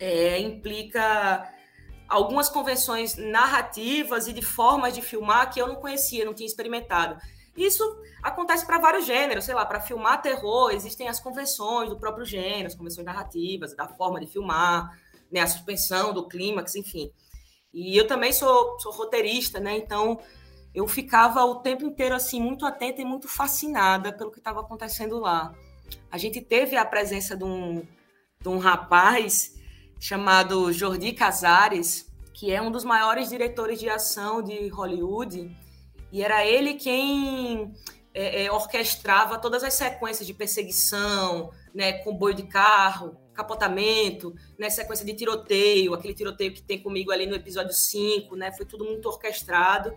é, 0.00 0.40
implica 0.40 1.48
algumas 2.08 2.48
convenções 2.48 3.14
narrativas 3.16 4.26
e 4.26 4.32
de 4.32 4.42
formas 4.42 4.92
de 4.92 5.00
filmar 5.00 5.52
que 5.52 5.60
eu 5.60 5.68
não 5.68 5.76
conhecia, 5.76 6.24
não 6.24 6.34
tinha 6.34 6.48
experimentado. 6.48 7.16
Isso 7.56 7.84
acontece 8.22 8.64
para 8.64 8.78
vários 8.78 9.04
gêneros, 9.04 9.44
sei 9.44 9.54
lá, 9.54 9.66
para 9.66 9.80
filmar 9.80 10.22
terror, 10.22 10.70
existem 10.70 11.08
as 11.08 11.20
convenções 11.20 11.90
do 11.90 11.98
próprio 11.98 12.24
gênero, 12.24 12.66
as 12.66 12.74
convenções 12.74 13.04
narrativas, 13.04 13.76
da 13.76 13.86
forma 13.86 14.18
de 14.20 14.26
filmar, 14.26 14.98
né, 15.30 15.40
a 15.40 15.46
suspensão 15.46 16.14
do 16.14 16.26
clímax, 16.26 16.74
enfim. 16.74 17.10
E 17.72 17.96
eu 17.96 18.06
também 18.06 18.32
sou, 18.32 18.78
sou 18.80 18.92
roteirista, 18.92 19.58
né? 19.58 19.76
Então 19.76 20.18
eu 20.74 20.86
ficava 20.86 21.44
o 21.44 21.56
tempo 21.56 21.84
inteiro 21.84 22.14
assim 22.14 22.40
muito 22.40 22.66
atenta 22.66 23.00
e 23.00 23.04
muito 23.04 23.28
fascinada 23.28 24.12
pelo 24.12 24.30
que 24.30 24.38
estava 24.38 24.60
acontecendo 24.60 25.18
lá. 25.18 25.54
A 26.10 26.18
gente 26.18 26.40
teve 26.40 26.76
a 26.76 26.84
presença 26.84 27.36
de 27.36 27.44
um, 27.44 27.86
de 28.40 28.48
um 28.48 28.58
rapaz 28.58 29.54
chamado 29.98 30.72
Jordi 30.72 31.12
Casares, 31.12 32.10
que 32.34 32.50
é 32.50 32.60
um 32.60 32.70
dos 32.70 32.84
maiores 32.84 33.28
diretores 33.28 33.78
de 33.78 33.88
ação 33.88 34.42
de 34.42 34.68
Hollywood 34.68 35.54
e 36.12 36.22
era 36.22 36.44
ele 36.44 36.74
quem 36.74 37.72
é, 38.12 38.44
é, 38.44 38.52
orquestrava 38.52 39.38
todas 39.38 39.64
as 39.64 39.72
sequências 39.72 40.26
de 40.26 40.34
perseguição, 40.34 41.50
né, 41.74 41.94
comboio 42.04 42.34
de 42.34 42.42
carro, 42.42 43.16
capotamento, 43.32 44.34
né, 44.58 44.68
sequência 44.68 45.06
de 45.06 45.14
tiroteio, 45.14 45.94
aquele 45.94 46.12
tiroteio 46.12 46.52
que 46.52 46.62
tem 46.62 46.78
comigo 46.78 47.10
ali 47.10 47.24
no 47.24 47.34
episódio 47.34 47.72
5, 47.72 48.36
né, 48.36 48.52
foi 48.52 48.66
tudo 48.66 48.84
muito 48.84 49.08
orquestrado 49.08 49.94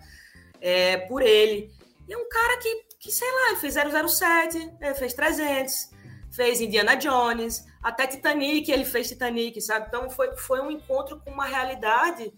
é, 0.61 0.97
por 0.97 1.21
ele. 1.21 1.69
E 2.07 2.13
é 2.13 2.17
um 2.17 2.29
cara 2.29 2.57
que, 2.57 2.83
que 2.97 3.11
sei 3.11 3.27
lá, 3.29 3.57
fez 3.57 3.75
007, 3.75 4.71
né, 4.79 4.93
fez 4.93 5.13
300, 5.13 5.89
fez 6.31 6.61
Indiana 6.61 6.95
Jones, 6.95 7.65
até 7.83 8.07
Titanic, 8.07 8.71
ele 8.71 8.85
fez 8.85 9.09
Titanic, 9.09 9.59
sabe? 9.61 9.87
Então 9.87 10.09
foi, 10.09 10.35
foi 10.37 10.61
um 10.61 10.71
encontro 10.71 11.19
com 11.19 11.31
uma 11.31 11.45
realidade 11.45 12.33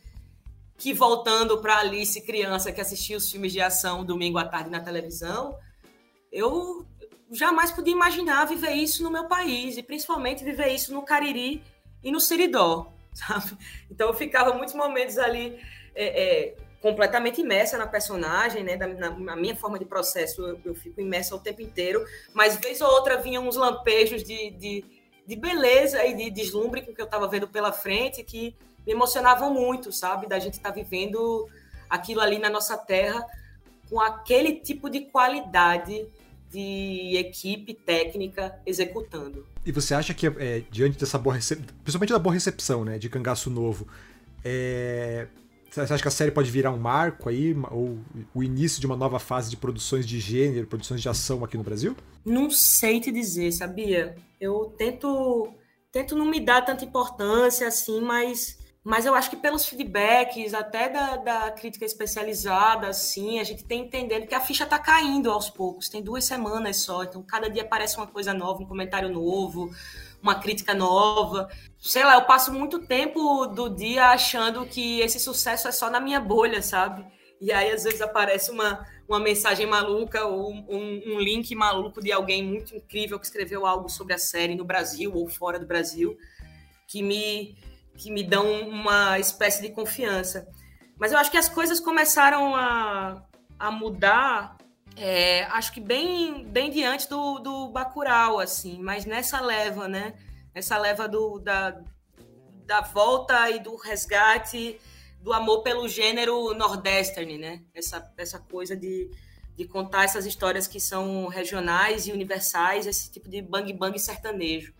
que 0.78 0.93
voltando 0.93 1.57
para 1.57 1.80
Alice 1.80 2.21
criança 2.21 2.71
que 2.71 2.80
assistia 2.80 3.17
os 3.17 3.30
filmes 3.32 3.51
de 3.51 3.59
ação 3.59 4.05
domingo 4.05 4.38
à 4.38 4.45
tarde 4.45 4.69
na 4.69 4.80
televisão, 4.80 5.57
eu 6.32 6.86
jamais 7.32 7.71
podia 7.71 7.93
imaginar 7.93 8.45
viver 8.45 8.73
isso 8.73 9.03
no 9.03 9.09
meu 9.09 9.25
país 9.25 9.75
e 9.75 9.84
principalmente 9.84 10.43
viver 10.43 10.67
isso 10.67 10.93
no 10.93 11.01
Cariri 11.01 11.63
e 12.03 12.11
no 12.11 12.19
Siridó, 12.19 12.93
sabe? 13.13 13.57
Então 13.89 14.07
eu 14.07 14.13
ficava 14.13 14.53
muitos 14.53 14.75
momentos 14.75 15.17
ali 15.17 15.59
é, 15.95 16.05
é, 16.05 16.55
completamente 16.80 17.41
imersa 17.41 17.78
na 17.78 17.88
personagem, 17.88 18.63
né? 18.63 18.78
Da, 18.78 18.88
na, 18.88 19.09
na, 19.09 19.36
minha 19.36 19.55
forma 19.55 19.80
de 19.80 19.86
processo, 19.86 20.41
eu, 20.45 20.59
eu, 20.63 20.75
fico 20.75 21.01
imersa 21.01 21.36
o 21.36 21.39
tempo 21.39 21.61
inteiro, 21.61 22.05
mas 22.34 22.55
vez 22.57 22.82
ou 22.82 22.89
outra 22.89 23.17
vinham 23.17 23.47
uns 23.47 23.55
lampejos 23.55 24.23
de, 24.23 24.51
de, 24.51 24.86
de 25.25 25.36
beleza 25.36 26.05
e 26.05 26.13
de 26.13 26.30
deslumbre 26.30 26.84
com 26.84 26.93
que 26.93 27.01
eu 27.01 27.05
estava 27.05 27.28
vendo 27.28 27.47
pela 27.47 27.71
frente 27.71 28.23
que 28.23 28.55
me 28.88 28.93
emocionavam 28.93 29.53
muito, 29.53 29.91
sabe? 29.91 30.27
Da 30.27 30.39
gente 30.39 30.53
estar 30.53 30.69
tá 30.69 30.75
vivendo 30.75 31.47
aquilo 31.89 32.21
ali 32.21 32.39
na 32.39 32.49
nossa 32.49 32.77
terra 32.77 33.23
com 33.89 33.99
aquele 33.99 34.53
tipo 34.53 34.89
de 34.89 35.01
qualidade 35.01 36.07
de 36.49 37.17
equipe 37.17 37.73
técnica 37.73 38.57
executando. 38.65 39.45
E 39.65 39.71
você 39.73 39.93
acha 39.93 40.13
que, 40.13 40.27
é, 40.27 40.63
diante 40.71 40.97
dessa 40.97 41.17
boa 41.17 41.35
recepção, 41.35 41.67
principalmente 41.83 42.13
da 42.13 42.19
boa 42.19 42.33
recepção, 42.33 42.85
né, 42.85 42.97
de 42.97 43.09
Cangaço 43.09 43.49
Novo, 43.49 43.85
é, 44.43 45.27
você 45.69 45.81
acha 45.81 46.01
que 46.01 46.07
a 46.07 46.11
série 46.11 46.31
pode 46.31 46.49
virar 46.49 46.71
um 46.71 46.77
marco 46.77 47.27
aí, 47.27 47.53
ou 47.69 47.99
o 48.33 48.41
início 48.41 48.79
de 48.79 48.85
uma 48.85 48.95
nova 48.95 49.19
fase 49.19 49.49
de 49.49 49.57
produções 49.57 50.07
de 50.07 50.19
gênero, 50.19 50.65
produções 50.65 51.01
de 51.01 51.09
ação 51.09 51.43
aqui 51.43 51.57
no 51.57 51.63
Brasil? 51.63 51.95
Não 52.25 52.49
sei 52.49 53.01
te 53.01 53.11
dizer, 53.11 53.51
sabia? 53.51 54.15
Eu 54.39 54.73
tento, 54.77 55.49
tento 55.91 56.15
não 56.15 56.25
me 56.25 56.39
dar 56.39 56.61
tanta 56.61 56.85
importância 56.85 57.67
assim, 57.67 57.99
mas 57.99 58.57
mas 58.88 59.05
eu 59.05 59.13
acho 59.13 59.29
que 59.29 59.35
pelos 59.35 59.65
feedbacks, 59.65 60.53
até 60.53 60.88
da, 60.88 61.17
da 61.17 61.51
crítica 61.51 61.83
especializada, 61.83 62.88
assim, 62.88 63.38
a 63.38 63.43
gente 63.43 63.65
tem 63.65 63.81
entendendo 63.81 64.25
que 64.25 64.33
a 64.33 64.39
ficha 64.39 64.63
está 64.63 64.79
caindo 64.79 65.29
aos 65.29 65.49
poucos. 65.49 65.89
Tem 65.89 66.01
duas 66.01 66.23
semanas 66.23 66.77
só, 66.77 67.03
então 67.03 67.21
cada 67.21 67.49
dia 67.49 67.63
aparece 67.63 67.97
uma 67.97 68.07
coisa 68.07 68.33
nova, 68.33 68.63
um 68.63 68.65
comentário 68.65 69.09
novo, 69.09 69.69
uma 70.23 70.35
crítica 70.35 70.73
nova. 70.73 71.49
Sei 71.77 72.01
lá, 72.01 72.15
eu 72.15 72.21
passo 72.21 72.53
muito 72.53 72.79
tempo 72.79 73.47
do 73.47 73.67
dia 73.67 74.05
achando 74.05 74.65
que 74.65 75.01
esse 75.01 75.19
sucesso 75.19 75.67
é 75.67 75.71
só 75.73 75.89
na 75.89 75.99
minha 75.99 76.21
bolha, 76.21 76.61
sabe? 76.61 77.05
E 77.41 77.51
aí, 77.51 77.69
às 77.71 77.83
vezes, 77.83 77.99
aparece 77.99 78.51
uma, 78.51 78.88
uma 79.05 79.19
mensagem 79.19 79.65
maluca 79.65 80.23
ou 80.23 80.53
um, 80.53 81.01
um 81.07 81.19
link 81.19 81.53
maluco 81.53 82.01
de 82.01 82.13
alguém 82.13 82.41
muito 82.41 82.73
incrível 82.73 83.19
que 83.19 83.25
escreveu 83.25 83.65
algo 83.65 83.89
sobre 83.89 84.13
a 84.13 84.17
série 84.17 84.55
no 84.55 84.63
Brasil 84.63 85.11
ou 85.13 85.27
fora 85.27 85.59
do 85.59 85.67
Brasil, 85.67 86.17
que 86.88 87.03
me 87.03 87.57
que 87.98 88.12
me 88.12 88.24
dão 88.24 88.62
uma 88.70 89.20
espécie 89.20 89.62
de 89.62 89.70
confiança. 89.70 90.48
Mas 90.98 91.12
eu 91.12 91.18
acho 91.18 91.32
que 91.32 91.38
as 91.38 91.50
coisas 91.50 91.80
começaram 91.80 92.56
a, 92.56 93.24
a 93.60 93.72
mudar, 93.72 94.58
é, 94.95 95.43
acho 95.45 95.74
que 95.74 95.82
bem, 95.82 96.45
bem 96.45 96.72
diante 96.72 97.10
do, 97.10 97.39
do 97.39 97.68
Bacurau, 97.70 98.39
assim, 98.39 98.80
mas 98.82 99.06
nessa 99.06 99.41
leva, 99.41 99.88
né? 99.88 100.14
Essa 100.54 100.78
leva 100.78 101.08
do, 101.08 101.39
da, 101.39 101.80
da 102.66 102.82
volta 102.82 103.50
e 103.52 103.60
do 103.60 103.76
resgate 103.76 104.80
do 105.22 105.34
amor 105.34 105.62
pelo 105.62 105.88
gênero 105.88 106.54
nordestern, 106.54 107.38
né? 107.38 107.62
Essa, 107.74 108.12
essa 108.18 108.39
coisa 108.39 108.76
de, 108.76 109.12
de 109.56 109.66
contar 109.66 110.06
essas 110.06 110.26
histórias 110.26 110.68
que 110.68 110.80
são 110.80 111.28
regionais 111.28 112.08
e 112.08 112.12
universais, 112.12 112.88
esse 112.88 113.12
tipo 113.12 113.30
de 113.30 113.41
bang 113.41 113.72
bang 113.74 114.00
sertanejo. 114.00 114.74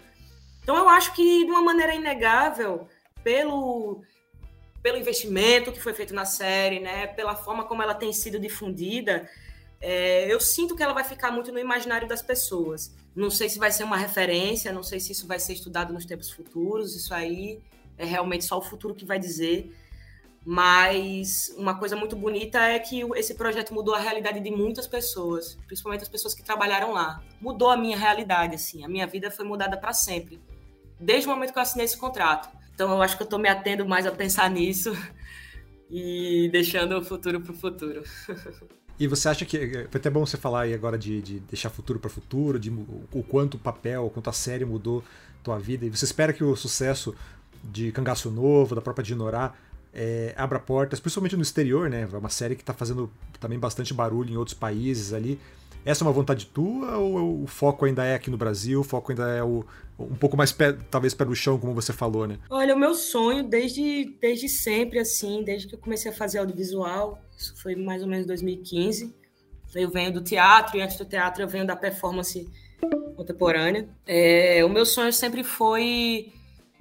Então 0.62 0.76
eu 0.76 0.90
acho 0.90 1.14
que 1.14 1.46
de 1.46 1.52
uma 1.52 1.62
maneira 1.62 1.96
inegável 1.96 2.88
pelo 3.28 4.02
pelo 4.82 4.98
investimento 4.98 5.74
que 5.74 5.82
foi 5.82 5.94
feito 5.94 6.14
na 6.14 6.24
série, 6.24 6.80
né, 6.80 7.08
pela 7.08 7.36
forma 7.36 7.66
como 7.66 7.84
ela 7.84 7.94
tem 7.94 8.14
sido 8.14 8.40
difundida, 8.40 9.30
é, 9.82 10.32
eu 10.34 10.40
sinto 10.40 10.78
que 10.78 10.82
ela 10.82 10.94
vai 10.94 11.04
ficar 11.04 11.30
muito 11.30 11.52
no 11.52 11.60
imaginário 11.60 12.08
das 12.08 12.22
pessoas. 12.22 12.96
Não 13.14 13.30
sei 13.30 13.50
se 13.50 13.60
vai 13.60 13.70
ser 13.70 13.84
uma 13.84 13.98
referência, 13.98 14.72
não 14.72 14.82
sei 14.82 15.02
se 15.02 15.12
isso 15.12 15.28
vai 15.28 15.40
ser 15.40 15.52
estudado 15.54 15.92
nos 15.92 16.06
tempos 16.06 16.32
futuros, 16.32 16.96
isso 16.96 17.14
aí 17.14 17.60
é 17.98 18.06
realmente 18.06 18.46
só 18.46 18.58
o 18.58 18.62
futuro 18.62 18.96
que 18.96 19.04
vai 19.04 19.20
dizer. 19.20 19.76
Mas 20.46 21.54
uma 21.58 21.78
coisa 21.78 21.98
muito 21.98 22.16
bonita 22.16 22.62
é 22.62 22.80
que 22.80 23.02
esse 23.18 23.34
projeto 23.36 23.74
mudou 23.74 23.94
a 23.94 24.00
realidade 24.00 24.40
de 24.40 24.52
muitas 24.52 24.88
pessoas, 24.88 25.58
principalmente 25.68 26.04
as 26.04 26.08
pessoas 26.08 26.34
que 26.34 26.44
trabalharam 26.44 26.94
lá. 26.94 27.22
Mudou 27.42 27.70
a 27.70 27.76
minha 27.76 27.98
realidade, 27.98 28.56
assim, 28.56 28.86
a 28.86 28.88
minha 28.88 29.06
vida 29.06 29.30
foi 29.30 29.44
mudada 29.44 29.76
para 29.76 29.92
sempre, 29.92 30.40
desde 30.98 31.28
o 31.28 31.32
momento 31.32 31.52
que 31.52 31.60
eu 31.60 31.64
assinei 31.64 31.84
esse 31.84 31.98
contrato. 31.98 32.56
Então 32.78 32.92
eu 32.92 33.02
acho 33.02 33.18
que 33.18 33.24
eu 33.24 33.26
estou 33.26 33.40
me 33.40 33.50
atendo 33.50 33.88
mais 33.88 34.06
a 34.06 34.12
pensar 34.12 34.48
nisso 34.52 34.96
e 35.90 36.48
deixando 36.52 36.96
o 36.96 37.04
futuro 37.04 37.42
para 37.42 37.52
o 37.52 37.56
futuro. 37.56 38.04
E 39.00 39.08
você 39.08 39.30
acha 39.30 39.46
que 39.46 39.88
foi 39.90 40.00
até 40.00 40.12
bom 40.12 40.24
você 40.24 40.38
falar 40.38 40.62
aí 40.62 40.76
agora 40.76 40.96
de, 40.96 41.20
de 41.24 41.40
deixar 41.40 41.72
futuro 41.72 42.00
para 42.00 42.08
futuro, 42.08 42.60
de 42.60 42.70
o 42.70 43.24
quanto 43.28 43.56
o 43.56 43.60
papel, 43.60 44.06
o 44.06 44.12
quanto 44.12 44.30
a 44.30 44.34
série 44.34 44.64
mudou 44.64 45.04
tua 45.44 45.58
vida. 45.58 45.88
E 45.88 45.90
você 45.90 46.06
espera 46.06 46.32
que 46.32 46.44
o 46.44 46.56
sucesso 46.56 47.16
de 47.64 47.92
Cangaço 47.92 48.30
Novo, 48.30 48.76
da 48.76 48.82
própria 48.82 49.04
Dinorá, 49.04 49.56
é, 49.94 50.34
abra 50.38 50.60
portas, 50.60 51.00
principalmente 51.00 51.36
no 51.36 51.42
exterior, 51.42 51.90
né? 51.90 52.08
É 52.12 52.18
uma 52.18 52.30
série 52.30 52.56
que 52.56 52.62
está 52.62 52.74
fazendo 52.74 53.12
também 53.40 53.58
bastante 53.58 53.94
barulho 53.94 54.32
em 54.32 54.38
outros 54.38 54.54
países 54.54 55.14
ali. 55.14 55.40
Essa 55.86 56.04
é 56.04 56.08
uma 56.08 56.12
vontade 56.12 56.46
tua 56.48 56.98
ou 56.98 57.44
o 57.44 57.48
foco 57.48 57.86
ainda 57.86 58.04
é 58.04 58.14
aqui 58.14 58.30
no 58.30 58.38
Brasil? 58.38 58.82
O 58.82 58.84
foco 58.84 59.12
ainda 59.12 59.30
é 59.30 59.42
o, 59.42 59.66
um 59.98 60.16
pouco 60.16 60.36
mais, 60.36 60.52
pé, 60.52 60.74
talvez, 60.92 61.14
pé 61.14 61.24
no 61.24 61.36
chão, 61.36 61.58
como 61.58 61.74
você 61.74 61.94
falou, 61.94 62.28
né? 62.28 62.38
Olha, 62.50 62.76
o 62.76 62.80
meu 62.80 62.94
sonho 62.94 63.44
desde, 63.44 64.16
desde 64.20 64.50
sempre, 64.50 65.00
assim, 65.00 65.44
desde 65.44 65.68
que 65.68 65.76
eu 65.76 65.80
comecei 65.80 66.12
a 66.12 66.14
fazer 66.14 66.40
audiovisual, 66.40 67.22
isso 67.38 67.56
foi 67.62 67.76
mais 67.76 68.02
ou 68.02 68.08
menos 68.10 68.26
2015. 68.28 69.16
Eu 69.74 69.90
venho 69.90 70.12
do 70.12 70.22
teatro 70.22 70.78
e 70.78 70.82
antes 70.82 70.98
do 70.98 71.06
teatro 71.06 71.42
eu 71.42 71.48
venho 71.48 71.66
da 71.66 71.76
performance 71.76 72.50
contemporânea. 73.16 73.88
É, 74.06 74.64
o 74.64 74.70
meu 74.70 74.86
sonho 74.86 75.14
sempre 75.14 75.44
foi 75.44 76.34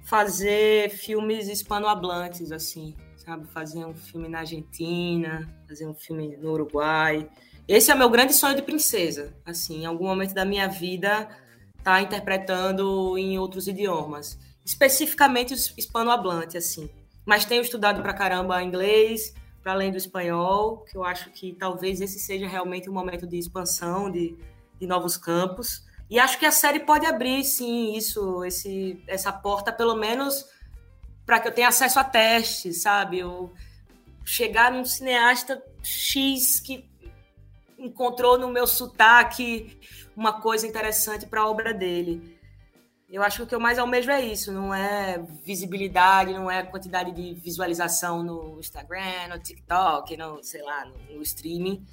fazer 0.07 0.89
filmes 0.89 1.49
hispanohablantes, 1.49 2.53
assim, 2.53 2.95
sabe? 3.17 3.45
Fazer 3.47 3.85
um 3.85 3.93
filme 3.93 4.29
na 4.29 4.39
Argentina, 4.39 5.53
fazer 5.67 5.85
um 5.85 5.93
filme 5.93 6.37
no 6.37 6.53
Uruguai. 6.53 7.29
Esse 7.67 7.91
é 7.91 7.93
o 7.93 7.97
meu 7.97 8.09
grande 8.09 8.33
sonho 8.33 8.55
de 8.55 8.61
princesa. 8.61 9.35
Assim, 9.45 9.81
em 9.81 9.85
algum 9.85 10.05
momento 10.05 10.33
da 10.33 10.45
minha 10.45 10.65
vida, 10.69 11.27
tá 11.83 12.01
interpretando 12.01 13.17
em 13.17 13.37
outros 13.37 13.67
idiomas, 13.67 14.39
especificamente 14.65 15.53
o 15.53 15.57
hispanohablante, 15.77 16.57
assim. 16.57 16.89
Mas 17.25 17.43
tenho 17.43 17.61
estudado 17.61 18.01
para 18.01 18.13
caramba 18.13 18.63
inglês, 18.63 19.33
para 19.61 19.73
além 19.73 19.91
do 19.91 19.97
espanhol, 19.97 20.85
que 20.89 20.97
eu 20.97 21.03
acho 21.03 21.29
que 21.31 21.51
talvez 21.51 21.99
esse 21.99 22.17
seja 22.17 22.47
realmente 22.47 22.89
um 22.89 22.93
momento 22.93 23.27
de 23.27 23.37
expansão 23.37 24.09
de, 24.09 24.37
de 24.79 24.87
novos 24.87 25.17
campos. 25.17 25.85
E 26.09 26.19
acho 26.19 26.39
que 26.39 26.45
a 26.45 26.51
série 26.51 26.79
pode 26.79 27.05
abrir, 27.05 27.43
sim, 27.43 27.95
isso, 27.95 28.43
esse, 28.45 29.03
essa 29.07 29.31
porta, 29.31 29.73
pelo 29.73 29.95
menos 29.95 30.45
para 31.25 31.41
que 31.41 31.47
eu 31.49 31.51
tenha 31.51 31.67
acesso 31.67 31.99
a 31.99 32.03
testes, 32.05 32.81
sabe? 32.81 33.19
Eu 33.19 33.53
chegar 34.23 34.71
num 34.71 34.85
cineasta 34.85 35.61
X 35.83 36.61
que 36.61 36.89
encontrou 37.77 38.37
no 38.37 38.49
meu 38.49 38.65
sotaque 38.65 39.77
uma 40.15 40.41
coisa 40.41 40.65
interessante 40.65 41.25
para 41.25 41.41
a 41.41 41.49
obra 41.49 41.73
dele. 41.73 42.37
Eu 43.09 43.23
acho 43.23 43.37
que 43.37 43.43
o 43.43 43.47
que 43.47 43.55
eu 43.55 43.59
mais 43.59 43.79
almejo 43.79 44.09
é 44.09 44.21
isso, 44.21 44.51
não 44.51 44.73
é 44.73 45.17
visibilidade, 45.45 46.33
não 46.33 46.51
é 46.51 46.63
quantidade 46.63 47.11
de 47.11 47.33
visualização 47.35 48.21
no 48.23 48.59
Instagram, 48.59 49.29
no 49.29 49.39
TikTok, 49.39 50.17
no, 50.17 50.43
sei 50.43 50.61
lá, 50.61 50.85
no, 50.85 51.15
no 51.15 51.21
streaming, 51.21 51.85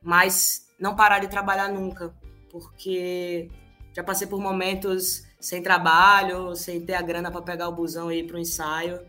mas 0.00 0.66
não 0.78 0.96
parar 0.96 1.18
de 1.18 1.28
trabalhar 1.28 1.68
nunca, 1.68 2.14
porque 2.58 3.48
já 3.92 4.02
passei 4.02 4.26
por 4.26 4.40
momentos 4.40 5.24
sem 5.40 5.62
trabalho, 5.62 6.54
sem 6.54 6.80
ter 6.80 6.94
a 6.94 7.02
grana 7.02 7.30
para 7.30 7.42
pegar 7.42 7.68
o 7.68 7.74
busão 7.74 8.10
e 8.10 8.20
ir 8.20 8.26
para 8.26 8.36
o 8.36 8.38
ensaio, 8.38 9.00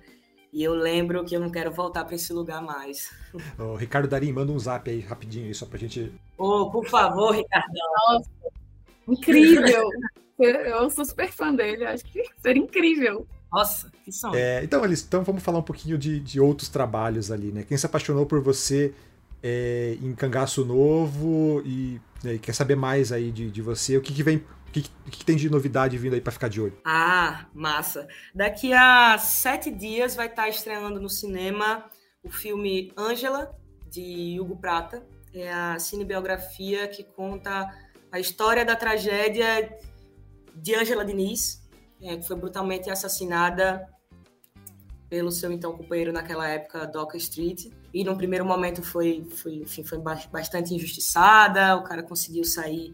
e 0.51 0.63
eu 0.63 0.73
lembro 0.73 1.25
que 1.25 1.35
eu 1.35 1.39
não 1.39 1.51
quero 1.51 1.71
voltar 1.71 2.05
para 2.05 2.15
esse 2.15 2.31
lugar 2.33 2.61
mais. 2.61 3.09
O 3.59 3.75
Ricardo 3.75 4.07
Darim, 4.07 4.31
manda 4.31 4.51
um 4.51 4.57
zap 4.57 4.89
aí 4.89 4.99
rapidinho 4.99 5.45
aí, 5.45 5.53
só 5.53 5.65
pra 5.65 5.77
gente. 5.77 6.11
Ô, 6.37 6.61
oh, 6.61 6.71
por 6.71 6.87
favor, 6.87 7.35
Ricardo. 7.35 7.73
Nossa, 8.09 8.29
incrível! 9.07 9.89
eu 10.39 10.89
sou 10.89 11.05
super 11.05 11.31
fã 11.31 11.53
dele, 11.53 11.85
acho 11.85 12.03
que 12.05 12.23
seria 12.37 12.61
incrível. 12.61 13.27
Nossa, 13.51 13.91
que 14.03 14.11
som. 14.11 14.33
É, 14.33 14.63
então, 14.63 14.83
Alice, 14.83 15.03
então 15.07 15.23
vamos 15.23 15.43
falar 15.43 15.59
um 15.59 15.63
pouquinho 15.63 15.97
de, 15.97 16.19
de 16.19 16.39
outros 16.39 16.69
trabalhos 16.69 17.31
ali, 17.31 17.51
né? 17.51 17.63
Quem 17.63 17.77
se 17.77 17.85
apaixonou 17.85 18.25
por 18.25 18.41
você 18.41 18.93
é, 19.41 19.97
em 20.01 20.13
Cangaço 20.13 20.65
Novo 20.65 21.61
e, 21.65 21.99
né, 22.23 22.37
quer 22.37 22.53
saber 22.53 22.75
mais 22.75 23.11
aí 23.11 23.31
de, 23.31 23.49
de 23.49 23.61
você, 23.61 23.97
o 23.97 24.01
que, 24.01 24.13
que 24.13 24.23
vem 24.23 24.37
o 24.67 24.71
que, 24.71 24.81
que, 25.09 25.25
tem 25.25 25.37
de 25.37 25.49
novidade 25.49 25.97
vindo 25.97 26.13
aí 26.13 26.21
para 26.21 26.31
ficar 26.31 26.49
de 26.49 26.59
olho? 26.59 26.77
Ah, 26.83 27.45
massa. 27.53 28.07
Daqui 28.35 28.73
a 28.73 29.17
sete 29.17 29.71
dias 29.71 30.13
vai 30.13 30.27
estar 30.27 30.49
estreando 30.49 30.99
no 30.99 31.09
cinema 31.09 31.85
o 32.21 32.29
filme 32.29 32.91
Ângela, 32.97 33.55
de 33.89 34.37
Hugo 34.39 34.57
Prata. 34.57 35.03
É 35.33 35.51
a 35.51 35.79
cinebiografia 35.79 36.87
que 36.87 37.03
conta 37.03 37.73
a 38.11 38.19
história 38.19 38.65
da 38.65 38.75
tragédia 38.75 39.77
de 40.53 40.75
Ângela 40.75 41.05
Diniz, 41.05 41.61
é, 42.01 42.17
que 42.17 42.27
foi 42.27 42.35
brutalmente 42.35 42.89
assassinada 42.89 43.87
pelo 45.09 45.31
seu 45.31 45.51
então 45.51 45.75
companheiro 45.75 46.11
naquela 46.11 46.47
época, 46.47 46.85
Doca 46.85 47.17
Street. 47.17 47.67
E 47.93 48.03
num 48.03 48.17
primeiro 48.17 48.45
momento 48.45 48.83
foi, 48.83 49.25
foi, 49.29 49.55
enfim, 49.55 49.83
foi 49.83 49.99
bastante 49.99 50.73
injustiçada, 50.73 51.75
o 51.77 51.83
cara 51.83 52.03
conseguiu 52.03 52.43
sair 52.43 52.93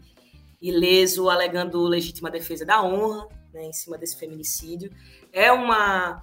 ileso, 0.60 1.28
alegando 1.28 1.82
legítima 1.82 2.30
defesa 2.30 2.64
da 2.64 2.82
honra, 2.82 3.28
né, 3.52 3.64
em 3.64 3.72
cima 3.72 3.98
desse 3.98 4.16
feminicídio. 4.16 4.90
É 5.32 5.52
uma 5.52 6.22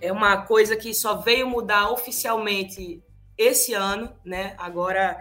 é 0.00 0.12
uma 0.12 0.42
coisa 0.42 0.76
que 0.76 0.94
só 0.94 1.16
veio 1.16 1.48
mudar 1.48 1.90
oficialmente 1.90 3.02
esse 3.36 3.74
ano, 3.74 4.12
né? 4.24 4.54
Agora 4.58 5.18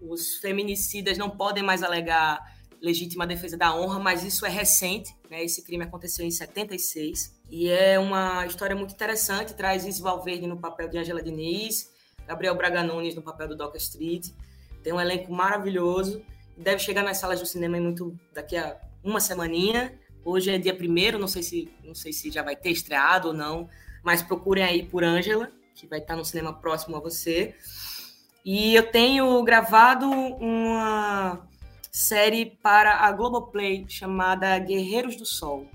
os 0.00 0.36
feminicidas 0.36 1.18
não 1.18 1.30
podem 1.30 1.62
mais 1.62 1.82
alegar 1.82 2.40
legítima 2.82 3.26
defesa 3.26 3.56
da 3.56 3.74
honra, 3.74 4.00
mas 4.00 4.24
isso 4.24 4.44
é 4.44 4.48
recente, 4.48 5.14
né? 5.30 5.42
Esse 5.44 5.62
crime 5.62 5.84
aconteceu 5.84 6.26
em 6.26 6.30
76 6.30 7.32
e 7.48 7.70
é 7.70 7.96
uma 7.98 8.44
história 8.44 8.74
muito 8.74 8.92
interessante, 8.92 9.54
traz 9.54 9.86
Isis 9.86 10.00
Valverde 10.00 10.48
no 10.48 10.58
papel 10.58 10.88
de 10.88 10.98
Angela 10.98 11.22
Diniz, 11.22 11.92
Gabriel 12.26 12.56
Braga 12.56 12.82
Nunes 12.82 13.14
no 13.14 13.22
papel 13.22 13.48
do 13.48 13.56
Doca 13.56 13.78
Street. 13.78 14.30
Tem 14.82 14.92
um 14.92 15.00
elenco 15.00 15.32
maravilhoso, 15.32 16.22
deve 16.56 16.80
chegar 16.80 17.04
nas 17.04 17.18
salas 17.18 17.38
do 17.38 17.46
cinema 17.46 17.78
muito 17.78 18.18
daqui 18.34 18.56
a 18.56 18.76
uma 19.04 19.20
semaninha. 19.20 19.96
Hoje 20.24 20.50
é 20.50 20.58
dia 20.58 20.74
primeiro, 20.74 21.18
não 21.18 21.28
sei 21.28 21.42
se 21.42 21.72
não 21.84 21.94
sei 21.94 22.12
se 22.12 22.30
já 22.30 22.42
vai 22.42 22.56
ter 22.56 22.70
estreado 22.70 23.28
ou 23.28 23.34
não, 23.34 23.68
mas 24.02 24.22
procurem 24.22 24.64
aí 24.64 24.82
por 24.82 25.04
Ângela, 25.04 25.52
que 25.74 25.86
vai 25.86 26.00
estar 26.00 26.16
no 26.16 26.24
cinema 26.24 26.52
próximo 26.52 26.96
a 26.96 27.00
você. 27.00 27.54
E 28.44 28.74
eu 28.74 28.90
tenho 28.90 29.40
gravado 29.44 30.10
uma 30.10 31.48
série 31.92 32.46
para 32.46 33.00
a 33.00 33.12
Globoplay 33.12 33.84
chamada 33.86 34.58
Guerreiros 34.58 35.14
do 35.14 35.26
Sol, 35.26 35.66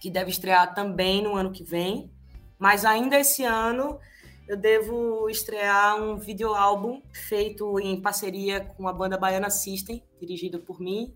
que 0.00 0.10
deve 0.10 0.30
estrear 0.30 0.74
também 0.74 1.22
no 1.22 1.36
ano 1.36 1.52
que 1.52 1.62
vem, 1.62 2.10
mas 2.58 2.84
ainda 2.84 3.16
esse 3.18 3.44
ano 3.44 4.00
eu 4.48 4.56
devo 4.56 5.28
estrear 5.30 6.00
um 6.02 6.16
videoálbum 6.16 7.00
feito 7.12 7.78
em 7.78 8.00
parceria 8.00 8.60
com 8.60 8.88
a 8.88 8.92
banda 8.92 9.16
Baiana 9.16 9.50
System, 9.50 10.02
dirigido 10.20 10.58
por 10.58 10.80
mim, 10.80 11.14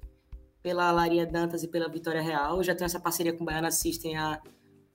pela 0.62 0.90
Laria 0.92 1.26
Dantas 1.26 1.62
e 1.62 1.68
pela 1.68 1.88
Vitória 1.88 2.22
Real. 2.22 2.58
Eu 2.58 2.64
já 2.64 2.74
tenho 2.74 2.86
essa 2.86 3.00
parceria 3.00 3.32
com 3.32 3.44
Baiana 3.44 3.70
System 3.70 4.16
há 4.16 4.40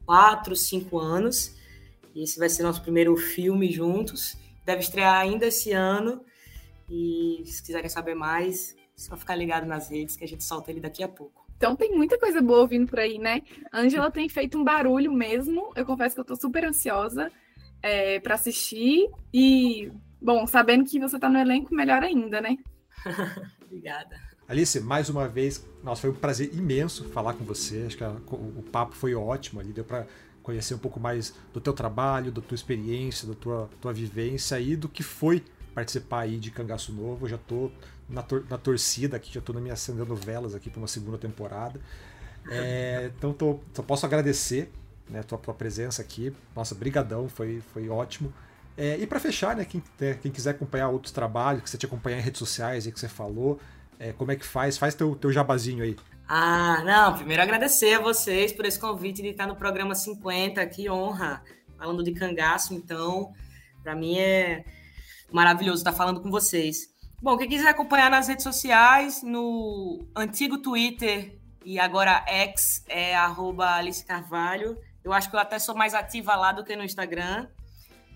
quatro, 0.05 0.55
cinco 0.55 0.99
anos. 0.99 1.55
E 2.13 2.23
esse 2.23 2.37
vai 2.37 2.49
ser 2.49 2.63
nosso 2.63 2.81
primeiro 2.81 3.15
filme 3.17 3.71
juntos. 3.71 4.37
Deve 4.65 4.81
estrear 4.81 5.15
ainda 5.15 5.47
esse 5.47 5.71
ano. 5.71 6.23
E 6.89 7.41
se 7.45 7.63
quiserem 7.63 7.89
saber 7.89 8.15
mais, 8.15 8.74
só 8.95 9.17
ficar 9.17 9.35
ligado 9.35 9.65
nas 9.65 9.89
redes 9.89 10.15
que 10.15 10.23
a 10.23 10.27
gente 10.27 10.43
solta 10.43 10.71
ele 10.71 10.79
daqui 10.79 11.03
a 11.03 11.07
pouco. 11.07 11.45
Então 11.57 11.75
tem 11.75 11.95
muita 11.95 12.17
coisa 12.17 12.41
boa 12.41 12.67
vindo 12.67 12.87
por 12.87 12.99
aí, 12.99 13.17
né? 13.17 13.41
Angela 13.71 14.11
tem 14.11 14.27
feito 14.27 14.57
um 14.57 14.63
barulho 14.63 15.11
mesmo. 15.11 15.71
Eu 15.75 15.85
confesso 15.85 16.15
que 16.15 16.21
eu 16.21 16.25
tô 16.25 16.35
super 16.35 16.65
ansiosa 16.65 17.31
é, 17.81 18.19
para 18.19 18.35
assistir. 18.35 19.09
E, 19.33 19.91
bom, 20.21 20.45
sabendo 20.45 20.85
que 20.85 20.99
você 20.99 21.17
tá 21.17 21.29
no 21.29 21.39
elenco, 21.39 21.73
melhor 21.73 22.03
ainda, 22.03 22.41
né? 22.41 22.57
Obrigada. 23.65 24.19
Alice, 24.47 24.79
mais 24.79 25.09
uma 25.09 25.27
vez, 25.27 25.65
nossa, 25.83 26.01
foi 26.01 26.11
um 26.11 26.15
prazer 26.15 26.53
imenso 26.53 27.05
falar 27.05 27.33
com 27.33 27.43
você. 27.43 27.85
Acho 27.87 27.97
que 27.97 28.03
a, 28.03 28.09
o, 28.09 28.59
o, 28.59 28.63
papo 28.63 28.93
foi 28.93 29.15
ótimo 29.15 29.59
ali, 29.59 29.73
deu 29.73 29.83
para 29.83 30.05
conhecer 30.43 30.75
um 30.75 30.77
pouco 30.77 30.99
mais 30.99 31.33
do 31.51 31.59
teu 31.59 31.73
trabalho, 31.73 32.31
da 32.31 32.41
tua 32.41 32.53
experiência, 32.53 33.27
da 33.27 33.33
tua, 33.33 33.69
tua 33.81 33.91
vivência 33.91 34.59
e 34.59 34.75
do 34.75 34.87
que 34.87 35.01
foi 35.01 35.43
participar 35.73 36.21
aí 36.21 36.37
de 36.37 36.51
Cangaço 36.51 36.93
Novo. 36.93 37.25
Eu 37.25 37.29
já 37.29 37.37
tô 37.37 37.71
na, 38.09 38.21
tor 38.21 38.45
na 38.49 38.57
torcida 38.57 39.17
aqui, 39.17 39.33
já 39.33 39.41
na 39.53 39.59
minha 39.59 39.73
acendendo 39.73 40.15
velas 40.15 40.55
aqui 40.55 40.69
para 40.69 40.79
uma 40.79 40.87
segunda 40.87 41.17
temporada. 41.17 41.79
É, 42.49 43.11
então 43.17 43.33
tô, 43.33 43.59
só 43.73 43.81
posso 43.81 44.05
agradecer 44.05 44.71
né, 45.09 45.23
tua, 45.23 45.37
tua 45.37 45.53
presença 45.53 46.01
aqui. 46.01 46.33
Nossa, 46.55 46.75
brigadão, 46.75 47.27
foi, 47.27 47.61
foi 47.73 47.89
ótimo. 47.89 48.33
É, 48.77 48.97
e 48.97 49.07
para 49.07 49.19
fechar, 49.19 49.55
né, 49.55 49.65
quem, 49.65 49.81
né, 49.99 50.15
quem 50.15 50.31
quiser 50.31 50.51
acompanhar 50.51 50.89
outros 50.89 51.11
trabalhos, 51.11 51.63
que 51.63 51.69
você 51.69 51.77
te 51.77 51.85
acompanhar 51.85 52.19
em 52.19 52.21
redes 52.21 52.39
sociais 52.39 52.85
aí 52.85 52.91
que 52.91 52.99
você 52.99 53.07
falou, 53.07 53.59
é, 53.97 54.11
como 54.11 54.31
é 54.31 54.35
que 54.35 54.45
faz? 54.45 54.77
Faz 54.77 54.93
teu, 54.93 55.15
teu 55.15 55.31
jabazinho 55.31 55.83
aí. 55.83 55.95
Ah, 56.27 56.83
não, 56.83 57.15
primeiro 57.15 57.41
agradecer 57.41 57.93
a 57.93 57.99
vocês 57.99 58.51
por 58.51 58.65
esse 58.65 58.79
convite 58.79 59.21
de 59.21 59.29
estar 59.29 59.47
no 59.47 59.55
programa 59.55 59.93
50, 59.93 60.65
que 60.67 60.89
honra, 60.89 61.41
falando 61.77 62.03
de 62.03 62.11
cangaço, 62.11 62.73
então, 62.73 63.31
para 63.83 63.95
mim 63.95 64.17
é 64.17 64.65
maravilhoso 65.31 65.77
estar 65.77 65.93
falando 65.93 66.21
com 66.21 66.31
vocês. 66.31 66.94
Bom, 67.25 67.35
quem 67.37 67.49
quiser 67.49 67.69
acompanhar 67.69 68.11
nas 68.11 68.27
redes 68.27 68.43
sociais, 68.43 69.23
no 69.23 70.07
antigo 70.15 70.59
Twitter 70.59 71.39
e 71.65 71.79
agora 71.79 72.23
X 72.27 72.85
é 72.87 73.15
arroba 73.15 73.67
Alice 73.77 74.05
Carvalho. 74.05 74.79
Eu 75.03 75.11
acho 75.11 75.31
que 75.31 75.35
eu 75.35 75.39
até 75.39 75.57
sou 75.57 75.73
mais 75.73 75.95
ativa 75.95 76.35
lá 76.35 76.51
do 76.51 76.63
que 76.63 76.75
no 76.75 76.83
Instagram. 76.83 77.47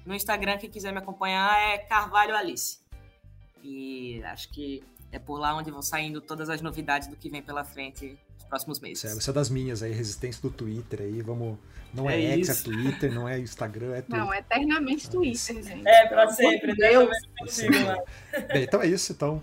No 0.06 0.14
Instagram, 0.14 0.60
quem 0.60 0.70
quiser 0.70 0.92
me 0.92 1.00
acompanhar 1.00 1.60
é 1.60 1.80
Carvalho 1.80 2.36
Alice. 2.36 2.82
E 3.64 4.22
acho 4.26 4.48
que 4.52 4.84
é 5.12 5.20
por 5.20 5.40
lá 5.40 5.56
onde 5.56 5.72
vão 5.72 5.82
saindo 5.82 6.22
todas 6.22 6.50
as 6.50 6.62
novidades 6.62 7.08
do 7.08 7.16
que 7.16 7.30
vem 7.30 7.42
pela 7.42 7.64
frente 7.64 8.18
nos 8.36 8.44
próximos 8.46 8.80
meses. 8.80 9.06
É, 9.06 9.14
você 9.14 9.30
é 9.30 9.34
das 9.34 9.50
minhas 9.50 9.82
aí, 9.82 9.92
resistência 9.92 10.42
do 10.42 10.50
Twitter 10.50 11.02
aí, 11.02 11.22
vamos. 11.22 11.58
Não 11.92 12.08
é, 12.08 12.24
é 12.24 12.38
X, 12.38 12.50
é 12.50 12.64
Twitter, 12.64 13.12
não 13.12 13.28
é 13.28 13.40
Instagram, 13.40 13.96
é 13.96 14.02
Twitter. 14.04 14.20
Não, 14.20 14.34
é 14.34 14.40
eternamente 14.40 15.10
Twitter, 15.10 15.64
gente. 15.64 15.88
É, 15.88 16.08
pra 16.08 16.30
sempre, 16.30 16.76
Deus. 16.76 17.10
Bem, 18.54 18.64
então 18.64 18.82
é 18.82 18.88
isso, 18.88 19.12
então. 19.12 19.42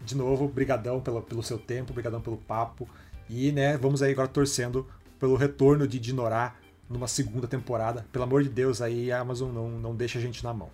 De 0.00 0.16
novo, 0.16 0.48
brigadão 0.48 1.00
pelo, 1.00 1.20
pelo 1.20 1.42
seu 1.42 1.58
tempo, 1.58 1.92
brigadão 1.92 2.20
pelo 2.20 2.36
papo. 2.36 2.88
E, 3.28 3.52
né, 3.52 3.76
vamos 3.76 4.02
aí 4.02 4.12
agora 4.12 4.28
torcendo 4.28 4.88
pelo 5.18 5.36
retorno 5.36 5.86
de 5.86 5.98
Dinorá 5.98 6.56
numa 6.88 7.06
segunda 7.06 7.46
temporada. 7.46 8.06
Pelo 8.10 8.24
amor 8.24 8.42
de 8.42 8.48
Deus, 8.48 8.80
aí 8.80 9.12
a 9.12 9.20
Amazon 9.20 9.52
não, 9.52 9.68
não 9.68 9.94
deixa 9.94 10.18
a 10.18 10.22
gente 10.22 10.42
na 10.42 10.54
mão. 10.54 10.70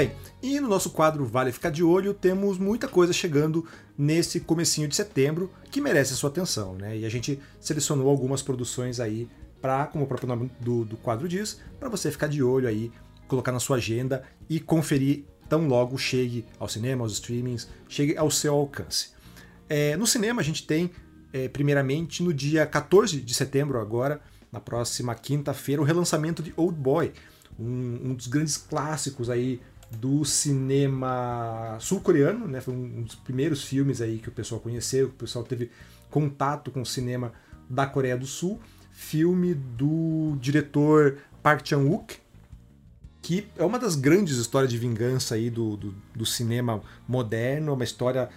Bem, 0.00 0.12
e 0.42 0.58
no 0.58 0.66
nosso 0.66 0.88
quadro 0.88 1.26
Vale 1.26 1.52
Ficar 1.52 1.68
de 1.68 1.84
Olho, 1.84 2.14
temos 2.14 2.56
muita 2.56 2.88
coisa 2.88 3.12
chegando 3.12 3.68
nesse 3.98 4.40
comecinho 4.40 4.88
de 4.88 4.96
setembro 4.96 5.52
que 5.70 5.78
merece 5.78 6.14
a 6.14 6.16
sua 6.16 6.30
atenção, 6.30 6.74
né? 6.74 6.96
E 6.96 7.04
a 7.04 7.08
gente 7.10 7.38
selecionou 7.60 8.08
algumas 8.08 8.40
produções 8.40 8.98
aí 8.98 9.28
para, 9.60 9.84
como 9.88 10.04
o 10.04 10.06
próprio 10.08 10.26
nome 10.26 10.50
do, 10.58 10.86
do 10.86 10.96
quadro 10.96 11.28
diz, 11.28 11.60
para 11.78 11.90
você 11.90 12.10
ficar 12.10 12.28
de 12.28 12.42
olho 12.42 12.66
aí, 12.66 12.90
colocar 13.28 13.52
na 13.52 13.60
sua 13.60 13.76
agenda 13.76 14.22
e 14.48 14.58
conferir 14.58 15.26
tão 15.50 15.68
logo 15.68 15.98
chegue 15.98 16.46
ao 16.58 16.66
cinema, 16.66 17.04
aos 17.04 17.12
streamings, 17.12 17.68
chegue 17.86 18.16
ao 18.16 18.30
seu 18.30 18.54
alcance. 18.54 19.10
É, 19.68 19.98
no 19.98 20.06
cinema 20.06 20.40
a 20.40 20.44
gente 20.44 20.66
tem, 20.66 20.90
é, 21.30 21.46
primeiramente, 21.46 22.22
no 22.22 22.32
dia 22.32 22.64
14 22.64 23.20
de 23.20 23.34
setembro 23.34 23.78
agora, 23.78 24.18
na 24.50 24.60
próxima 24.60 25.14
quinta-feira, 25.14 25.82
o 25.82 25.84
relançamento 25.84 26.42
de 26.42 26.54
Old 26.56 26.78
Boy, 26.78 27.12
um, 27.58 28.00
um 28.10 28.14
dos 28.14 28.28
grandes 28.28 28.56
clássicos 28.56 29.28
aí 29.28 29.60
do 29.90 30.24
cinema 30.24 31.76
sul-coreano, 31.80 32.46
né? 32.46 32.60
Foi 32.60 32.74
um 32.74 33.02
dos 33.02 33.16
primeiros 33.16 33.64
filmes 33.64 34.00
aí 34.00 34.18
que 34.18 34.28
o 34.28 34.32
pessoal 34.32 34.60
conheceu, 34.60 35.08
que 35.08 35.14
o 35.14 35.18
pessoal 35.18 35.44
teve 35.44 35.70
contato 36.10 36.70
com 36.70 36.82
o 36.82 36.86
cinema 36.86 37.32
da 37.68 37.86
Coreia 37.86 38.16
do 38.16 38.26
Sul. 38.26 38.60
Filme 38.92 39.54
do 39.54 40.36
diretor 40.40 41.18
Park 41.42 41.66
Chan-wook, 41.66 42.18
que 43.22 43.48
é 43.56 43.64
uma 43.64 43.78
das 43.78 43.96
grandes 43.96 44.36
histórias 44.36 44.70
de 44.70 44.78
vingança 44.78 45.34
aí 45.34 45.50
do, 45.50 45.76
do, 45.76 45.94
do 46.14 46.26
cinema 46.26 46.82
moderno, 47.08 47.72
uma 47.72 47.84
história 47.84 48.28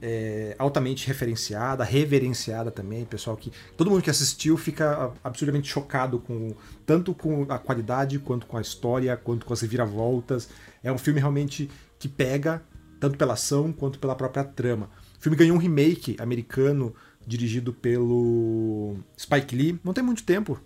é, 0.00 0.54
altamente 0.58 1.06
referenciada, 1.06 1.84
reverenciada 1.84 2.70
também, 2.70 3.04
pessoal 3.04 3.36
que 3.36 3.52
todo 3.76 3.90
mundo 3.90 4.02
que 4.02 4.10
assistiu 4.10 4.56
fica 4.56 5.12
absurdamente 5.22 5.68
chocado 5.68 6.18
com 6.18 6.54
tanto 6.84 7.14
com 7.14 7.46
a 7.48 7.58
qualidade 7.58 8.18
quanto 8.18 8.46
com 8.46 8.56
a 8.56 8.60
história, 8.60 9.16
quanto 9.16 9.46
com 9.46 9.52
as 9.52 9.60
reviravoltas. 9.60 10.48
É 10.82 10.92
um 10.92 10.98
filme 10.98 11.20
realmente 11.20 11.70
que 11.98 12.08
pega 12.08 12.62
tanto 13.00 13.16
pela 13.16 13.34
ação 13.34 13.72
quanto 13.72 13.98
pela 13.98 14.14
própria 14.14 14.44
trama. 14.44 14.90
O 15.18 15.22
filme 15.22 15.36
ganhou 15.36 15.56
um 15.56 15.60
remake 15.60 16.16
americano 16.20 16.94
dirigido 17.26 17.72
pelo 17.72 18.96
Spike 19.18 19.56
Lee. 19.56 19.80
Não 19.82 19.94
tem 19.94 20.04
muito 20.04 20.22
tempo. 20.22 20.60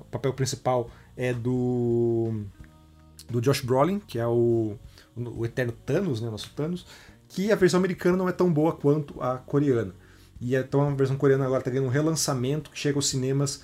O 0.00 0.04
papel 0.04 0.32
principal 0.32 0.90
é 1.16 1.32
do 1.32 2.44
do 3.28 3.40
Josh 3.40 3.60
Brolin, 3.60 3.98
que 3.98 4.20
é 4.20 4.26
o, 4.26 4.76
o 5.16 5.44
eterno 5.44 5.72
Thanos, 5.72 6.20
né, 6.20 6.30
nosso 6.30 6.50
Thanos 6.50 6.86
que 7.36 7.52
a 7.52 7.54
versão 7.54 7.76
americana 7.76 8.16
não 8.16 8.26
é 8.26 8.32
tão 8.32 8.50
boa 8.50 8.72
quanto 8.72 9.20
a 9.20 9.36
coreana. 9.36 9.94
E 10.40 10.56
então 10.56 10.88
a 10.88 10.94
versão 10.94 11.18
coreana 11.18 11.44
agora 11.44 11.60
está 11.60 11.70
ganhando 11.70 11.88
um 11.88 11.90
relançamento 11.90 12.70
que 12.70 12.78
chega 12.78 12.96
aos 12.96 13.10
cinemas 13.10 13.60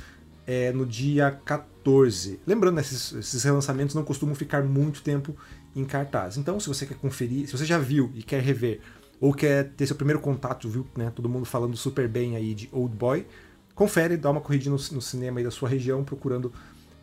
é, 0.46 0.70
no 0.72 0.84
dia 0.84 1.40
14. 1.42 2.38
Lembrando, 2.46 2.74
né, 2.74 2.82
esses, 2.82 3.14
esses, 3.14 3.42
relançamentos 3.42 3.94
não 3.94 4.04
costumam 4.04 4.34
ficar 4.34 4.62
muito 4.62 5.00
tempo 5.02 5.34
em 5.74 5.86
cartaz. 5.86 6.36
Então, 6.36 6.60
se 6.60 6.68
você 6.68 6.84
quer 6.84 6.98
conferir, 6.98 7.46
se 7.46 7.56
você 7.56 7.64
já 7.64 7.78
viu 7.78 8.12
e 8.14 8.22
quer 8.22 8.42
rever, 8.42 8.82
ou 9.18 9.32
quer 9.32 9.70
ter 9.70 9.86
seu 9.86 9.96
primeiro 9.96 10.20
contato, 10.20 10.68
viu 10.68 10.86
né, 10.94 11.10
todo 11.14 11.26
mundo 11.26 11.46
falando 11.46 11.74
super 11.74 12.06
bem 12.06 12.36
aí 12.36 12.52
de 12.52 12.68
Old 12.72 12.94
Boy, 12.94 13.26
confere, 13.74 14.18
dá 14.18 14.30
uma 14.30 14.42
corridinha 14.42 14.76
no, 14.76 14.94
no 14.94 15.00
cinema 15.00 15.40
aí 15.40 15.44
da 15.44 15.50
sua 15.50 15.70
região 15.70 16.04
procurando 16.04 16.52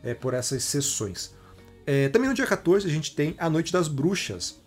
é, 0.04 0.14
por 0.14 0.36
essas 0.36 0.64
sessões. 0.66 1.34
É, 1.88 2.10
também 2.10 2.30
no 2.30 2.36
dia 2.36 2.46
14 2.46 2.86
a 2.86 2.92
gente 2.92 3.16
tem 3.16 3.34
A 3.40 3.50
Noite 3.50 3.74
das 3.74 3.88
Bruxas, 3.88 4.62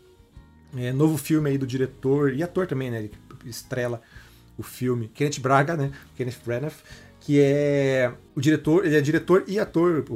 é, 0.77 0.93
novo 0.93 1.17
filme 1.17 1.51
aí 1.51 1.59
do 1.59 1.67
diretor 1.67 2.33
e 2.33 2.43
ator 2.43 2.67
também, 2.67 2.91
né? 2.91 2.99
Ele 2.99 3.13
estrela 3.45 4.01
o 4.57 4.63
filme. 4.63 5.09
Kenneth 5.09 5.41
Braga, 5.41 5.77
né? 5.77 5.93
Kenneth 6.17 6.39
Branagh, 6.45 6.73
que 7.21 7.41
é 7.41 8.13
o 8.35 8.41
diretor, 8.41 8.85
ele 8.85 8.97
é 8.97 9.01
diretor 9.01 9.45
e 9.47 9.59
ator, 9.59 10.05
o, 10.09 10.15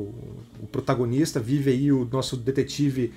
o 0.61 0.67
protagonista, 0.71 1.39
vive 1.41 1.71
aí 1.71 1.93
o 1.93 2.05
nosso 2.11 2.37
detetive 2.37 3.13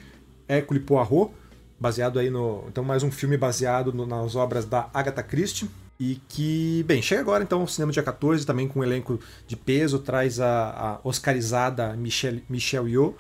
Hercule 0.48 0.80
Poirot, 0.80 1.32
baseado 1.80 2.20
aí 2.20 2.30
no, 2.30 2.66
então 2.68 2.84
mais 2.84 3.04
um 3.04 3.12
filme 3.12 3.38
baseado 3.38 3.94
no, 3.94 4.06
nas 4.06 4.36
obras 4.36 4.66
da 4.66 4.90
Agatha 4.94 5.24
Christie. 5.24 5.70
e 6.00 6.22
que, 6.28 6.84
bem, 6.88 7.02
chega 7.02 7.22
agora 7.22 7.44
então 7.44 7.62
ao 7.62 7.68
cinema 7.68 7.92
dia 7.92 8.04
14, 8.04 8.46
também 8.46 8.68
com 8.68 8.80
um 8.80 8.84
elenco 8.84 9.20
de 9.48 9.56
peso, 9.56 10.00
traz 10.00 10.40
a, 10.40 10.70
a 10.70 11.00
oscarizada 11.04 11.96
Michelle, 11.96 12.44
Michelle 12.50 12.90
Yeoh, 12.90 13.16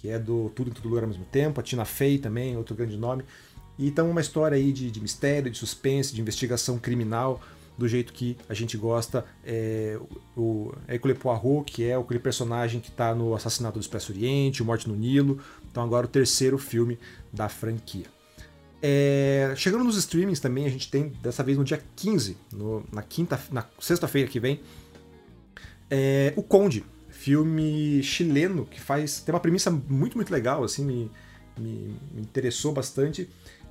que 0.00 0.08
é 0.08 0.18
do 0.18 0.50
Tudo 0.50 0.70
em 0.70 0.72
Todo 0.72 0.88
Lugar 0.88 1.02
ao 1.02 1.08
mesmo 1.08 1.24
tempo, 1.26 1.60
a 1.60 1.62
Tina 1.62 1.84
Fey 1.84 2.18
também, 2.18 2.56
outro 2.56 2.74
grande 2.74 2.96
nome. 2.96 3.24
E 3.78 3.88
então 3.88 4.10
uma 4.10 4.20
história 4.20 4.56
aí 4.56 4.72
de, 4.72 4.90
de 4.90 5.00
mistério, 5.00 5.50
de 5.50 5.56
suspense, 5.56 6.14
de 6.14 6.20
investigação 6.20 6.78
criminal, 6.78 7.40
do 7.76 7.86
jeito 7.86 8.12
que 8.12 8.36
a 8.48 8.54
gente 8.54 8.76
gosta. 8.76 9.24
É, 9.44 9.98
o 10.36 10.72
Hercule 10.88 11.14
Poirot, 11.14 11.70
que 11.70 11.84
é 11.84 11.94
aquele 11.94 12.18
personagem 12.18 12.80
que 12.80 12.88
está 12.88 13.14
no 13.14 13.34
Assassinato 13.34 13.78
do 13.78 13.82
Expresso 13.82 14.12
Oriente, 14.12 14.62
o 14.62 14.66
Morte 14.66 14.88
no 14.88 14.96
Nilo. 14.96 15.38
Então 15.70 15.82
agora 15.82 16.06
o 16.06 16.08
terceiro 16.08 16.58
filme 16.58 16.98
da 17.32 17.48
franquia. 17.48 18.06
É, 18.82 19.52
chegando 19.56 19.84
nos 19.84 19.96
streamings 19.96 20.40
também, 20.40 20.66
a 20.66 20.70
gente 20.70 20.90
tem 20.90 21.08
dessa 21.22 21.42
vez 21.42 21.58
no 21.58 21.64
dia 21.64 21.82
15, 21.96 22.36
no, 22.52 22.84
na 22.92 23.02
quinta, 23.02 23.40
na 23.50 23.64
sexta-feira 23.78 24.28
que 24.28 24.38
vem, 24.38 24.60
é, 25.90 26.32
o 26.36 26.42
Conde, 26.42 26.84
filme 27.08 28.02
chileno 28.02 28.64
que 28.66 28.80
faz 28.80 29.20
tem 29.20 29.34
uma 29.34 29.40
premissa 29.40 29.70
muito 29.70 30.16
muito 30.16 30.30
legal, 30.30 30.62
assim 30.62 30.84
me, 30.84 31.10
me, 31.58 31.96
me 32.12 32.20
interessou 32.20 32.72
bastante, 32.72 33.28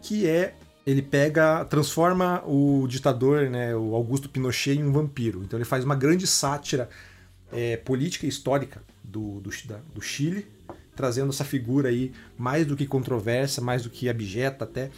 que 0.07 0.27
é 0.27 0.55
ele 0.85 1.01
pega, 1.01 1.65
transforma 1.65 2.41
o 2.45 2.87
ditador, 2.87 3.49
né, 3.49 3.75
o 3.75 3.93
Augusto 3.93 4.29
Pinochet, 4.29 4.79
em 4.79 4.83
um 4.83 4.91
vampiro. 4.91 5.43
Então 5.43 5.59
ele 5.59 5.65
faz 5.65 5.83
uma 5.83 5.95
grande 5.95 6.25
sátira 6.25 6.89
é, 7.51 7.75
política 7.75 8.25
e 8.25 8.29
histórica 8.29 8.81
do, 9.03 9.41
do, 9.41 9.49
da, 9.67 9.79
do 9.93 10.01
Chile 10.01 10.47
trazendo 10.97 11.29
essa 11.29 11.45
figura 11.45 11.89
aí 11.89 12.11
mais 12.37 12.65
do 12.65 12.75
que 12.75 12.87
controversa, 12.87 13.61
mais 13.61 13.83
do 13.83 13.89
que 13.89 14.09
abjeta 14.09 14.65
até, 14.65 14.89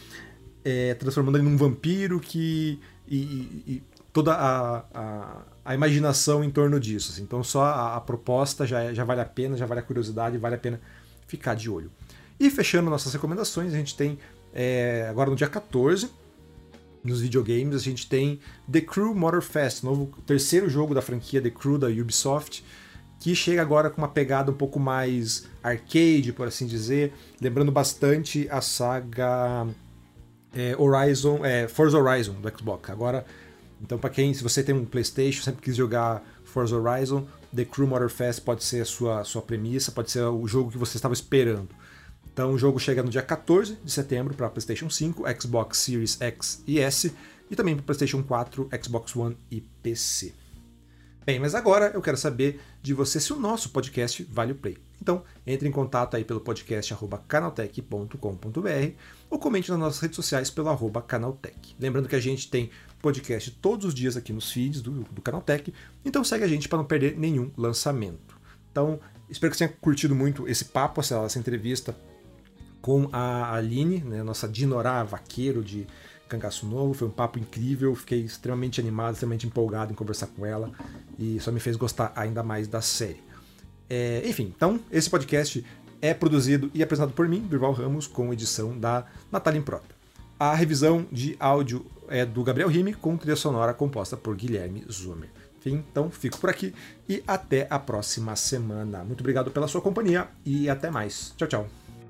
é, 0.64 0.94
transformando 0.94 1.38
ele 1.38 1.44
num 1.44 1.58
vampiro 1.58 2.20
que. 2.20 2.80
e, 3.08 3.18
e, 3.18 3.64
e 3.68 3.84
toda 4.14 4.34
a, 4.34 4.86
a, 4.94 5.42
a, 5.66 5.76
imaginação 5.76 6.44
em 6.44 6.50
torno 6.50 6.80
disso. 6.80 7.12
Assim. 7.12 7.22
Então 7.22 7.44
só 7.44 7.64
a, 7.64 7.98
a, 7.98 8.02
proposta 8.02 8.66
já, 8.66 8.94
já 8.94 9.04
vale 9.04 9.22
a 9.22 9.26
pena, 9.26 9.58
já 9.58 9.66
vale 9.66 9.82
a 9.82 9.84
curiosidade, 9.84 10.38
vale 10.38 10.56
a 10.56 10.58
pena 10.58 10.80
ficar 11.28 11.54
de 11.54 11.70
olho. 11.70 11.92
E 12.40 12.50
fechando 12.50 12.90
nossas 12.90 13.14
recomendações, 13.14 13.74
a 13.74 13.78
gente 13.78 13.96
tem 13.96 14.18
é, 14.54 15.08
agora 15.10 15.30
no 15.30 15.36
dia 15.36 15.48
14, 15.48 16.10
nos 17.04 17.22
videogames, 17.22 17.76
a 17.76 17.80
gente 17.80 18.08
tem 18.08 18.40
The 18.72 18.82
Crew 18.82 19.16
Motorfest, 19.16 19.84
novo 19.84 20.12
terceiro 20.26 20.70
jogo 20.70 20.94
da 20.94 21.02
franquia 21.02 21.42
The 21.42 21.50
Crew 21.50 21.78
da 21.78 21.88
Ubisoft 21.88 22.64
que 23.20 23.36
chega 23.36 23.62
agora 23.62 23.90
com 23.90 24.02
uma 24.02 24.08
pegada 24.08 24.50
um 24.50 24.56
pouco 24.56 24.80
mais 24.80 25.46
arcade, 25.62 26.32
por 26.32 26.48
assim 26.48 26.66
dizer, 26.66 27.14
lembrando 27.42 27.72
bastante 27.72 28.48
a 28.50 28.62
saga 28.62 29.68
é, 30.56 30.76
Horizon, 30.78 31.46
é, 31.46 31.68
Forza 31.68 31.98
Horizon 31.98 32.34
do 32.34 32.50
Xbox. 32.58 32.90
Agora, 32.90 33.26
então 33.82 33.98
para 33.98 34.10
quem, 34.10 34.34
se 34.34 34.42
você 34.42 34.64
tem 34.64 34.74
um 34.74 34.86
PlayStation, 34.86 35.44
sempre 35.44 35.62
quis 35.62 35.76
jogar 35.76 36.24
Forza 36.46 36.78
Horizon, 36.78 37.28
The 37.54 37.66
Crew 37.66 37.88
Motorfest 37.88 38.42
pode 38.42 38.64
ser 38.64 38.82
a 38.82 38.86
sua, 38.86 39.24
sua 39.26 39.42
premissa, 39.42 39.92
pode 39.92 40.12
ser 40.12 40.22
o 40.22 40.48
jogo 40.48 40.72
que 40.72 40.78
você 40.78 40.98
estava 40.98 41.14
esperando. 41.14 41.68
Então 42.40 42.54
o 42.54 42.58
jogo 42.58 42.80
chega 42.80 43.04
no 43.04 43.10
dia 43.10 43.22
14 43.22 43.76
de 43.84 43.92
setembro 43.92 44.34
para 44.34 44.50
PlayStation 44.50 44.90
5, 44.90 45.26
Xbox 45.42 45.78
Series 45.80 46.22
X 46.22 46.64
e 46.66 46.80
S 46.80 47.14
e 47.52 47.54
também 47.54 47.76
para 47.76 47.84
PlayStation 47.84 48.24
4, 48.24 48.70
Xbox 48.82 49.14
One 49.14 49.36
e 49.52 49.60
PC. 49.60 50.34
Bem, 51.26 51.38
mas 51.38 51.54
agora 51.54 51.92
eu 51.94 52.02
quero 52.02 52.16
saber 52.16 52.62
de 52.82 52.94
você 52.94 53.20
se 53.20 53.34
o 53.34 53.36
nosso 53.38 53.72
podcast 53.72 54.24
vale 54.32 54.54
o 54.54 54.56
play. 54.56 54.78
Então, 55.02 55.22
entre 55.46 55.68
em 55.68 55.72
contato 55.74 56.16
aí 56.16 56.24
pelo 56.24 56.40
podcast 56.40 56.96
canaltech.com.br 57.28 58.94
ou 59.30 59.38
comente 59.38 59.70
nas 59.70 59.80
nossas 59.80 60.00
redes 60.00 60.16
sociais 60.16 60.50
pelo 60.50 60.70
arroba 60.70 61.02
canaltech. 61.02 61.76
Lembrando 61.78 62.08
que 62.08 62.16
a 62.16 62.22
gente 62.22 62.50
tem 62.50 62.70
podcast 63.02 63.52
todos 63.52 63.86
os 63.86 63.94
dias 63.94 64.16
aqui 64.16 64.32
nos 64.32 64.50
feeds 64.50 64.82
do, 64.82 64.92
do 65.12 65.22
Canaltech, 65.22 65.74
então 66.06 66.24
segue 66.24 66.46
a 66.46 66.48
gente 66.48 66.70
para 66.70 66.78
não 66.78 66.86
perder 66.86 67.18
nenhum 67.18 67.52
lançamento. 67.58 68.40
Então, 68.72 68.98
espero 69.30 69.52
que 69.52 69.58
você 69.58 69.68
tenha 69.68 69.78
curtido 69.82 70.16
muito 70.16 70.48
esse 70.48 70.64
papo, 70.64 71.02
essa, 71.02 71.18
essa 71.18 71.38
entrevista 71.38 71.94
com 72.82 73.10
a 73.12 73.54
Aline, 73.54 74.00
né, 74.00 74.24
nossa 74.24 74.48
Dinorá 74.48 75.04
vaqueiro 75.04 75.64
de 75.64 75.88
Cangaço 76.28 76.66
Novo. 76.66 76.94
Foi 76.94 77.08
um 77.08 77.12
papo 77.12 77.40
incrível, 77.40 77.94
fiquei 77.96 78.22
extremamente 78.22 78.80
animado, 78.80 79.14
extremamente 79.14 79.48
empolgado 79.48 79.92
em 79.92 79.96
conversar 79.96 80.28
com 80.28 80.46
ela 80.46 80.72
e 81.18 81.40
só 81.40 81.52
me 81.52 81.60
fez 81.60 81.76
gostar 81.76 82.14
ainda 82.16 82.44
mais 82.44 82.68
da 82.68 82.82
série. 82.82 83.22
É, 83.90 84.22
enfim, 84.26 84.54
então, 84.56 84.80
esse 84.92 85.10
podcast 85.10 85.66
é 86.02 86.14
produzido 86.14 86.70
e 86.74 86.82
apresentado 86.82 87.14
por 87.14 87.28
mim, 87.28 87.42
Durval 87.42 87.74
Ramos, 87.74 88.08
com 88.08 88.32
edição 88.32 88.78
da 88.78 89.06
Natália 89.32 89.60
Improta. 89.60 90.00
A 90.40 90.54
revisão 90.54 91.06
de 91.12 91.36
áudio 91.40 91.86
é 92.08 92.26
do 92.26 92.44
Gabriel 92.44 92.70
Rime, 92.70 92.94
com 92.94 93.18
trilha 93.18 93.36
sonora 93.36 93.74
composta 93.74 94.16
por 94.16 94.36
Guilherme 94.36 94.86
Zumer. 94.90 95.30
Enfim, 95.60 95.84
então 95.92 96.10
fico 96.10 96.40
por 96.40 96.50
aqui 96.50 96.74
e 97.08 97.22
até 97.28 97.68
a 97.70 97.78
próxima 97.78 98.36
semana. 98.38 99.04
Muito 99.04 99.20
obrigado 99.20 99.52
pela 99.52 99.68
sua 99.68 99.82
companhia 99.82 100.30
e 100.46 100.70
até 100.70 100.90
mais. 100.90 101.34
Tchau, 101.36 101.48
tchau. 101.48 101.89